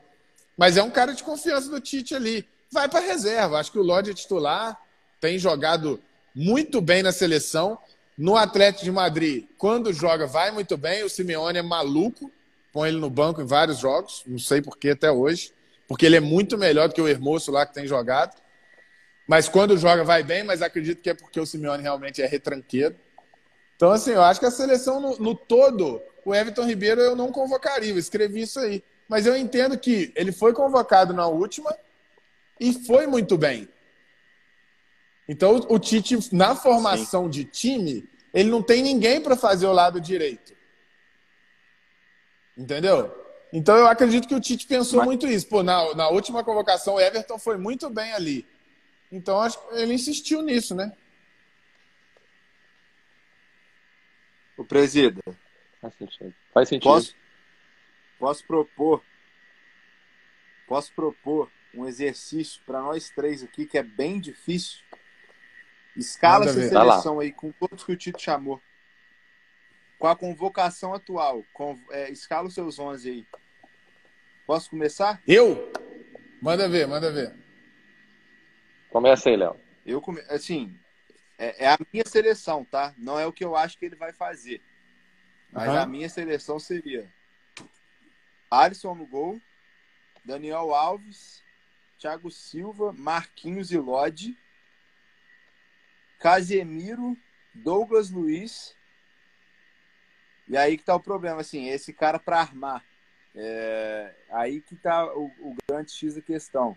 [0.59, 2.47] mas é um cara de confiança do Tite ali.
[2.71, 3.59] Vai para reserva.
[3.59, 4.79] Acho que o Lodge é titular,
[5.19, 5.99] tem jogado
[6.35, 7.79] muito bem na seleção.
[8.15, 11.03] No Atlético de Madrid, quando joga, vai muito bem.
[11.03, 12.31] O Simeone é maluco,
[12.71, 15.53] põe ele no banco em vários jogos, não sei por que até hoje
[15.89, 18.39] porque ele é muito melhor do que o Hermoso lá que tem jogado.
[19.27, 22.95] Mas quando joga, vai bem, mas acredito que é porque o Simeone realmente é retranqueiro.
[23.75, 27.31] Então, assim, eu acho que a seleção no, no todo, o Everton Ribeiro eu não
[27.31, 28.83] convocaria, eu escrevi isso aí.
[29.09, 31.75] Mas eu entendo que ele foi convocado na última
[32.59, 33.67] e foi muito bem.
[35.27, 37.29] Então, o Tite, na formação Sim.
[37.29, 40.53] de time, ele não tem ninguém para fazer o lado direito.
[42.55, 43.15] Entendeu?
[43.51, 45.07] Então eu acredito que o Tite pensou Mas...
[45.07, 45.47] muito isso.
[45.47, 48.45] Pô, na, na última convocação, o Everton foi muito bem ali.
[49.11, 50.91] Então acho que ele insistiu nisso, né?
[54.55, 55.19] O presida.
[55.81, 56.35] Faz sentido.
[56.53, 56.83] Faz sentido.
[56.91, 57.15] Posso,
[58.19, 59.03] posso propor.
[60.67, 64.79] Posso propor um exercício para nós três aqui que é bem difícil.
[65.95, 68.61] Escala essa seleção aí com todos que o Tito chamou
[69.99, 73.27] com a convocação atual, com, é, escala os seus 11 aí.
[74.47, 75.21] Posso começar?
[75.27, 75.71] Eu?
[76.41, 77.35] Manda ver, manda ver.
[78.89, 79.59] Começa aí, Léo.
[79.85, 80.21] Eu come...
[80.29, 80.73] assim,
[81.37, 82.93] é, é, a minha seleção, tá?
[82.97, 84.61] Não é o que eu acho que ele vai fazer.
[85.51, 85.79] Mas uhum.
[85.79, 87.11] a minha seleção seria
[88.49, 89.39] Alisson no gol,
[90.23, 91.43] Daniel Alves,
[91.97, 94.37] Thiago Silva, Marquinhos e Lodi,
[96.19, 97.17] Casemiro,
[97.53, 98.75] Douglas Luiz,
[100.47, 102.83] e aí que tá o problema, assim, esse cara para armar.
[103.35, 106.75] É, aí que tá o, o, grande X da questão.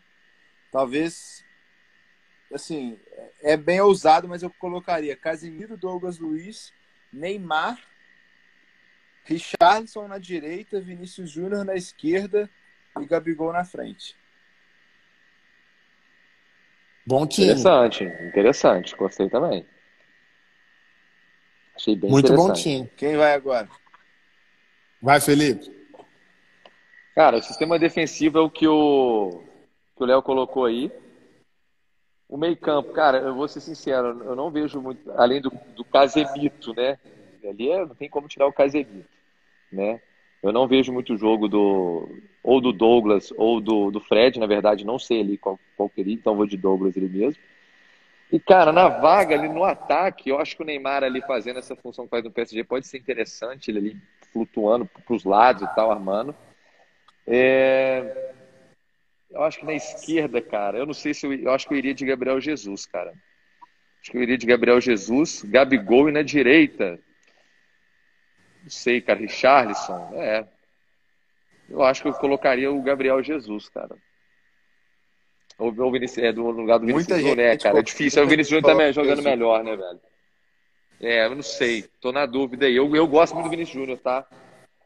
[0.70, 1.42] Talvez,
[2.52, 3.00] assim,
[3.40, 6.72] é bem ousado, mas eu colocaria Casemiro, Douglas Luiz,
[7.10, 7.80] Neymar,
[9.24, 12.48] Richardson na direita, Vinícius Júnior na esquerda
[13.00, 14.16] e Gabigol na frente.
[17.06, 17.48] Bom time.
[17.48, 18.96] Interessante, interessante.
[18.96, 19.66] Gostei também.
[21.74, 22.88] Achei bem Muito bom time.
[22.96, 23.68] Quem vai agora?
[25.00, 25.70] Vai, Felipe.
[27.14, 29.42] Cara, o sistema defensivo é o que o
[29.96, 30.90] que o Léo colocou aí.
[32.28, 35.84] O meio campo, cara, eu vou ser sincero, eu não vejo muito, além do, do
[35.84, 36.98] Casemito, né?
[37.46, 39.06] Ali é, não tem como tirar o Casemito,
[39.72, 40.00] né?
[40.42, 42.08] Eu não vejo muito jogo do
[42.42, 46.14] ou do Douglas ou do, do Fred, na verdade, não sei ali qual, qual queria,
[46.14, 47.40] então vou de Douglas ele mesmo.
[48.32, 51.76] E, cara, na vaga ali no ataque, eu acho que o Neymar ali fazendo essa
[51.76, 53.96] função que faz no PSG pode ser interessante, ele ali
[54.32, 56.34] flutuando para os lados e tal, armando.
[57.26, 58.32] É...
[59.30, 61.78] Eu acho que na esquerda, cara, eu não sei se eu, eu acho que eu
[61.78, 63.12] iria de Gabriel Jesus, cara.
[64.00, 66.98] Acho que eu iria de Gabriel Jesus, Gabigol e na direita.
[68.62, 70.10] Não sei, cara, Richarlison.
[70.14, 70.46] É.
[71.68, 73.96] Eu acho que eu colocaria o Gabriel Jesus, cara.
[75.58, 77.78] Ou, ou Vinicius, é do lugar do Vinicius Júnior, né, cara?
[77.78, 78.22] É difícil.
[78.22, 80.00] O Vinicius Júnior também jogando melhor, né, velho?
[81.00, 81.84] É, eu não sei.
[82.00, 82.76] Tô na dúvida aí.
[82.76, 84.26] Eu, eu gosto muito do Vinicius Júnior, tá?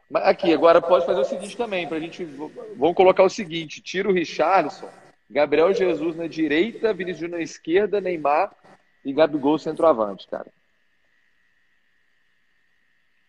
[0.09, 2.23] Mas aqui, agora pode fazer o seguinte também, pra gente.
[2.23, 4.89] Vamos colocar o seguinte: tira o Richarlison,
[5.29, 8.55] Gabriel Jesus na direita, Vinicius Júnior na esquerda, Neymar
[9.03, 10.47] e Gabigol centroavante, cara.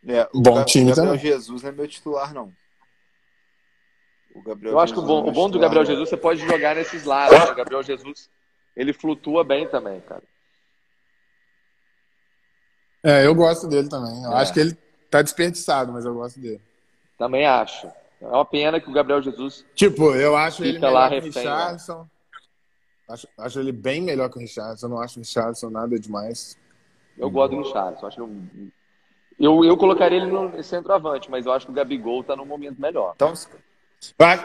[0.09, 1.19] É, bom time Gabriel também.
[1.21, 2.51] Jesus não é meu titular, não.
[4.35, 6.17] O Gabriel Eu acho Jesus que o bom, é o bom do Gabriel Jesus, você
[6.17, 7.39] pode jogar nesses lados.
[7.39, 7.51] Né?
[7.51, 8.31] O Gabriel Jesus,
[8.75, 10.23] ele flutua bem também, cara.
[13.05, 14.25] É, eu gosto dele também.
[14.25, 14.37] Eu é.
[14.37, 14.79] acho que ele
[15.11, 16.61] tá desperdiçado, mas eu gosto dele.
[17.19, 17.87] Também acho.
[18.21, 19.65] É uma pena que o Gabriel Jesus.
[19.75, 21.23] Tipo, eu acho ele melhor lá que o?
[21.23, 22.01] Richardson.
[22.03, 22.09] Né?
[23.11, 24.87] Acho, acho ele bem melhor que o Richardson.
[24.87, 26.57] Eu não acho o Richardson nada demais.
[27.17, 28.07] Eu gosto do Richardson.
[28.07, 28.73] Acho que
[29.39, 32.81] eu, eu colocaria ele no centroavante, mas eu acho que o Gabigol tá num momento
[32.81, 33.13] melhor.
[33.15, 33.33] Então,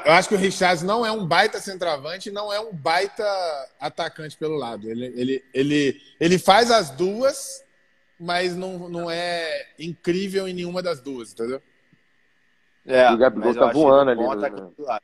[0.06, 3.24] eu acho que o Richardson não é um baita centroavante, não é um baita
[3.80, 4.90] atacante pelo lado.
[4.90, 7.64] Ele, ele, ele, ele faz as duas,
[8.20, 11.62] mas não, não é incrível em nenhuma das duas, entendeu?
[12.86, 14.22] É, o Gabigol tá voando ali.
[14.22, 15.00] Né?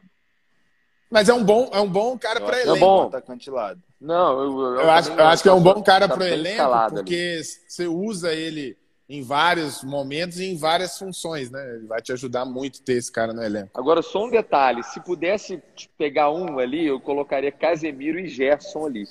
[1.09, 2.77] Mas é um bom, é um bom cara para elenco.
[2.77, 3.07] É bom.
[3.07, 3.81] Atacante lado.
[3.99, 6.63] Não, eu, eu, eu acho, eu acho que é um bom cara tá para elenco
[6.91, 7.43] porque ali.
[7.43, 8.77] você usa ele
[9.09, 11.75] em vários momentos e em várias funções, né?
[11.75, 13.71] Ele vai te ajudar muito ter esse cara no elenco.
[13.73, 15.61] Agora, só um detalhe: se pudesse
[15.97, 19.07] pegar um ali, eu colocaria Casemiro e Gerson ali.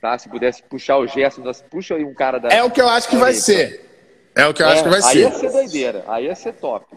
[0.00, 0.18] Tá?
[0.18, 2.48] Se pudesse puxar o Gerson, puxa aí um cara da.
[2.48, 3.90] É o que eu acho que vai ser.
[4.34, 5.26] É o que eu é, acho que vai aí ser.
[5.26, 6.96] Aí ia ser doideira, aí ia ser top.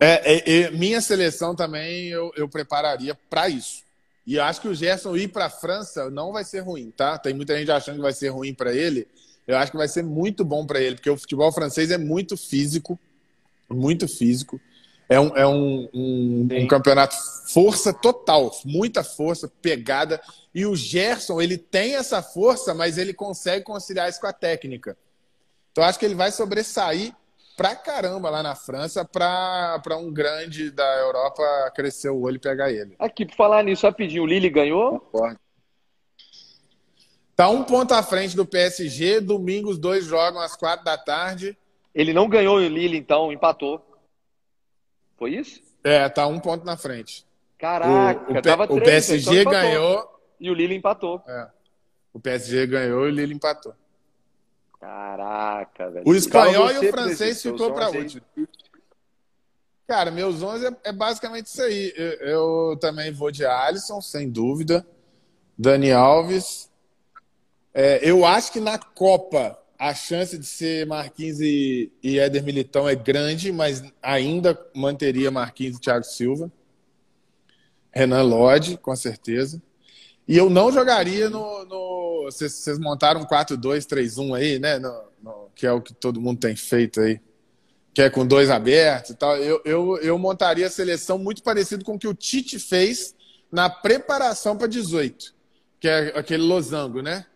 [0.00, 3.84] É, é, é minha seleção também eu, eu prepararia para isso.
[4.26, 7.18] E acho que o Gerson ir para a França não vai ser ruim, tá?
[7.18, 9.06] Tem muita gente achando que vai ser ruim para ele
[9.46, 12.36] eu acho que vai ser muito bom para ele, porque o futebol francês é muito
[12.36, 12.98] físico,
[13.68, 14.60] muito físico.
[15.08, 17.14] É um, é um, um, um, campeonato
[17.46, 20.20] força total, muita força, pegada.
[20.54, 24.96] E o Gerson, ele tem essa força, mas ele consegue conciliar isso com a técnica.
[25.70, 27.12] Então, acho que ele vai sobressair
[27.56, 31.42] pra caramba lá na França para um grande da Europa
[31.74, 32.94] crescer o olho e pegar ele.
[32.98, 35.00] Aqui, por falar nisso, rapidinho, o Lille ganhou?
[35.00, 35.38] Concordo.
[37.36, 39.20] Tá um ponto à frente do PSG.
[39.20, 41.56] Domingo os dois jogam às quatro da tarde.
[41.94, 43.84] Ele não ganhou o Lille, então empatou.
[45.16, 45.60] Foi isso?
[45.82, 47.26] É, tá um ponto na frente.
[47.58, 50.20] Caraca, o, o, tava o PSG então ganhou.
[50.40, 51.22] E o Lille empatou.
[51.26, 51.48] É.
[52.12, 53.74] O PSG ganhou e o Lille empatou.
[54.80, 56.06] Caraca, velho.
[56.06, 58.22] O espanhol e o francês ficou para último.
[59.86, 61.92] Cara, meus 11 é, é basicamente isso aí.
[61.96, 62.12] Eu,
[62.70, 64.86] eu, também vou de Alisson, sem dúvida.
[65.56, 66.70] Dani Alves,
[67.74, 72.88] é, eu acho que na Copa a chance de ser Marquinhos e, e Éder Militão
[72.88, 76.50] é grande, mas ainda manteria Marquinhos e Thiago Silva.
[77.92, 79.60] Renan Lodge, com certeza.
[80.26, 82.24] E eu não jogaria no.
[82.24, 84.78] vocês, montaram um 4-2-3-1 aí, né?
[84.78, 87.20] No, no, que é o que todo mundo tem feito aí.
[87.92, 89.36] Que é com dois abertos e tal.
[89.36, 93.14] Eu, eu, eu montaria a seleção muito parecido com o que o Tite fez
[93.52, 95.34] na preparação para 18,
[95.78, 97.26] que é aquele losango, né?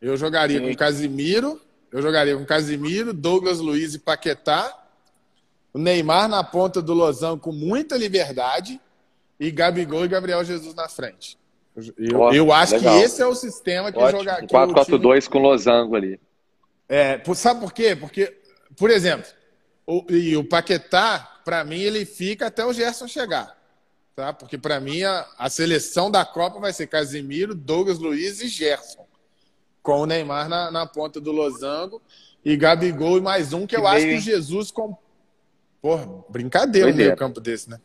[0.00, 0.68] Eu jogaria Sim.
[0.68, 1.60] com Casimiro,
[1.90, 4.76] eu jogaria com Casimiro, Douglas Luiz e Paquetá,
[5.72, 8.80] o Neymar na ponta do Losão com muita liberdade
[9.38, 11.36] e Gabigol e Gabriel Jesus na frente.
[11.96, 12.98] Eu, eu acho legal.
[12.98, 14.42] que esse é o sistema que jogar.
[14.42, 15.22] 4-4-2 time...
[15.30, 16.20] com losango ali.
[16.88, 17.94] É, sabe por quê?
[17.94, 18.36] Porque,
[18.76, 19.30] por exemplo,
[19.86, 23.56] o, e o Paquetá, para mim, ele fica até o Gerson chegar.
[24.16, 24.32] Tá?
[24.32, 29.07] Porque, para mim, a, a seleção da Copa vai ser Casimiro, Douglas Luiz e Gerson
[29.82, 32.02] com o Neymar na, na ponta do losango
[32.44, 34.96] e Gabigol e mais um que, que eu meio, acho que Jesus com
[35.80, 37.80] Porra, brincadeira no meio campo desse, né?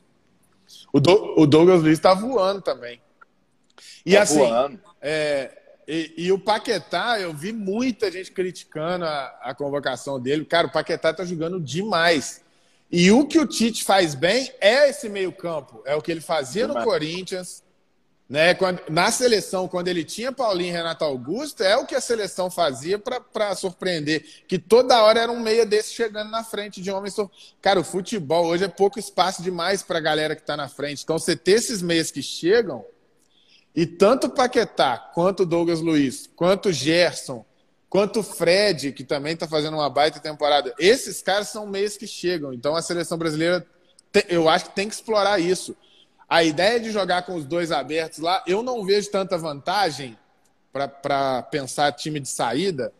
[0.91, 2.99] O, Do, o Douglas Luiz tá voando também.
[4.05, 4.79] E tá assim, voando.
[5.01, 10.45] É, e, e, o Paquetá, eu vi muita gente criticando a, a convocação dele.
[10.45, 12.41] Cara, o Paquetá tá jogando demais.
[12.91, 15.81] E o que o Tite faz bem é esse meio-campo.
[15.85, 17.62] É o que ele fazia no Corinthians,
[18.33, 18.55] Né?
[18.55, 22.49] Quando, na seleção, quando ele tinha Paulinho e Renato Augusto, é o que a seleção
[22.49, 24.25] fazia para surpreender.
[24.47, 27.15] Que toda hora era um meia desse chegando na frente de homens.
[27.61, 31.03] Cara, o futebol hoje é pouco espaço demais para a galera que está na frente.
[31.03, 32.83] Então, você ter esses meias que chegam,
[33.75, 37.45] e tanto Paquetá, quanto Douglas Luiz, quanto Gerson,
[37.87, 42.51] quanto Fred, que também está fazendo uma baita temporada, esses caras são meias que chegam.
[42.51, 43.63] Então, a seleção brasileira,
[44.27, 45.77] eu acho que tem que explorar isso
[46.33, 50.17] a ideia de jogar com os dois abertos lá, eu não vejo tanta vantagem
[50.71, 52.91] para pensar time de saída,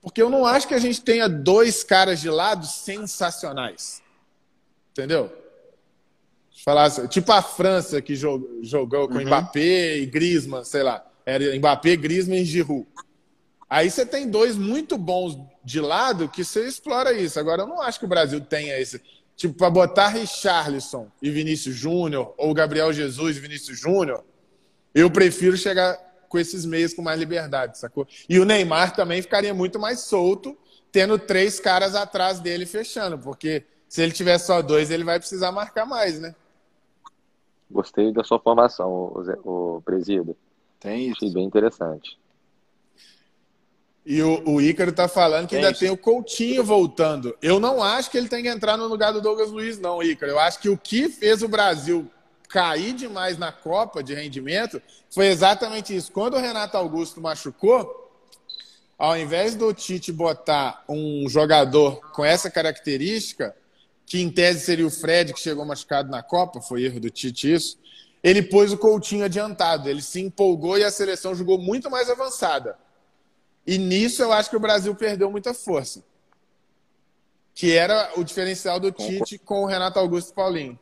[0.00, 4.00] porque eu não acho que a gente tenha dois caras de lado sensacionais.
[4.92, 5.30] Entendeu?
[6.64, 9.26] Falar assim, tipo a França que jogou, jogou com uhum.
[9.26, 11.04] Mbappé e Griezmann, sei lá.
[11.26, 12.88] Era Mbappé, Griezmann e Giroud.
[13.68, 17.38] Aí você tem dois muito bons de lado que você explora isso.
[17.38, 19.02] Agora, eu não acho que o Brasil tenha esse.
[19.40, 24.22] Tipo, para botar Richarlison e Vinícius Júnior, ou Gabriel Jesus e Vinícius Júnior,
[24.94, 25.96] eu prefiro chegar
[26.28, 28.06] com esses meios com mais liberdade, sacou?
[28.28, 30.54] E o Neymar também ficaria muito mais solto,
[30.92, 35.50] tendo três caras atrás dele fechando, porque se ele tiver só dois, ele vai precisar
[35.50, 36.34] marcar mais, né?
[37.70, 40.36] Gostei da sua formação, o, o Presida.
[40.78, 41.16] Tem isso.
[41.16, 42.18] Achei bem interessante.
[44.04, 47.36] E o, o Ícaro tá falando que tem ainda tem o Coutinho voltando.
[47.42, 50.32] Eu não acho que ele tem que entrar no lugar do Douglas Luiz, não, Ícaro.
[50.32, 52.10] Eu acho que o que fez o Brasil
[52.48, 56.10] cair demais na Copa de rendimento foi exatamente isso.
[56.10, 58.10] Quando o Renato Augusto machucou,
[58.98, 63.54] ao invés do Tite botar um jogador com essa característica,
[64.04, 67.52] que em tese seria o Fred, que chegou machucado na Copa, foi erro do Tite
[67.52, 67.78] isso,
[68.22, 69.88] ele pôs o Coutinho adiantado.
[69.88, 72.76] Ele se empolgou e a seleção jogou muito mais avançada.
[73.66, 76.02] E nisso eu acho que o Brasil perdeu muita força.
[77.54, 80.78] Que era o diferencial do Tite com o Renato Augusto e Paulinho.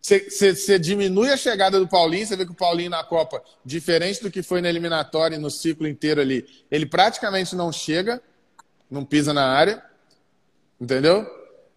[0.00, 4.32] Você diminui a chegada do Paulinho, você vê que o Paulinho na Copa, diferente do
[4.32, 8.20] que foi na eliminatória e no ciclo inteiro ali, ele praticamente não chega,
[8.90, 9.80] não pisa na área,
[10.80, 11.24] entendeu?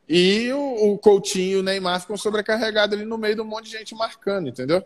[0.09, 3.65] E o, o Coutinho e o Neymar ficam sobrecarregados ali no meio de um monte
[3.65, 4.83] de gente marcando, entendeu?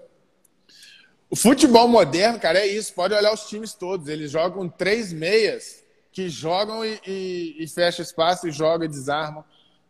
[1.30, 2.94] O futebol moderno, cara, é isso.
[2.94, 4.08] Pode olhar os times todos.
[4.08, 9.44] Eles jogam três meias que jogam e, e, e fecha espaço e joga e desarmam.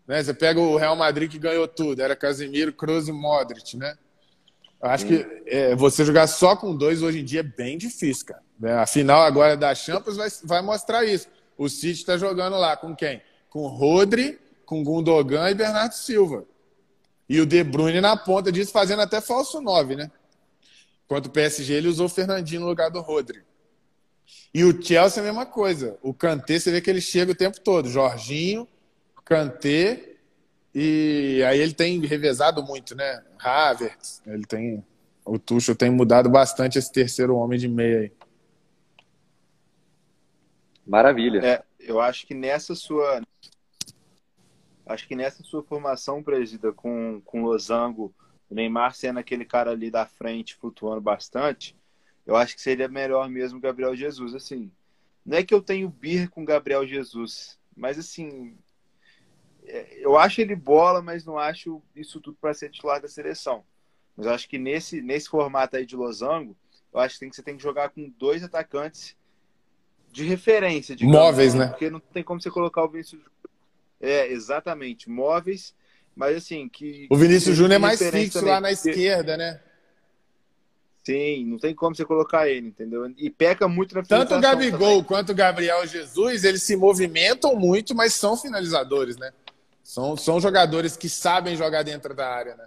[0.05, 0.21] Né?
[0.21, 2.01] Você pega o Real Madrid que ganhou tudo.
[2.01, 3.97] Era Casemiro, Kroos e Modric, né?
[4.81, 8.27] Eu acho que é, você jogar só com dois hoje em dia é bem difícil,
[8.27, 8.41] cara.
[8.63, 11.27] É, a final agora da Champions vai, vai mostrar isso.
[11.57, 13.21] O City está jogando lá com quem?
[13.49, 16.45] Com Rodri, com Gundogan e Bernardo Silva.
[17.27, 20.11] E o De Bruyne na ponta disso, fazendo até falso 9, né?
[21.09, 23.41] Quanto o PSG, ele usou o Fernandinho no lugar do Rodri.
[24.53, 25.97] E o Chelsea é a mesma coisa.
[26.03, 27.89] O Kanté, você vê que ele chega o tempo todo.
[27.89, 28.67] Jorginho,
[29.25, 30.17] Kanté,
[30.73, 33.23] e aí ele tem revezado muito, né?
[33.39, 34.85] Havertz, ele tem...
[35.25, 38.11] O Tuchel tem mudado bastante esse terceiro homem de meia aí.
[40.85, 41.43] Maravilha.
[41.43, 43.23] É, eu acho que nessa sua...
[44.85, 48.13] Acho que nessa sua formação, presida, com, com Losango
[48.49, 51.75] o Neymar sendo aquele cara ali da frente, flutuando bastante,
[52.25, 54.33] eu acho que seria melhor mesmo o Gabriel Jesus.
[54.35, 54.71] Assim,
[55.25, 58.57] não é que eu tenho bir com o Gabriel Jesus, mas assim,
[59.65, 63.63] é, eu acho ele bola, mas não acho isso tudo para ser titular da seleção.
[64.17, 66.57] Mas eu acho que nesse, nesse formato aí de losango,
[66.91, 69.15] eu acho que, tem que você tem que jogar com dois atacantes
[70.11, 70.95] de referência.
[70.95, 71.67] Digamos, móveis, né?
[71.67, 73.21] Porque não tem como você colocar o Vinícius.
[74.01, 75.09] É, exatamente.
[75.09, 75.75] Móveis
[76.15, 77.07] mas assim, que.
[77.09, 79.59] O Vinícius Júnior é mais fixo também, lá na esquerda, né?
[81.03, 83.11] Sim, não tem como você colocar ele, entendeu?
[83.17, 85.03] E peca muito na Tanto o Gabigol também.
[85.03, 89.31] quanto o Gabriel Jesus, eles se movimentam muito, mas são finalizadores, né?
[89.83, 92.65] São, são jogadores que sabem jogar dentro da área, né?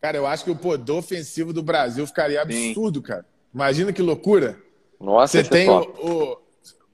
[0.00, 3.06] Cara, eu acho que o poder ofensivo do Brasil ficaria absurdo, Sim.
[3.06, 3.26] cara.
[3.54, 4.58] Imagina que loucura.
[5.00, 6.38] Nossa, você tem é o,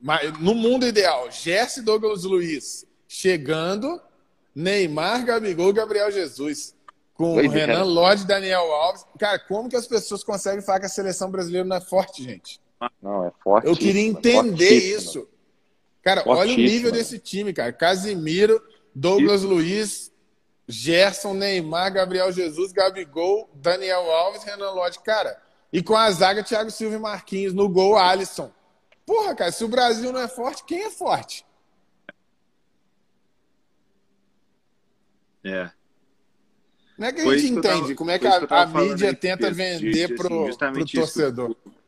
[0.02, 4.00] o, no mundo ideal, Jesse Douglas Luiz chegando,
[4.54, 6.74] Neymar, Gabigol, Gabriel Jesus.
[7.14, 9.04] Com o Renan Lodge Daniel Alves.
[9.18, 12.60] Cara, como que as pessoas conseguem falar que a seleção brasileira não é forte, gente?
[13.02, 13.66] Não, é forte.
[13.66, 15.28] Eu queria entender isso.
[16.02, 17.72] Cara, olha o nível desse time, cara.
[17.72, 18.62] Casimiro,
[18.94, 19.50] Douglas isso.
[19.50, 20.12] Luiz,
[20.66, 25.00] Gerson, Neymar, Gabriel Jesus, Gabigol, Daniel Alves, Renan Lodge.
[25.00, 25.36] Cara,
[25.70, 27.52] e com a zaga, Thiago Silva e Marquinhos.
[27.52, 28.50] No gol, Alisson.
[29.06, 31.44] Porra, cara, se o Brasil não é forte, quem é forte?
[35.42, 35.70] É.
[36.98, 39.50] Não é que a gente entende tava, como é que a, que a mídia tenta
[39.50, 41.50] vender de, pro, pro torcedor.
[41.50, 41.80] Isso.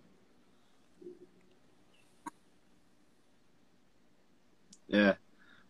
[4.92, 5.16] É.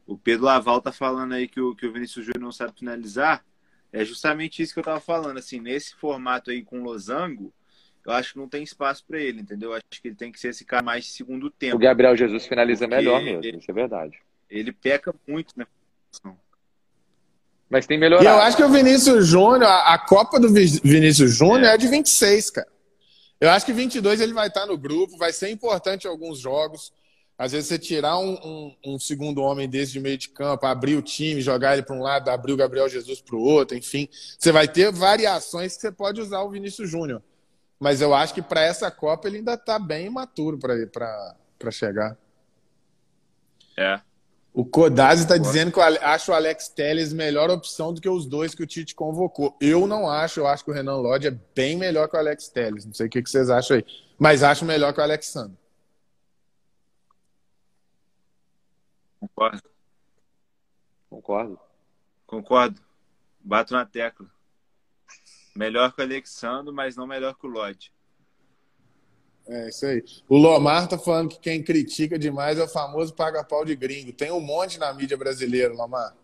[0.06, 3.44] O Pedro Laval tá falando aí que o, que o Vinícius Júnior não sabe finalizar.
[3.92, 7.52] É justamente isso que eu tava falando, assim, nesse formato aí com losango,
[8.04, 9.70] eu acho que não tem espaço para ele, entendeu?
[9.70, 11.76] Eu acho que ele tem que ser esse cara mais de segundo tempo.
[11.76, 14.18] O Gabriel Jesus finaliza melhor mesmo, ele, isso é verdade.
[14.50, 15.66] Ele peca muito na
[17.70, 18.28] Mas tem melhorado.
[18.28, 21.74] E eu acho que o Vinícius Júnior, a, Copa do Vinícius Júnior é.
[21.74, 22.68] é de 26, cara.
[23.40, 26.92] Eu acho que 22 ele vai estar no grupo, vai ser importante em alguns jogos.
[27.38, 30.96] Às vezes você tirar um, um, um, segundo homem desse de meio de campo, abrir
[30.96, 34.08] o time, jogar ele para um lado, abrir o Gabriel Jesus para o outro, enfim.
[34.38, 37.22] Você vai ter variações que você pode usar o Vinícius Júnior.
[37.82, 42.16] Mas eu acho que para essa Copa ele ainda está bem imaturo para chegar.
[43.76, 44.00] É.
[44.54, 48.24] O Kodazzi está dizendo que eu acho o Alex Telles melhor opção do que os
[48.24, 49.56] dois que o Tite convocou.
[49.60, 52.46] Eu não acho, eu acho que o Renan Lodge é bem melhor que o Alex
[52.46, 52.84] Telles.
[52.84, 53.84] Não sei o que vocês acham aí.
[54.16, 55.58] Mas acho melhor que o Alexandre.
[59.18, 59.62] Concordo.
[61.10, 61.58] Concordo.
[62.28, 62.80] Concordo.
[63.40, 64.30] Bato na tecla.
[65.54, 67.92] Melhor que o Alexandre, mas não melhor que o Lodge.
[69.46, 70.04] É isso aí.
[70.28, 74.12] O Lomar tá falando que quem critica demais é o famoso paga-pau de gringo.
[74.12, 76.14] Tem um monte na mídia brasileira, Lomar.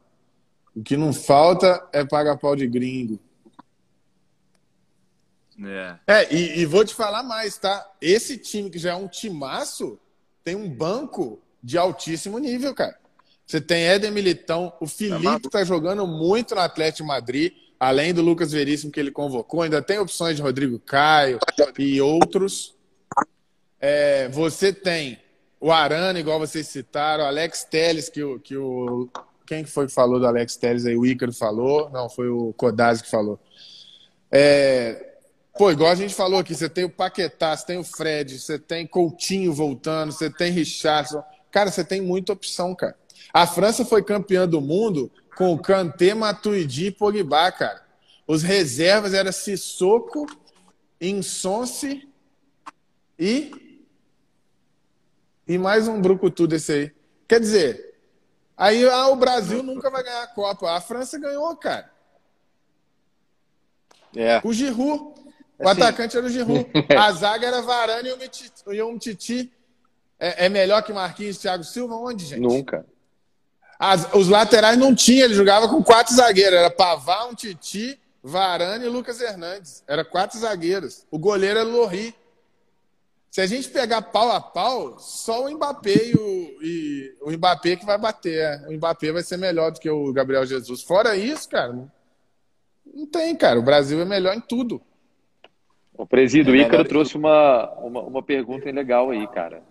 [0.75, 3.19] O que não falta é paga-pau de gringo.
[5.61, 7.85] É, é e, e, vou te falar mais, tá?
[8.01, 9.99] Esse time que já é um timaço
[10.45, 12.97] tem um banco de altíssimo nível, cara.
[13.45, 18.53] Você tem Éder Militão, o Felipe tá jogando muito no Atlético Madrid, além do Lucas
[18.53, 21.39] Veríssimo que ele convocou, ainda tem opções de Rodrigo Caio
[21.79, 22.75] e outros.
[23.81, 25.19] É, você tem
[25.61, 29.09] o Arana, igual vocês citaram, Alex Teles, que o, que o.
[29.47, 30.97] Quem foi que falou do Alex Teles aí?
[30.97, 31.89] O Ícaro falou?
[31.91, 33.41] Não, foi o Kodazzi que falou.
[34.31, 35.15] É,
[35.57, 38.59] pô, igual a gente falou aqui, você tem o Paquetá, você tem o Fred, você
[38.59, 41.23] tem Coutinho voltando, você tem Richardson.
[41.51, 42.95] Cara, você tem muita opção, cara.
[43.33, 47.81] A França foi campeã do mundo com o Kanté, Matuidi e Pogba, cara.
[48.27, 50.27] Os reservas eram Sissoko,
[51.01, 52.09] Insonce
[53.17, 53.79] e
[55.47, 56.93] e mais um brucutu desse aí.
[57.29, 57.95] Quer dizer,
[58.57, 60.73] aí ah, o Brasil nunca vai ganhar a Copa.
[60.73, 61.89] A França ganhou, cara.
[64.17, 64.41] É.
[64.43, 65.15] O Giroud.
[65.57, 66.67] O assim, atacante era o Giroud.
[66.99, 69.53] A zaga era Varane e o Umtiti.
[70.19, 71.95] É, é melhor que Marquinhos e Thiago Silva?
[71.95, 72.41] Onde, gente?
[72.41, 72.85] Nunca.
[73.79, 76.59] As, os laterais não tinha, ele jogava com quatro zagueiros.
[76.59, 79.85] Era Pavão, Titi, Varane e Lucas Hernandes.
[79.87, 81.07] Era quatro zagueiros.
[81.11, 82.15] O goleiro era Lorri.
[83.31, 87.77] Se a gente pegar pau a pau, só o Mbappé e o, e, o Mbappé
[87.77, 88.41] que vai bater.
[88.41, 88.69] É.
[88.69, 90.83] O Mbappé vai ser melhor do que o Gabriel Jesus.
[90.83, 91.73] Fora isso, cara,
[92.93, 93.61] não tem, cara.
[93.61, 94.81] O Brasil é melhor em tudo.
[95.97, 99.63] O presídio, é o Ícaro trouxe uma, uma, uma pergunta legal aí, cara.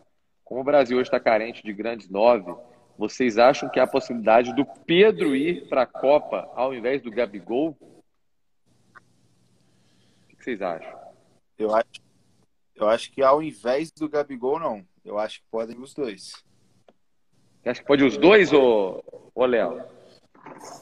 [0.46, 2.54] Como o Brasil hoje está carente de grandes nove,
[2.98, 7.12] vocês acham que há a possibilidade do Pedro ir para a Copa ao invés do
[7.12, 7.78] Gabigol?
[10.24, 10.98] O que vocês acham?
[11.58, 12.02] Eu acho,
[12.76, 14.86] eu acho que ao invés do Gabigol, não.
[15.06, 16.32] Eu acho que podem os dois.
[17.62, 19.04] Você acha que pode os dois, ô,
[19.36, 19.84] ô Léo?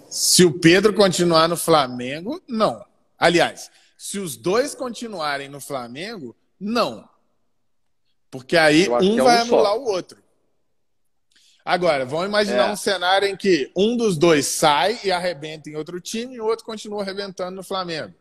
[0.09, 2.85] Se o Pedro continuar no Flamengo, não.
[3.17, 7.07] Aliás, se os dois continuarem no Flamengo, não.
[8.31, 9.79] Porque aí um é vai anular só.
[9.79, 10.24] o outro.
[11.65, 12.71] Agora, vamos imaginar é.
[12.71, 16.45] um cenário em que um dos dois sai e arrebenta em outro time e o
[16.45, 18.13] outro continua arrebentando no Flamengo.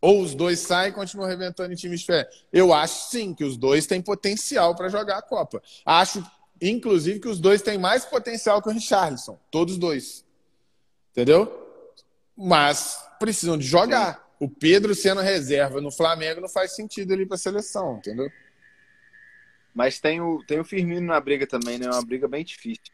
[0.00, 2.46] Ou os dois saem e continuam arrebentando em times diferentes.
[2.50, 5.62] Eu acho sim que os dois têm potencial para jogar a Copa.
[5.84, 6.24] Acho,
[6.62, 9.38] inclusive, que os dois têm mais potencial que o Richarlison.
[9.50, 10.24] Todos dois.
[11.10, 11.66] Entendeu?
[12.34, 14.14] Mas precisam de jogar.
[14.14, 14.20] Sim.
[14.40, 18.30] O Pedro sendo reserva no Flamengo não faz sentido ali para a seleção, entendeu?
[19.74, 21.86] Mas tem o, tem o Firmino na briga também, né?
[21.86, 22.92] É uma briga bem difícil.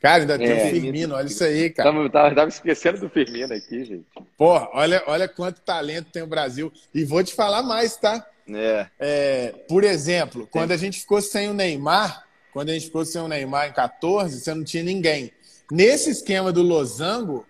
[0.00, 1.90] Cara, ainda tem é, o Firmino, olha isso aí, cara.
[1.90, 4.04] Tava, tava, tava, esquecendo do Firmino aqui, gente.
[4.36, 6.70] Porra, olha, olha quanto talento tem o Brasil.
[6.94, 8.26] E vou te falar mais, tá?
[8.46, 8.86] É.
[8.98, 13.22] é por exemplo, quando a gente ficou sem o Neymar, quando a gente ficou sem
[13.22, 15.32] o Neymar em 14, você não tinha ninguém.
[15.70, 17.46] Nesse esquema do Losango,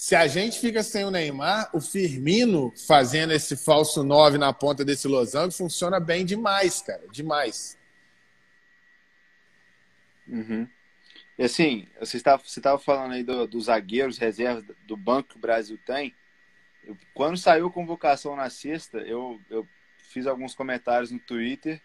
[0.00, 4.82] se a gente fica sem o Neymar, o Firmino fazendo esse falso 9 na ponta
[4.82, 7.06] desse losango funciona bem demais, cara.
[7.12, 7.76] Demais.
[10.26, 10.66] Uhum.
[11.36, 15.36] E assim, você estava você estava falando aí do, dos zagueiros reservas do banco que
[15.36, 16.14] o Brasil tem.
[16.82, 19.68] Eu, quando saiu a convocação na sexta, eu, eu
[19.98, 21.78] fiz alguns comentários no Twitter.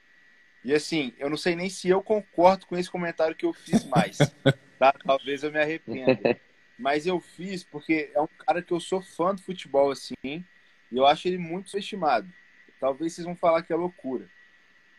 [0.63, 3.83] E assim, eu não sei nem se eu concordo com esse comentário que eu fiz
[3.83, 4.19] mais.
[4.79, 4.93] tá?
[5.05, 6.39] Talvez eu me arrependa.
[6.77, 10.45] Mas eu fiz porque é um cara que eu sou fã do futebol, assim, e
[10.91, 12.31] eu acho ele muito subestimado.
[12.79, 14.29] Talvez vocês vão falar que é loucura,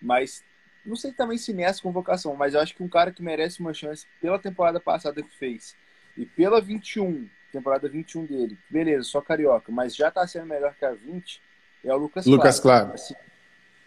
[0.00, 0.42] mas
[0.84, 3.74] não sei também se nessa convocação, mas eu acho que um cara que merece uma
[3.74, 5.76] chance pela temporada passada que fez
[6.16, 8.58] e pela 21 temporada 21 dele.
[8.68, 11.40] Beleza, só carioca, mas já tá sendo melhor que a 20
[11.84, 12.86] é o Lucas, Lucas Claro.
[12.86, 12.94] claro.
[12.94, 13.14] Assim,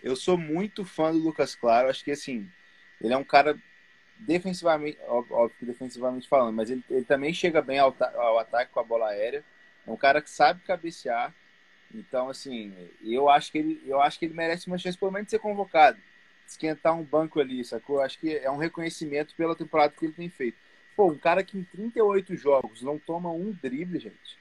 [0.02, 2.49] eu sou muito fã do Lucas Claro, acho que assim,
[3.02, 3.57] ele é um cara
[4.20, 8.80] defensivamente, óbvio que defensivamente falando, mas ele, ele também chega bem ao, ao ataque com
[8.80, 9.44] a bola aérea.
[9.88, 11.34] É um cara que sabe cabecear.
[11.94, 12.74] Então, assim,
[13.04, 15.40] eu acho que ele, eu acho que ele merece uma chance pelo menos de ser
[15.40, 15.98] convocado.
[16.46, 17.98] Esquentar um banco ali, sacou?
[17.98, 20.58] Eu acho que é um reconhecimento pela temporada que ele tem feito.
[20.96, 24.38] Pô, um cara que em 38 jogos não toma um drible, gente.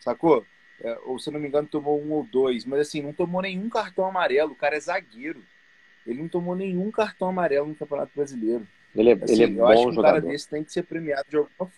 [0.00, 0.46] Sacou?
[0.80, 3.68] É, ou se não me engano, tomou um ou dois, mas assim, não tomou nenhum
[3.68, 4.52] cartão amarelo.
[4.52, 5.42] O cara é zagueiro.
[6.06, 8.66] Ele não tomou nenhum cartão amarelo no Campeonato Brasileiro.
[8.98, 10.82] Ele é, assim, ele é bom eu acho que um cara desse tem que ser
[10.82, 11.72] premiado de alguma forma.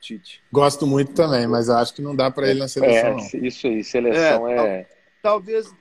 [0.00, 0.42] Tite.
[0.52, 3.18] Gosto muito também, mas acho que não dá para ele na seleção.
[3.18, 4.56] É, isso aí, seleção é.
[4.56, 4.88] é...
[5.22, 5.74] Talvez.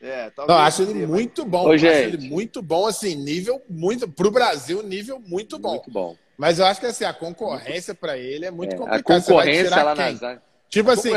[0.00, 1.68] É, talvez não, acho ele muito bom.
[1.68, 4.08] Ô, acho ele muito bom, assim, nível muito.
[4.08, 5.72] Para o Brasil, nível muito bom.
[5.72, 6.16] Muito bom.
[6.36, 9.18] Mas eu acho que assim, a concorrência para ele é muito é, complicada.
[9.18, 10.18] A concorrência lá quem?
[10.20, 10.40] nas.
[10.68, 11.10] Tipo assim,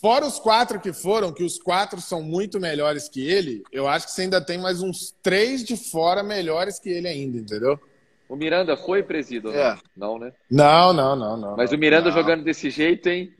[0.00, 4.06] fora os quatro que foram, que os quatro são muito melhores que ele, eu acho
[4.06, 7.80] que você ainda tem mais uns três de fora melhores que ele ainda, entendeu?
[8.28, 9.50] O Miranda foi presido?
[9.52, 9.76] É.
[9.96, 10.32] Não, né?
[10.50, 11.56] Não, não, não, não.
[11.56, 12.16] Mas o Miranda não.
[12.16, 13.32] jogando desse jeito, hein?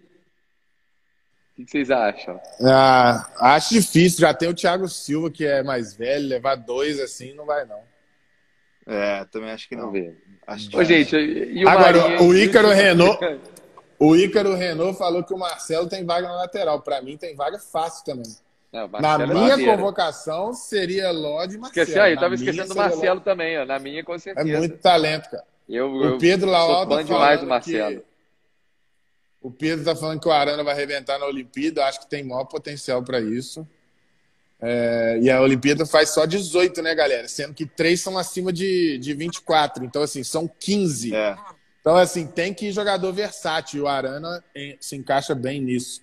[1.58, 2.40] O que vocês acham?
[2.62, 4.20] Ah, acho difícil.
[4.20, 7.80] Já tem o Thiago Silva, que é mais velho, levar dois assim não vai, não.
[8.86, 9.90] É, também acho que não.
[9.90, 10.16] Vamos ver.
[10.46, 13.18] Acho Ô, gente, e o Agora, Marinho, o Ícaro Renault.
[13.98, 16.80] O Ícaro Renault falou que o Marcelo tem vaga na lateral.
[16.80, 18.32] Para mim, tem vaga fácil também.
[18.72, 21.84] Não, na é minha convocação seria Lodi e Marcelo.
[21.84, 23.64] Esqueci, aí, eu tava esquecendo do Marcelo também, ó.
[23.64, 24.48] Na minha, com certeza.
[24.48, 25.44] É muito talento, cara.
[25.68, 28.02] Eu, o Pedro Laual tá demais do Marcelo.
[29.40, 31.84] O Pedro tá falando que o Arana vai arrebentar na Olimpíada.
[31.86, 33.66] Acho que tem maior potencial para isso.
[34.60, 37.28] É, e a Olimpíada faz só 18, né, galera?
[37.28, 39.84] Sendo que três são acima de, de 24.
[39.84, 41.14] Então, assim, são 15.
[41.14, 41.36] É.
[41.88, 43.84] Então, assim, tem que ir jogador versátil.
[43.84, 44.44] O Arana
[44.78, 46.02] se encaixa bem nisso.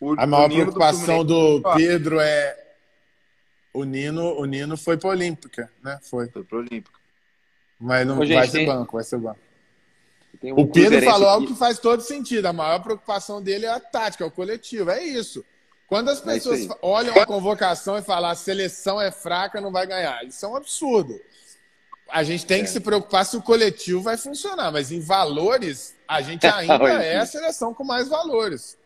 [0.00, 2.64] O, a maior preocupação do, do, Pedro é.
[3.74, 5.98] O Nino, o Nino foi para Olímpica, né?
[6.02, 6.30] Foi.
[6.30, 6.98] Foi para Olímpica.
[7.78, 8.66] Mas não Ô, gente, vai ser tem...
[8.66, 9.38] banco, vai ser banco.
[10.42, 11.34] Um o Pedro falou aqui.
[11.34, 12.46] algo que faz todo sentido.
[12.46, 14.90] A maior preocupação dele é a tática, é o coletivo.
[14.90, 15.44] É isso.
[15.86, 19.70] Quando as é pessoas é olham a convocação e falam a seleção é fraca, não
[19.70, 20.24] vai ganhar.
[20.24, 21.20] Isso é um absurdo.
[22.14, 22.62] A gente tem é.
[22.62, 27.16] que se preocupar se o coletivo vai funcionar, mas em valores, a gente ainda é
[27.16, 28.78] a seleção com mais valores.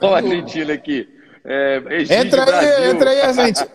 [0.00, 1.08] Olha o Argentina aqui.
[1.44, 3.68] É, entra aí, entra aí, gente.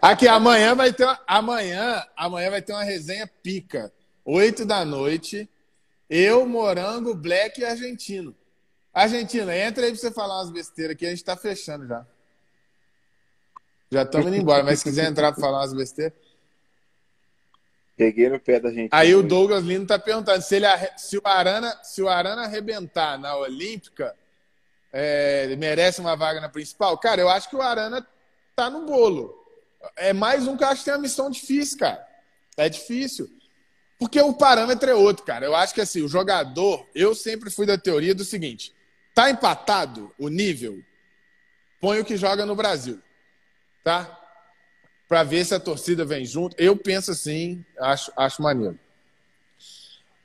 [0.00, 3.92] Aqui, amanhã vai ter uma, amanhã, amanhã vai ter uma resenha pica.
[4.24, 5.50] Oito da noite.
[6.08, 8.32] Eu, Morango, Black e Argentino.
[8.94, 12.06] Argentina, entra aí pra você falar umas besteiras aqui, a gente tá fechando já.
[13.90, 16.12] Já estamos indo embora, mas se quiser entrar pra falar umas besteiras.
[18.02, 18.90] Peguei no pé da gente.
[18.90, 20.66] Aí o Douglas Lino tá perguntando se, ele,
[20.96, 24.12] se, o Arana, se o Arana arrebentar na Olímpica,
[24.92, 26.98] é, merece uma vaga na principal.
[26.98, 28.04] Cara, eu acho que o Arana
[28.56, 29.32] tá no bolo.
[29.96, 32.04] É mais um que eu acho que tem uma missão difícil, cara.
[32.56, 33.30] É difícil.
[34.00, 35.46] Porque o parâmetro é outro, cara.
[35.46, 38.74] Eu acho que assim, o jogador, eu sempre fui da teoria do seguinte:
[39.14, 40.82] Tá empatado o nível?
[41.80, 43.00] Põe o que joga no Brasil.
[43.84, 44.18] Tá?
[45.12, 46.56] Para ver se a torcida vem junto.
[46.58, 48.78] Eu penso assim, acho, acho maneiro.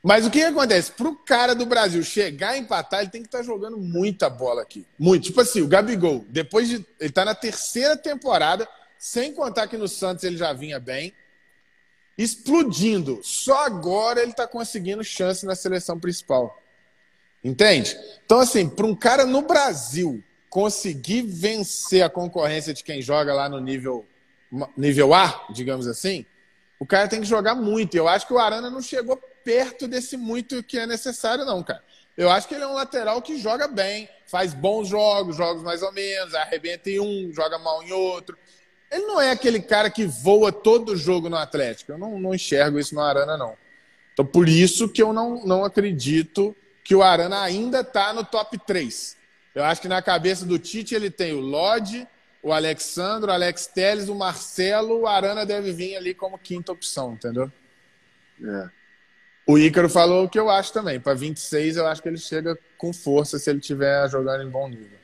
[0.02, 0.94] Mas o que, que acontece?
[0.94, 4.30] Para o cara do Brasil chegar a empatar, ele tem que estar tá jogando muita
[4.30, 4.88] bola aqui.
[4.98, 5.26] Muito.
[5.26, 6.76] Tipo assim, o Gabigol, depois de.
[6.76, 8.66] Ele está na terceira temporada,
[8.98, 11.12] sem contar que no Santos ele já vinha bem,
[12.18, 13.20] explodindo.
[13.24, 16.58] Só agora ele está conseguindo chance na seleção principal.
[17.44, 17.94] Entende?
[18.26, 23.50] Então, assim, para um cara no Brasil conseguir vencer a concorrência de quem joga lá
[23.50, 24.08] no nível,
[24.76, 26.26] nível A, digamos assim,
[26.80, 27.96] o cara tem que jogar muito.
[27.96, 31.84] Eu acho que o Arana não chegou perto desse muito que é necessário, não, cara.
[32.18, 35.84] Eu acho que ele é um lateral que joga bem, faz bons jogos, jogos mais
[35.84, 38.38] ou menos, arrebenta em um, joga mal em outro.
[38.92, 41.92] Ele não é aquele cara que voa todo jogo no Atlético.
[41.92, 43.56] Eu não, não enxergo isso no Arana, não.
[44.14, 48.58] Então, por isso que eu não, não acredito que o Arana ainda está no top
[48.66, 49.16] 3.
[49.54, 52.08] Eu acho que na cabeça do Tite ele tem o Lodge,
[52.48, 57.14] o Alexandre, o Alex Teles, o Marcelo, o Arana deve vir ali como quinta opção,
[57.14, 57.52] entendeu?
[58.42, 58.70] É.
[59.46, 60.98] O Ícaro falou o que eu acho também.
[60.98, 64.70] Para 26, eu acho que ele chega com força se ele estiver jogando em bom
[64.70, 64.98] nível.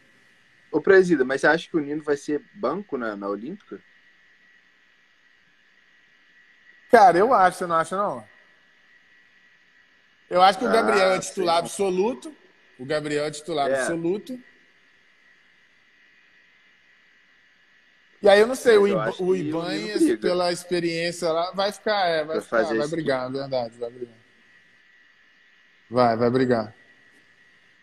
[0.71, 3.77] Ô, Presida, mas você acha que o Nino vai ser banco na, na Olímpica?
[6.89, 8.23] Cara, eu acho, você não acha, não?
[10.29, 11.61] Eu acho que o Gabriel ah, é titular sim.
[11.63, 12.33] absoluto.
[12.79, 13.81] O Gabriel é titular é.
[13.81, 14.39] absoluto.
[18.23, 22.23] E aí eu não sei, Mas o, o Ibanez, pela experiência lá, vai ficar, é,
[22.23, 24.15] vai, ficar, vai brigar, é verdade, vai brigar.
[25.89, 26.75] Vai, vai brigar.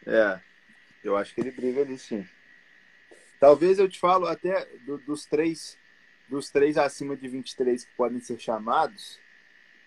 [0.06, 0.40] É,
[1.04, 2.26] eu acho que ele briga ali sim.
[3.38, 5.76] Talvez eu te falo até do, dos três,
[6.26, 9.20] dos três acima de 23 que podem ser chamados.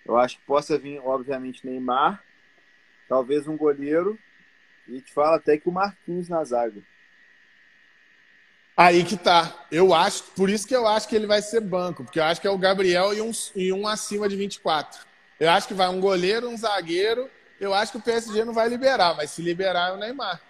[0.05, 2.23] Eu acho que possa vir, obviamente, Neymar,
[3.09, 4.19] talvez um goleiro,
[4.87, 6.79] e te falo até que o Marquinhos na zaga.
[8.75, 9.53] Aí que tá.
[9.71, 12.41] Eu acho, por isso que eu acho que ele vai ser banco, porque eu acho
[12.41, 15.01] que é o Gabriel e um, e um acima de 24.
[15.39, 17.29] Eu acho que vai um goleiro, um zagueiro.
[17.59, 20.41] Eu acho que o PSG não vai liberar, mas se liberar é o Neymar.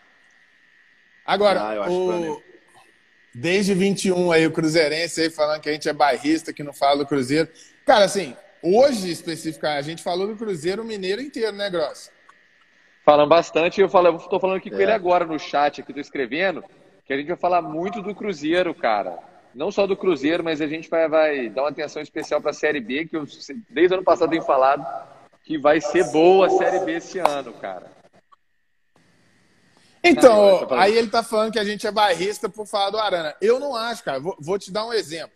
[1.26, 2.42] Agora, ah, o...
[3.34, 7.00] desde 21 aí, o Cruzeirense aí falando que a gente é bairrista, que não fala
[7.00, 7.50] do Cruzeiro.
[7.86, 12.10] Cara, assim, hoje especificamente, a gente falou do Cruzeiro Mineiro inteiro, né, Gross?
[13.06, 14.72] Falando bastante, eu falo, eu tô falando aqui é.
[14.72, 16.64] com ele agora no chat, aqui tô escrevendo
[17.06, 19.18] que a gente vai falar muito do Cruzeiro, cara.
[19.54, 22.56] Não só do Cruzeiro, mas a gente vai, vai dar uma atenção especial para a
[22.56, 23.26] Série B, que eu,
[23.70, 24.86] desde o ano passado tenho falado
[25.44, 27.92] que vai ser boa a Série B esse ano, cara.
[30.04, 33.36] Então, ah, aí ele tá falando que a gente é bairrista por falar do Arana.
[33.42, 34.20] Eu não acho, cara.
[34.20, 35.36] Vou, vou te dar um exemplo.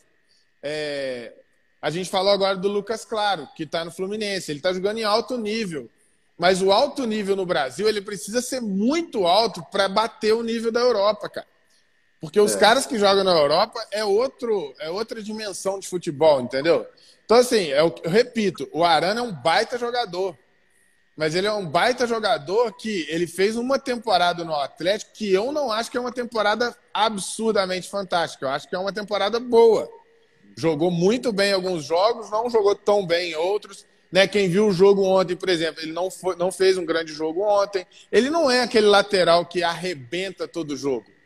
[0.61, 1.33] É,
[1.81, 4.51] a gente falou agora do Lucas Claro, que está no Fluminense.
[4.51, 5.89] Ele está jogando em alto nível.
[6.37, 10.71] Mas o alto nível no Brasil, ele precisa ser muito alto para bater o nível
[10.71, 11.47] da Europa, cara.
[12.19, 12.59] Porque os é.
[12.59, 16.85] caras que jogam na Europa é, outro, é outra dimensão de futebol, entendeu?
[17.25, 20.37] Então, assim, eu, eu repito, o Arana é um baita jogador.
[21.15, 25.51] Mas ele é um baita jogador que ele fez uma temporada no Atlético que eu
[25.51, 28.45] não acho que é uma temporada absurdamente fantástica.
[28.45, 29.89] Eu acho que é uma temporada boa.
[30.55, 33.83] Jogou muito bem em alguns jogos, não jogou tão bem em outros.
[34.11, 34.27] Né?
[34.27, 37.41] Quem viu o jogo ontem, por exemplo, ele não, foi, não fez um grande jogo
[37.41, 37.85] ontem.
[38.11, 41.16] Ele não é aquele lateral que arrebenta todo jogo.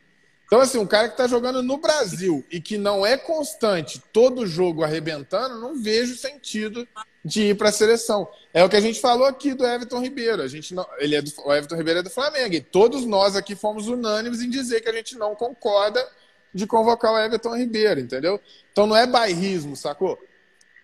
[0.51, 4.45] Então, assim, um cara que está jogando no Brasil e que não é constante todo
[4.45, 6.85] jogo arrebentando, não vejo sentido
[7.23, 8.27] de ir para a seleção.
[8.53, 10.41] É o que a gente falou aqui do Everton Ribeiro.
[10.41, 12.53] A gente não, ele é do, o Everton Ribeiro é do Flamengo.
[12.53, 16.05] E todos nós aqui fomos unânimes em dizer que a gente não concorda
[16.53, 18.37] de convocar o Everton Ribeiro, entendeu?
[18.73, 20.19] Então não é bairrismo, sacou?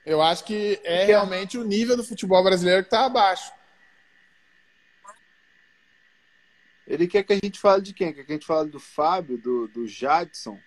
[0.06, 3.52] Eu acho que é realmente o nível do futebol brasileiro que está abaixo.
[6.88, 8.14] Ele quer que a gente fale de quem?
[8.14, 10.58] Quer que a gente fale do Fábio, do, do Jadson?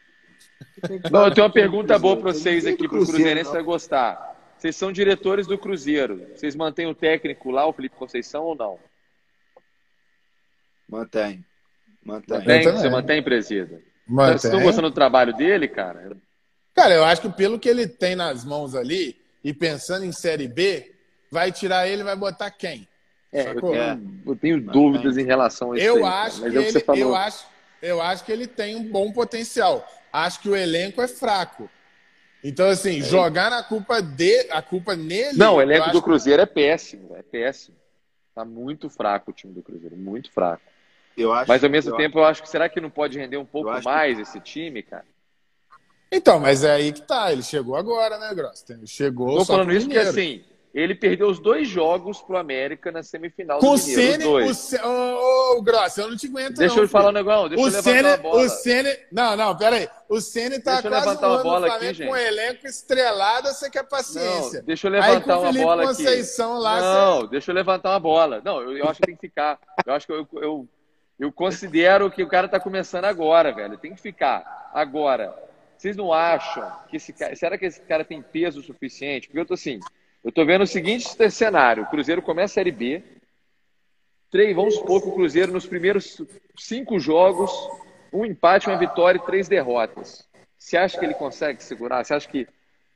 [1.10, 4.54] Não, eu tenho uma pergunta boa para vocês aqui, para o Cruzeirense vai gostar.
[4.56, 6.28] Vocês são diretores do Cruzeiro.
[6.34, 8.78] Vocês mantêm o técnico lá, o Felipe Conceição, ou não?
[10.86, 11.44] Mantém.
[12.04, 12.38] Mantém.
[12.38, 12.62] mantém?
[12.64, 13.80] Você mantém, presida?
[14.06, 14.38] Mantém.
[14.38, 16.14] Vocês estão gostando do trabalho dele, cara?
[16.74, 20.48] Cara, eu acho que pelo que ele tem nas mãos ali, e pensando em Série
[20.48, 20.94] B,
[21.30, 22.86] vai tirar ele e vai botar quem?
[23.32, 25.86] É, eu tenho, eu tenho, dúvidas em relação a isso.
[25.86, 27.46] Eu, aí, acho mas que é ele, que eu, acho,
[27.80, 29.86] eu acho que ele tem um bom potencial.
[30.12, 31.70] Acho que o elenco é fraco.
[32.42, 33.02] Então, assim, é.
[33.02, 35.38] jogar na culpa de, a culpa nele.
[35.38, 36.50] Não, o elenco do Cruzeiro que...
[36.50, 37.76] é péssimo, é péssimo.
[38.34, 40.62] Tá muito fraco o time do Cruzeiro, muito fraco.
[41.16, 42.24] Eu acho, mas ao mesmo eu tempo, acho...
[42.24, 44.22] eu acho que será que não pode render um pouco mais que...
[44.22, 45.04] esse time, cara?
[46.10, 47.32] Então, mas é aí que tá.
[47.32, 48.64] Ele chegou agora, né, Gross?
[48.86, 49.38] Chegou.
[49.38, 50.42] Tô falando isso porque assim,
[50.72, 54.86] ele perdeu os dois jogos pro América na semifinal Com do Mineiro, o Cine, o
[54.86, 57.66] Ô, oh, Gross, eu não te aguento Deixa não, eu falar um negócio, deixa o
[57.66, 58.42] eu levantar a bola.
[58.42, 58.98] O Cine...
[59.10, 59.88] Não, não, pera aí.
[60.08, 62.06] O Cine tá deixa quase levantar uma bola aqui, gente.
[62.06, 64.60] com um elenco estrelado, você quer paciência.
[64.60, 66.62] Não, deixa eu levantar aí, uma bola Conceição aqui.
[66.62, 67.28] Lá, não, você...
[67.28, 68.42] deixa eu levantar uma bola.
[68.44, 69.58] Não, eu, eu acho que tem que ficar.
[69.84, 70.68] Eu acho que eu, eu,
[71.18, 73.76] eu considero que o cara tá começando agora, velho.
[73.76, 75.34] Tem que ficar agora.
[75.76, 77.34] Vocês não acham que esse cara.
[77.34, 79.26] Será que esse cara tem peso suficiente?
[79.26, 79.80] Porque eu tô assim.
[80.22, 83.02] Eu tô vendo o seguinte cenário: o Cruzeiro começa a Série B.
[84.30, 86.22] Três, vamos supor que o Cruzeiro, nos primeiros
[86.56, 87.50] cinco jogos,
[88.12, 90.28] um empate, uma vitória e três derrotas.
[90.56, 92.04] Você acha que ele consegue segurar?
[92.04, 92.46] Você acha que.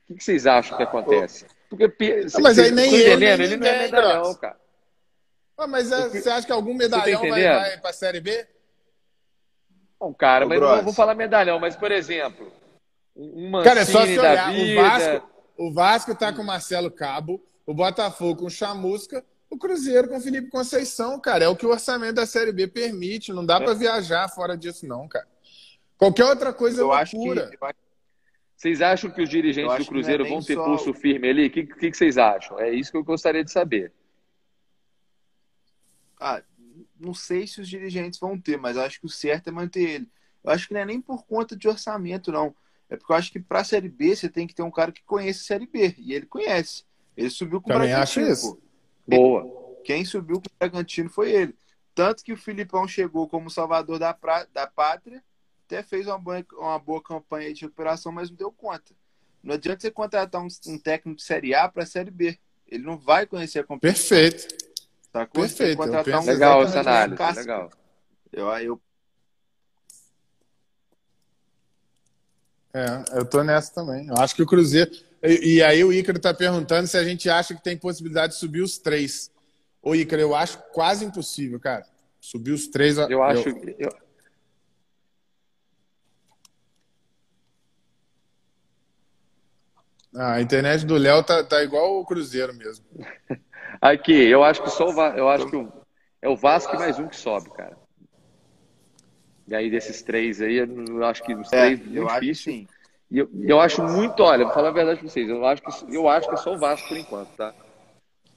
[0.08, 1.46] O que vocês acham que acontece?
[1.68, 1.86] Porque.
[2.32, 4.56] Não, mas aí nem ele, ele, ele não é medalhão, cara.
[5.56, 8.46] Ah, mas é, você acha que algum medalhão tá vai, vai para a Série B?
[9.98, 12.52] Bom, cara, mas não vou falar medalhão, mas, por exemplo,
[13.16, 14.52] um Mancini Cara, é só se olhar.
[14.52, 19.58] O Vasco, o Vasco tá com o Marcelo Cabo, o Botafogo com o Chamusca, o
[19.58, 21.44] Cruzeiro com o Felipe Conceição, cara.
[21.44, 23.32] É o que o orçamento da Série B permite.
[23.32, 23.60] Não dá é.
[23.60, 25.26] para viajar fora disso, não, cara.
[25.96, 27.44] Qualquer outra coisa eu é loucura.
[27.44, 27.84] Acho que...
[28.56, 30.64] Vocês acham que os dirigentes do é Cruzeiro é vão ter só...
[30.64, 31.46] pulso firme ali?
[31.46, 32.58] O que, que, que, vocês acham?
[32.58, 33.92] É isso que eu gostaria de saber.
[36.20, 36.42] Ah,
[36.98, 40.10] não sei se os dirigentes vão ter, mas acho que o certo é manter ele.
[40.42, 42.54] Eu acho que não é nem por conta de orçamento, não.
[42.88, 44.92] É porque eu acho que para a Série B você tem que ter um cara
[44.92, 45.94] que conhece a Série B.
[45.98, 46.84] E ele conhece.
[47.16, 48.26] Ele subiu com Também o Bragantino.
[48.26, 48.62] Acho isso.
[49.06, 49.80] Boa.
[49.84, 51.56] Quem subiu com o Bragantino foi ele.
[51.94, 54.44] Tanto que o Filipão chegou como salvador da, pra...
[54.52, 55.22] da pátria,
[55.66, 58.94] até fez uma boa, uma boa campanha de recuperação, mas não deu conta.
[59.42, 62.38] Não adianta você contratar um, um técnico de Série A para a Série B.
[62.66, 64.18] Ele não vai conhecer a competição.
[64.18, 64.64] Perfeito.
[65.12, 65.80] Tá Perfeito.
[65.80, 67.70] Um legal essa análise, legal.
[68.32, 68.80] Eu, eu...
[72.74, 74.08] É, eu tô nessa também.
[74.08, 74.90] Eu acho que o Cruzeiro.
[75.22, 78.38] E, e aí o Ícaro tá perguntando se a gente acha que tem possibilidade de
[78.40, 79.30] subir os três.
[79.80, 81.86] Ô, Ícaro, eu acho quase impossível, cara.
[82.20, 82.98] Subir os três.
[82.98, 83.48] Eu acho.
[83.78, 83.90] Eu...
[90.16, 92.84] Ah, a internet do Léo tá, tá igual o Cruzeiro mesmo.
[93.80, 95.72] Aqui, eu acho que só o Vasco, eu acho que o,
[96.22, 97.76] é o Vasco mais um que sobe, cara.
[99.46, 102.30] E aí desses três aí, eu acho que os é, três é, eu difícil.
[102.30, 102.68] Acho sim.
[103.10, 105.94] E eu, eu acho muito, olha, vou falar a verdade pra vocês, eu acho que
[105.94, 107.54] eu acho que é só o Vasco por enquanto, tá?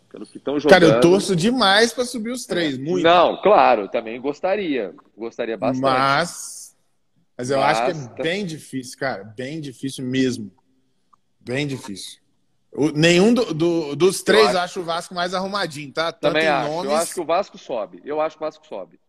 [0.09, 0.79] Pelo que estão jogando.
[0.79, 3.03] Cara, eu torço demais para subir os três, muito.
[3.03, 4.93] Não, claro, também gostaria.
[5.17, 5.81] Gostaria bastante.
[5.81, 6.57] Mas
[7.37, 7.91] mas eu Basta.
[7.91, 10.51] acho que é bem difícil, cara, bem difícil mesmo.
[11.39, 12.19] Bem difícil.
[12.71, 14.57] O, nenhum do, do, dos três eu acho...
[14.57, 16.11] acho o Vasco mais arrumadinho, tá?
[16.11, 16.69] Tanto Também acho.
[16.71, 16.91] Nomes...
[16.91, 18.01] Eu acho que o Vasco sobe.
[18.03, 18.99] Eu acho que o Vasco sobe.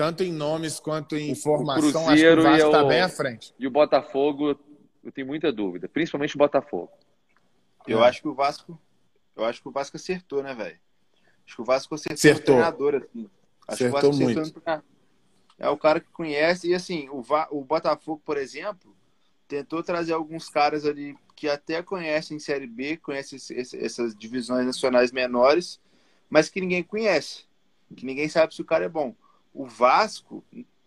[0.00, 3.54] Tanto em nomes quanto em informação, acho que o Vasco está bem à frente.
[3.58, 4.58] E o Botafogo,
[5.04, 5.90] eu tenho muita dúvida.
[5.90, 6.90] Principalmente o Botafogo.
[7.86, 8.08] Eu é.
[8.08, 8.80] acho que o Vasco.
[9.36, 10.78] Eu acho que o Vasco acertou, né, velho?
[11.44, 12.40] Acho que o Vasco acertou, acertou.
[12.40, 13.30] o treinador, assim.
[13.68, 14.40] Acho acertou que o Vasco muito.
[14.40, 14.82] acertou
[15.58, 16.70] É o cara que conhece.
[16.70, 17.46] E assim, o, Va...
[17.50, 18.96] o Botafogo, por exemplo,
[19.46, 25.78] tentou trazer alguns caras ali que até conhecem Série B, conhecem essas divisões nacionais menores,
[26.30, 27.44] mas que ninguém conhece,
[27.94, 29.14] que ninguém sabe se o cara é bom.
[29.52, 30.44] O Vasco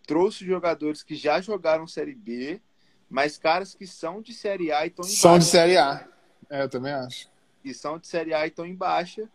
[0.07, 2.61] trouxe jogadores que já jogaram Série B,
[3.10, 6.07] mas caras que são de Série A e estão em São de Série A,
[6.49, 7.30] é, eu também acho.
[7.64, 9.30] E são de Série A e estão em baixa.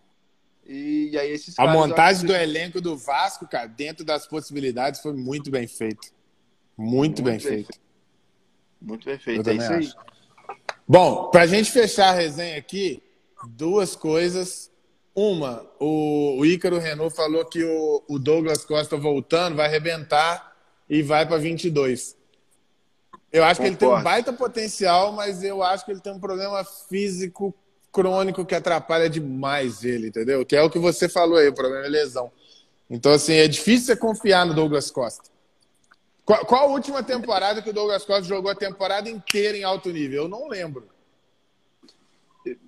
[0.66, 5.14] E, e aí esses A montagem do elenco do Vasco, cara, dentro das possibilidades, foi
[5.14, 6.12] muito bem feito.
[6.76, 7.66] Muito, muito bem, bem feito.
[7.66, 7.80] feito.
[8.80, 9.50] Muito bem feito.
[9.50, 9.90] É isso aí.
[10.86, 13.02] Bom, para a gente fechar a resenha aqui,
[13.48, 14.70] duas coisas.
[15.20, 20.56] Uma, o, o Ícaro Renault falou que o, o Douglas Costa voltando vai arrebentar
[20.88, 22.16] e vai para 22.
[23.32, 23.78] Eu acho Concordo.
[23.78, 27.52] que ele tem um baita potencial, mas eu acho que ele tem um problema físico
[27.90, 30.46] crônico que atrapalha demais ele, entendeu?
[30.46, 32.30] Que é o que você falou aí, o problema é lesão.
[32.88, 35.24] Então, assim, é difícil você confiar no Douglas Costa.
[36.24, 39.90] Qual, qual, a última temporada que o Douglas Costa jogou a temporada inteira em alto
[39.90, 40.22] nível?
[40.22, 40.88] Eu não lembro.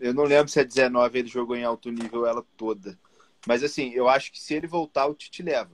[0.00, 2.98] Eu não lembro se é 19 ele jogou em alto nível ela toda.
[3.46, 5.70] Mas assim, eu acho que se ele voltar, o Tite leva.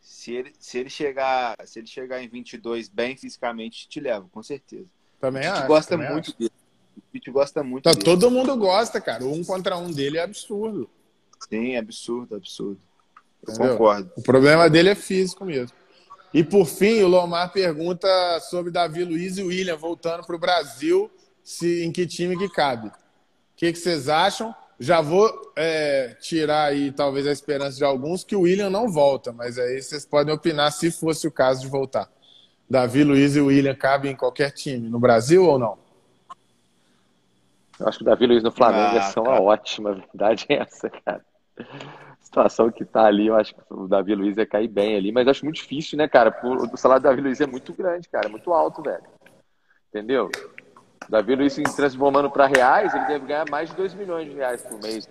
[0.00, 4.42] Se ele, se ele chegar, se ele chegar em 22 bem fisicamente, te leva, com
[4.42, 4.86] certeza.
[5.20, 6.38] Também o Tite acho, gosta também muito acho.
[6.38, 6.52] dele.
[6.96, 8.04] O Tite gosta muito tá, dele.
[8.04, 9.24] Todo mundo gosta, cara.
[9.24, 10.90] Um contra um dele é absurdo.
[11.48, 12.80] Sim, é absurdo, absurdo.
[13.46, 14.10] Eu concordo.
[14.16, 15.76] O problema dele é físico mesmo.
[16.32, 18.08] E por fim, o Lomar pergunta
[18.50, 21.08] sobre Davi Luiz e William voltando para o Brasil,
[21.44, 22.90] se, em que time que cabe.
[23.54, 24.54] O que, que vocês acham?
[24.78, 29.32] Já vou é, tirar aí talvez a esperança de alguns que o William não volta,
[29.32, 32.10] mas aí vocês podem opinar se fosse o caso de voltar.
[32.68, 35.78] Davi Luiz e o William cabem em qualquer time, no Brasil ou não?
[37.78, 40.54] Eu acho que o Davi Luiz no Flamengo ah, é uma ótima, a verdade é
[40.62, 41.24] essa, cara
[42.34, 45.28] situação que tá ali, eu acho que o Davi Luiz ia cair bem ali, mas
[45.28, 46.36] acho muito difícil, né, cara?
[46.42, 49.04] O salário do Davi Luiz é muito grande, cara, é muito alto, velho.
[49.88, 50.28] Entendeu?
[51.08, 54.62] Davi Luiz se transformando para reais, ele deve ganhar mais de 2 milhões de reais
[54.62, 55.08] por mês.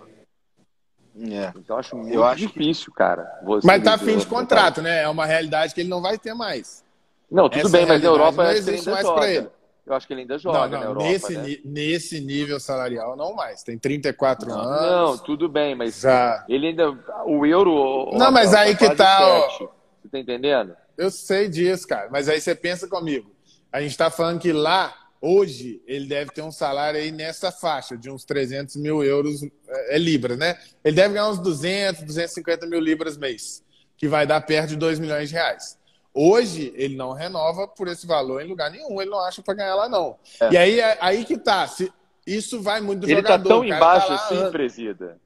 [1.16, 1.54] É.
[1.56, 2.98] Então acho muito eu acho difícil, que...
[2.98, 3.30] cara.
[3.64, 5.04] mas tá fim de contrato, né?
[5.04, 6.84] É uma realidade que ele não vai ter mais.
[7.30, 9.50] Não, tudo Essa bem, mas na Europa não existe mais para ele.
[9.86, 11.08] Eu acho que ele ainda joga não, não, na Europa.
[11.08, 11.58] Nesse, né?
[11.66, 13.64] nesse nível salarial, não mais.
[13.64, 14.82] Tem 34 não, anos.
[14.82, 16.46] Não, tudo bem, mas Já.
[16.48, 16.92] ele ainda.
[17.26, 18.12] O euro.
[18.14, 19.20] Não, mas aí que tá.
[19.22, 20.76] Ó, você tá entendendo?
[20.98, 22.08] Eu sei disso, cara.
[22.10, 23.30] Mas aí você pensa comigo.
[23.72, 27.98] A gente tá falando que lá, hoje, ele deve ter um salário aí nessa faixa,
[27.98, 30.60] de uns 300 mil euros, é, é libras, né?
[30.84, 33.64] Ele deve ganhar uns 200, 250 mil libras mês,
[33.96, 35.80] que vai dar perto de 2 milhões de reais.
[36.14, 39.76] Hoje, ele não renova por esse valor em lugar nenhum, ele não acha para ganhar
[39.76, 40.18] lá, não.
[40.42, 40.52] É.
[40.52, 41.66] E aí, é, aí que tá.
[41.68, 41.92] Se,
[42.28, 43.34] isso vai muito do ele jogador.
[43.36, 45.18] Ele tá tão embaixo tá assim, presida.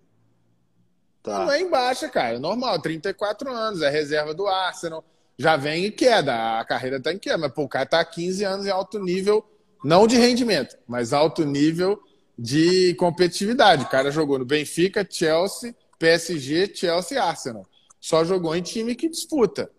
[1.23, 1.39] Tá.
[1.39, 2.35] Não é embaixo, cara.
[2.35, 5.03] É normal, 34 anos, é reserva do Arsenal.
[5.37, 7.37] Já vem em queda, a carreira tá em queda.
[7.37, 9.45] Mas pô, o cara tá há 15 anos em alto nível,
[9.83, 12.01] não de rendimento, mas alto nível
[12.37, 13.83] de competitividade.
[13.83, 17.65] O cara jogou no Benfica, Chelsea, PSG, Chelsea e Arsenal.
[17.99, 19.69] Só jogou em time que disputa.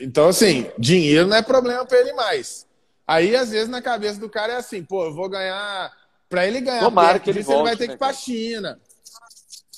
[0.00, 2.66] Então, assim, dinheiro não é problema para ele mais.
[3.06, 5.92] Aí, às vezes, na cabeça do cara é assim, pô, eu vou ganhar.
[6.28, 8.08] Para ele ganhar Tomara que ele, disso, volte, ele vai ter né, que ir para
[8.08, 8.80] a China.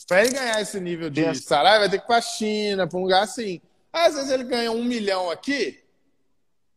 [0.07, 2.99] Para ele ganhar esse nível de salário, vai ter que ir para a China, para
[2.99, 3.61] um lugar assim.
[3.93, 5.86] Às vezes ele ganha um milhão aqui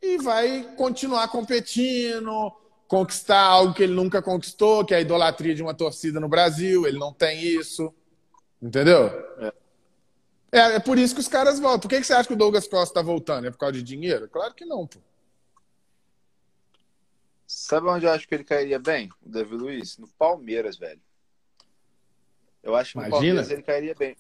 [0.02, 2.52] e vai continuar competindo,
[2.88, 6.88] conquistar algo que ele nunca conquistou, que é a idolatria de uma torcida no Brasil.
[6.88, 7.94] Ele não tem isso.
[8.62, 9.08] Entendeu?
[9.40, 9.48] É.
[9.48, 9.54] é.
[10.52, 11.82] É, por isso que os caras voltam.
[11.82, 13.46] Por que, que você acha que o Douglas Costa tá voltando?
[13.46, 14.28] É por causa de dinheiro?
[14.28, 15.00] Claro que não, pô.
[17.46, 19.10] Sabe onde eu acho que ele cairia bem?
[19.24, 19.98] O Davi Luiz?
[19.98, 21.02] No Palmeiras, velho.
[22.64, 23.16] Eu acho que Imagina.
[23.16, 24.16] no Palmeiras ele cairia bem.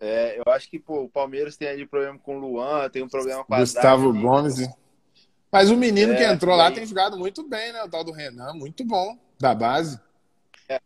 [0.00, 3.08] É, eu acho que pô, o Palmeiras tem ali problema com o Luan, tem um
[3.08, 4.56] problema com a Gustavo Gomes.
[5.54, 7.84] Mas o menino é, que entrou lá tem jogado muito bem, né?
[7.84, 10.00] O tal do Renan, muito bom, da base.
[10.68, 10.80] É,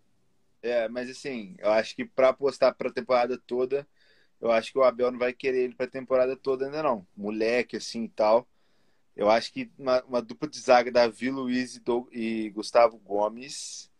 [0.60, 3.86] é mas assim, eu acho que para apostar para a temporada toda,
[4.38, 7.06] eu acho que o Abel não vai querer ele para a temporada toda ainda não.
[7.16, 8.46] Moleque assim e tal.
[9.16, 13.90] Eu acho que uma, uma dupla de zaga Davi Luiz e, do, e Gustavo Gomes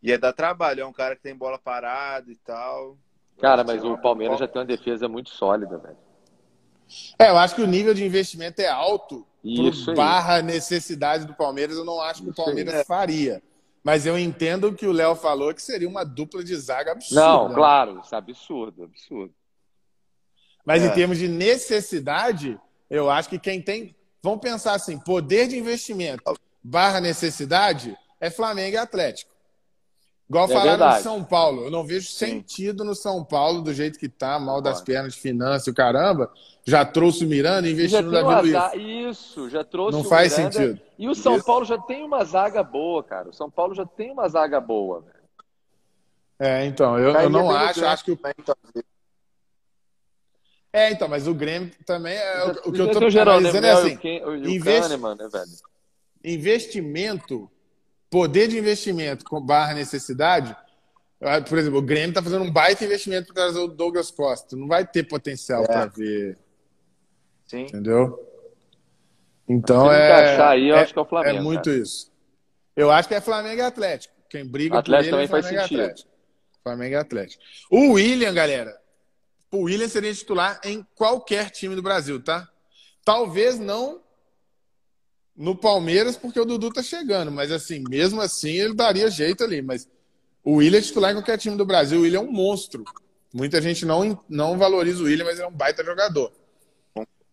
[0.00, 0.82] ia dar trabalho.
[0.82, 2.96] É um cara que tem bola parada e tal.
[3.40, 5.98] Cara, mas o Palmeiras já tem uma defesa muito sólida, velho.
[7.18, 9.26] É, eu acho que o nível de investimento é alto.
[9.42, 13.42] Isso barra necessidade do Palmeiras, eu não acho que o Palmeiras aí, faria.
[13.82, 17.20] Mas eu entendo que o Léo falou que seria uma dupla de zaga absurda.
[17.20, 17.54] Não, né?
[17.54, 19.34] claro, isso é absurdo, absurdo.
[20.64, 20.86] Mas é.
[20.86, 22.58] em termos de necessidade,
[22.88, 23.96] eu acho que quem tem.
[24.22, 26.22] Vamos pensar assim: poder de investimento
[26.62, 29.31] barra necessidade é Flamengo e Atlético.
[30.28, 30.96] Igual é falaram verdade.
[30.96, 31.64] no São Paulo.
[31.64, 32.26] Eu não vejo Sim.
[32.26, 36.30] sentido no São Paulo, do jeito que tá, mal das pernas, finanças, o caramba.
[36.64, 38.74] Já trouxe o Miranda e investiu no Davi Luiz.
[39.18, 40.52] Isso, já trouxe Não faz Miranda.
[40.52, 40.80] sentido.
[40.98, 41.44] E o São Isso.
[41.44, 43.28] Paulo já tem uma zaga boa, cara.
[43.28, 45.22] O São Paulo já tem uma zaga boa, velho.
[46.38, 48.18] É, então, eu, eu não acho, acho que o.
[50.72, 53.94] É, então, mas o Grêmio também é o, o que eu tô dizendo é assim,
[54.24, 54.64] o, o.
[54.64, 55.50] Kahneman, né, velho?
[56.24, 57.50] investimento
[58.12, 60.54] poder de investimento com barra necessidade,
[61.48, 64.54] por exemplo, o Grêmio está fazendo um baita investimento para trazer o Douglas Costa.
[64.54, 65.66] Não vai ter potencial é.
[65.66, 66.38] para ver.
[67.46, 67.62] Sim.
[67.62, 68.18] Entendeu?
[69.48, 70.42] Então é.
[70.42, 71.76] Aí, eu é, acho que é, o Flamengo, é muito cara.
[71.78, 72.12] isso.
[72.76, 74.14] Eu acho que é Flamengo e Atlético.
[74.28, 75.80] Quem briga Atlético por ele é Flamengo faz sentido.
[75.80, 76.10] Atlético.
[76.62, 77.42] Flamengo e Atlético.
[77.70, 78.78] O William, galera.
[79.50, 82.46] O William seria titular em qualquer time do Brasil, tá?
[83.04, 84.02] Talvez não
[85.36, 89.62] no Palmeiras porque o Dudu tá chegando, mas assim, mesmo assim ele daria jeito ali,
[89.62, 89.88] mas
[90.44, 92.84] o William é titular em qualquer time do Brasil, o William é um monstro.
[93.32, 96.32] Muita gente não, não valoriza o William, mas ele é um baita jogador.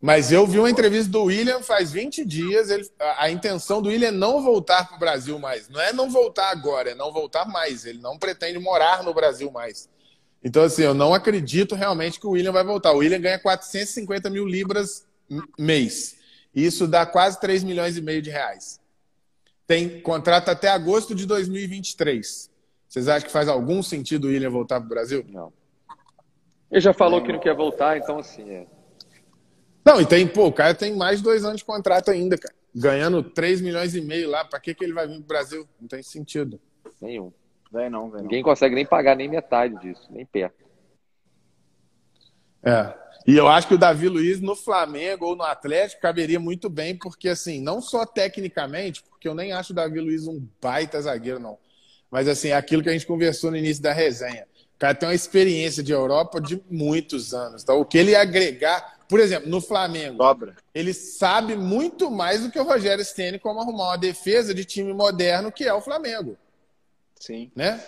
[0.02, 2.70] Mas eu vi uma entrevista do William faz 20 dias.
[2.70, 5.68] Ele, a, a intenção do William é não voltar para o Brasil mais.
[5.68, 7.86] Não é não voltar agora, é não voltar mais.
[7.86, 9.90] Ele não pretende morar no Brasil mais.
[10.42, 12.94] Então, assim, eu não acredito realmente que o William vai voltar.
[12.94, 15.06] O William ganha 450 mil libras
[15.58, 16.16] mês.
[16.54, 18.80] Isso dá quase 3 milhões e meio de reais.
[19.68, 22.50] Tem contrato até agosto de 2023.
[22.88, 25.24] Vocês acham que faz algum sentido o William voltar para o Brasil?
[25.30, 25.54] Não.
[26.72, 28.68] Ele já falou que não quer voltar, então assim é.
[29.86, 32.54] Não, e tem, pô, o cara tem mais de dois anos de contrato ainda, cara.
[32.76, 35.68] Ganhando 3 milhões e meio lá, para que, que ele vai vir para o Brasil?
[35.80, 36.60] Não tem sentido.
[37.02, 37.32] Nenhum.
[37.72, 38.50] Vem não, vem Ninguém não.
[38.50, 40.66] consegue nem pagar nem metade disso, nem perto.
[42.64, 42.94] É.
[43.28, 46.98] E eu acho que o Davi Luiz no Flamengo ou no Atlético caberia muito bem,
[46.98, 51.40] porque assim, não só tecnicamente, porque eu nem acho o Davi Luiz um baita zagueiro,
[51.40, 51.58] não.
[52.10, 54.48] Mas assim, é aquilo que a gente conversou no início da resenha.
[54.76, 57.64] O cara tem uma experiência de Europa de muitos anos.
[57.64, 60.56] Então, o que ele agregar, por exemplo, no Flamengo, Dobra.
[60.74, 64.94] ele sabe muito mais do que o Rogério Ceni como arrumar uma defesa de time
[64.94, 66.38] moderno que é o Flamengo.
[67.20, 67.52] Sim.
[67.54, 67.84] Né?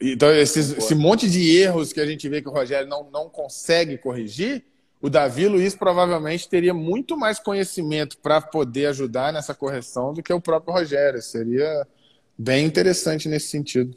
[0.00, 3.28] Então, esses, esse monte de erros que a gente vê que o Rogério não, não
[3.28, 4.64] consegue corrigir,
[5.00, 10.32] o Davi Luiz provavelmente teria muito mais conhecimento para poder ajudar nessa correção do que
[10.32, 11.20] o próprio Rogério.
[11.20, 11.86] Seria
[12.38, 13.96] bem interessante nesse sentido.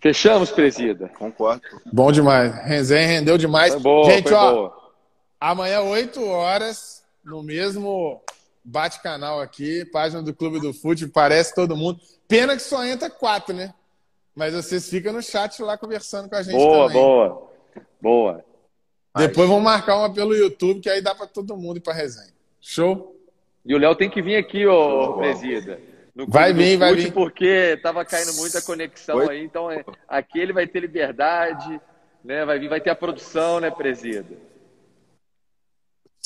[0.00, 1.08] Fechamos, presida.
[1.08, 1.62] Concordo.
[1.92, 2.54] Bom demais.
[2.64, 3.72] Resenha rendeu demais.
[3.74, 4.92] Foi boa, Gente, ó, boa.
[5.40, 8.22] amanhã, 8 horas, no mesmo
[8.68, 12.00] bate-canal aqui, página do Clube do Fute, parece todo mundo.
[12.26, 13.72] Pena que só entra quatro, né?
[14.34, 17.02] Mas vocês ficam no chat lá conversando com a gente boa, também.
[17.02, 17.50] Boa,
[18.00, 18.44] boa.
[19.16, 22.32] Depois vamos marcar uma pelo YouTube, que aí dá para todo mundo ir para resenha.
[22.60, 23.16] Show?
[23.64, 25.80] E o Léo tem que vir aqui, ô Presida.
[26.14, 27.12] Vai vir, vai vir.
[27.12, 31.80] Porque tava caindo muita conexão aí, então é, aqui ele vai ter liberdade,
[32.22, 32.44] né?
[32.44, 34.36] Vai vir, vai ter a produção, né, Presida?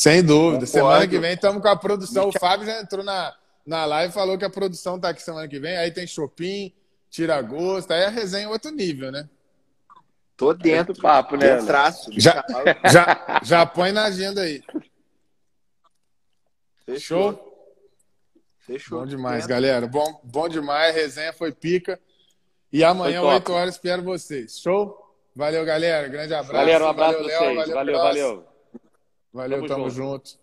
[0.03, 0.67] Sem dúvida.
[0.67, 2.29] Semana que vem estamos com a produção.
[2.29, 3.33] O Fábio já entrou na,
[3.65, 5.77] na live falou que a produção tá aqui semana que vem.
[5.77, 6.73] Aí tem Chopin,
[7.09, 7.93] Tira Gosto.
[7.93, 9.29] Aí a resenha é outro nível, né?
[10.37, 11.59] Tô dentro do papo, né?
[11.59, 12.11] Traço.
[12.19, 12.45] Já,
[12.91, 14.61] já, já põe na agenda aí.
[16.85, 17.39] Fechou?
[18.59, 19.01] Fechou.
[19.01, 19.87] Bom demais, galera.
[19.87, 20.97] Bom, bom demais.
[20.97, 22.01] Resenha foi pica.
[22.73, 24.59] E amanhã, 8 horas, espero vocês.
[24.59, 24.99] Show?
[25.37, 26.09] Valeu, galera.
[26.09, 26.53] Grande abraço.
[26.53, 27.99] Galera, um abraço valeu, Léo, Valeu, valeu.
[27.99, 28.52] Valeu,
[29.33, 29.91] valeu tamo, tamo junto.
[29.91, 30.42] junto.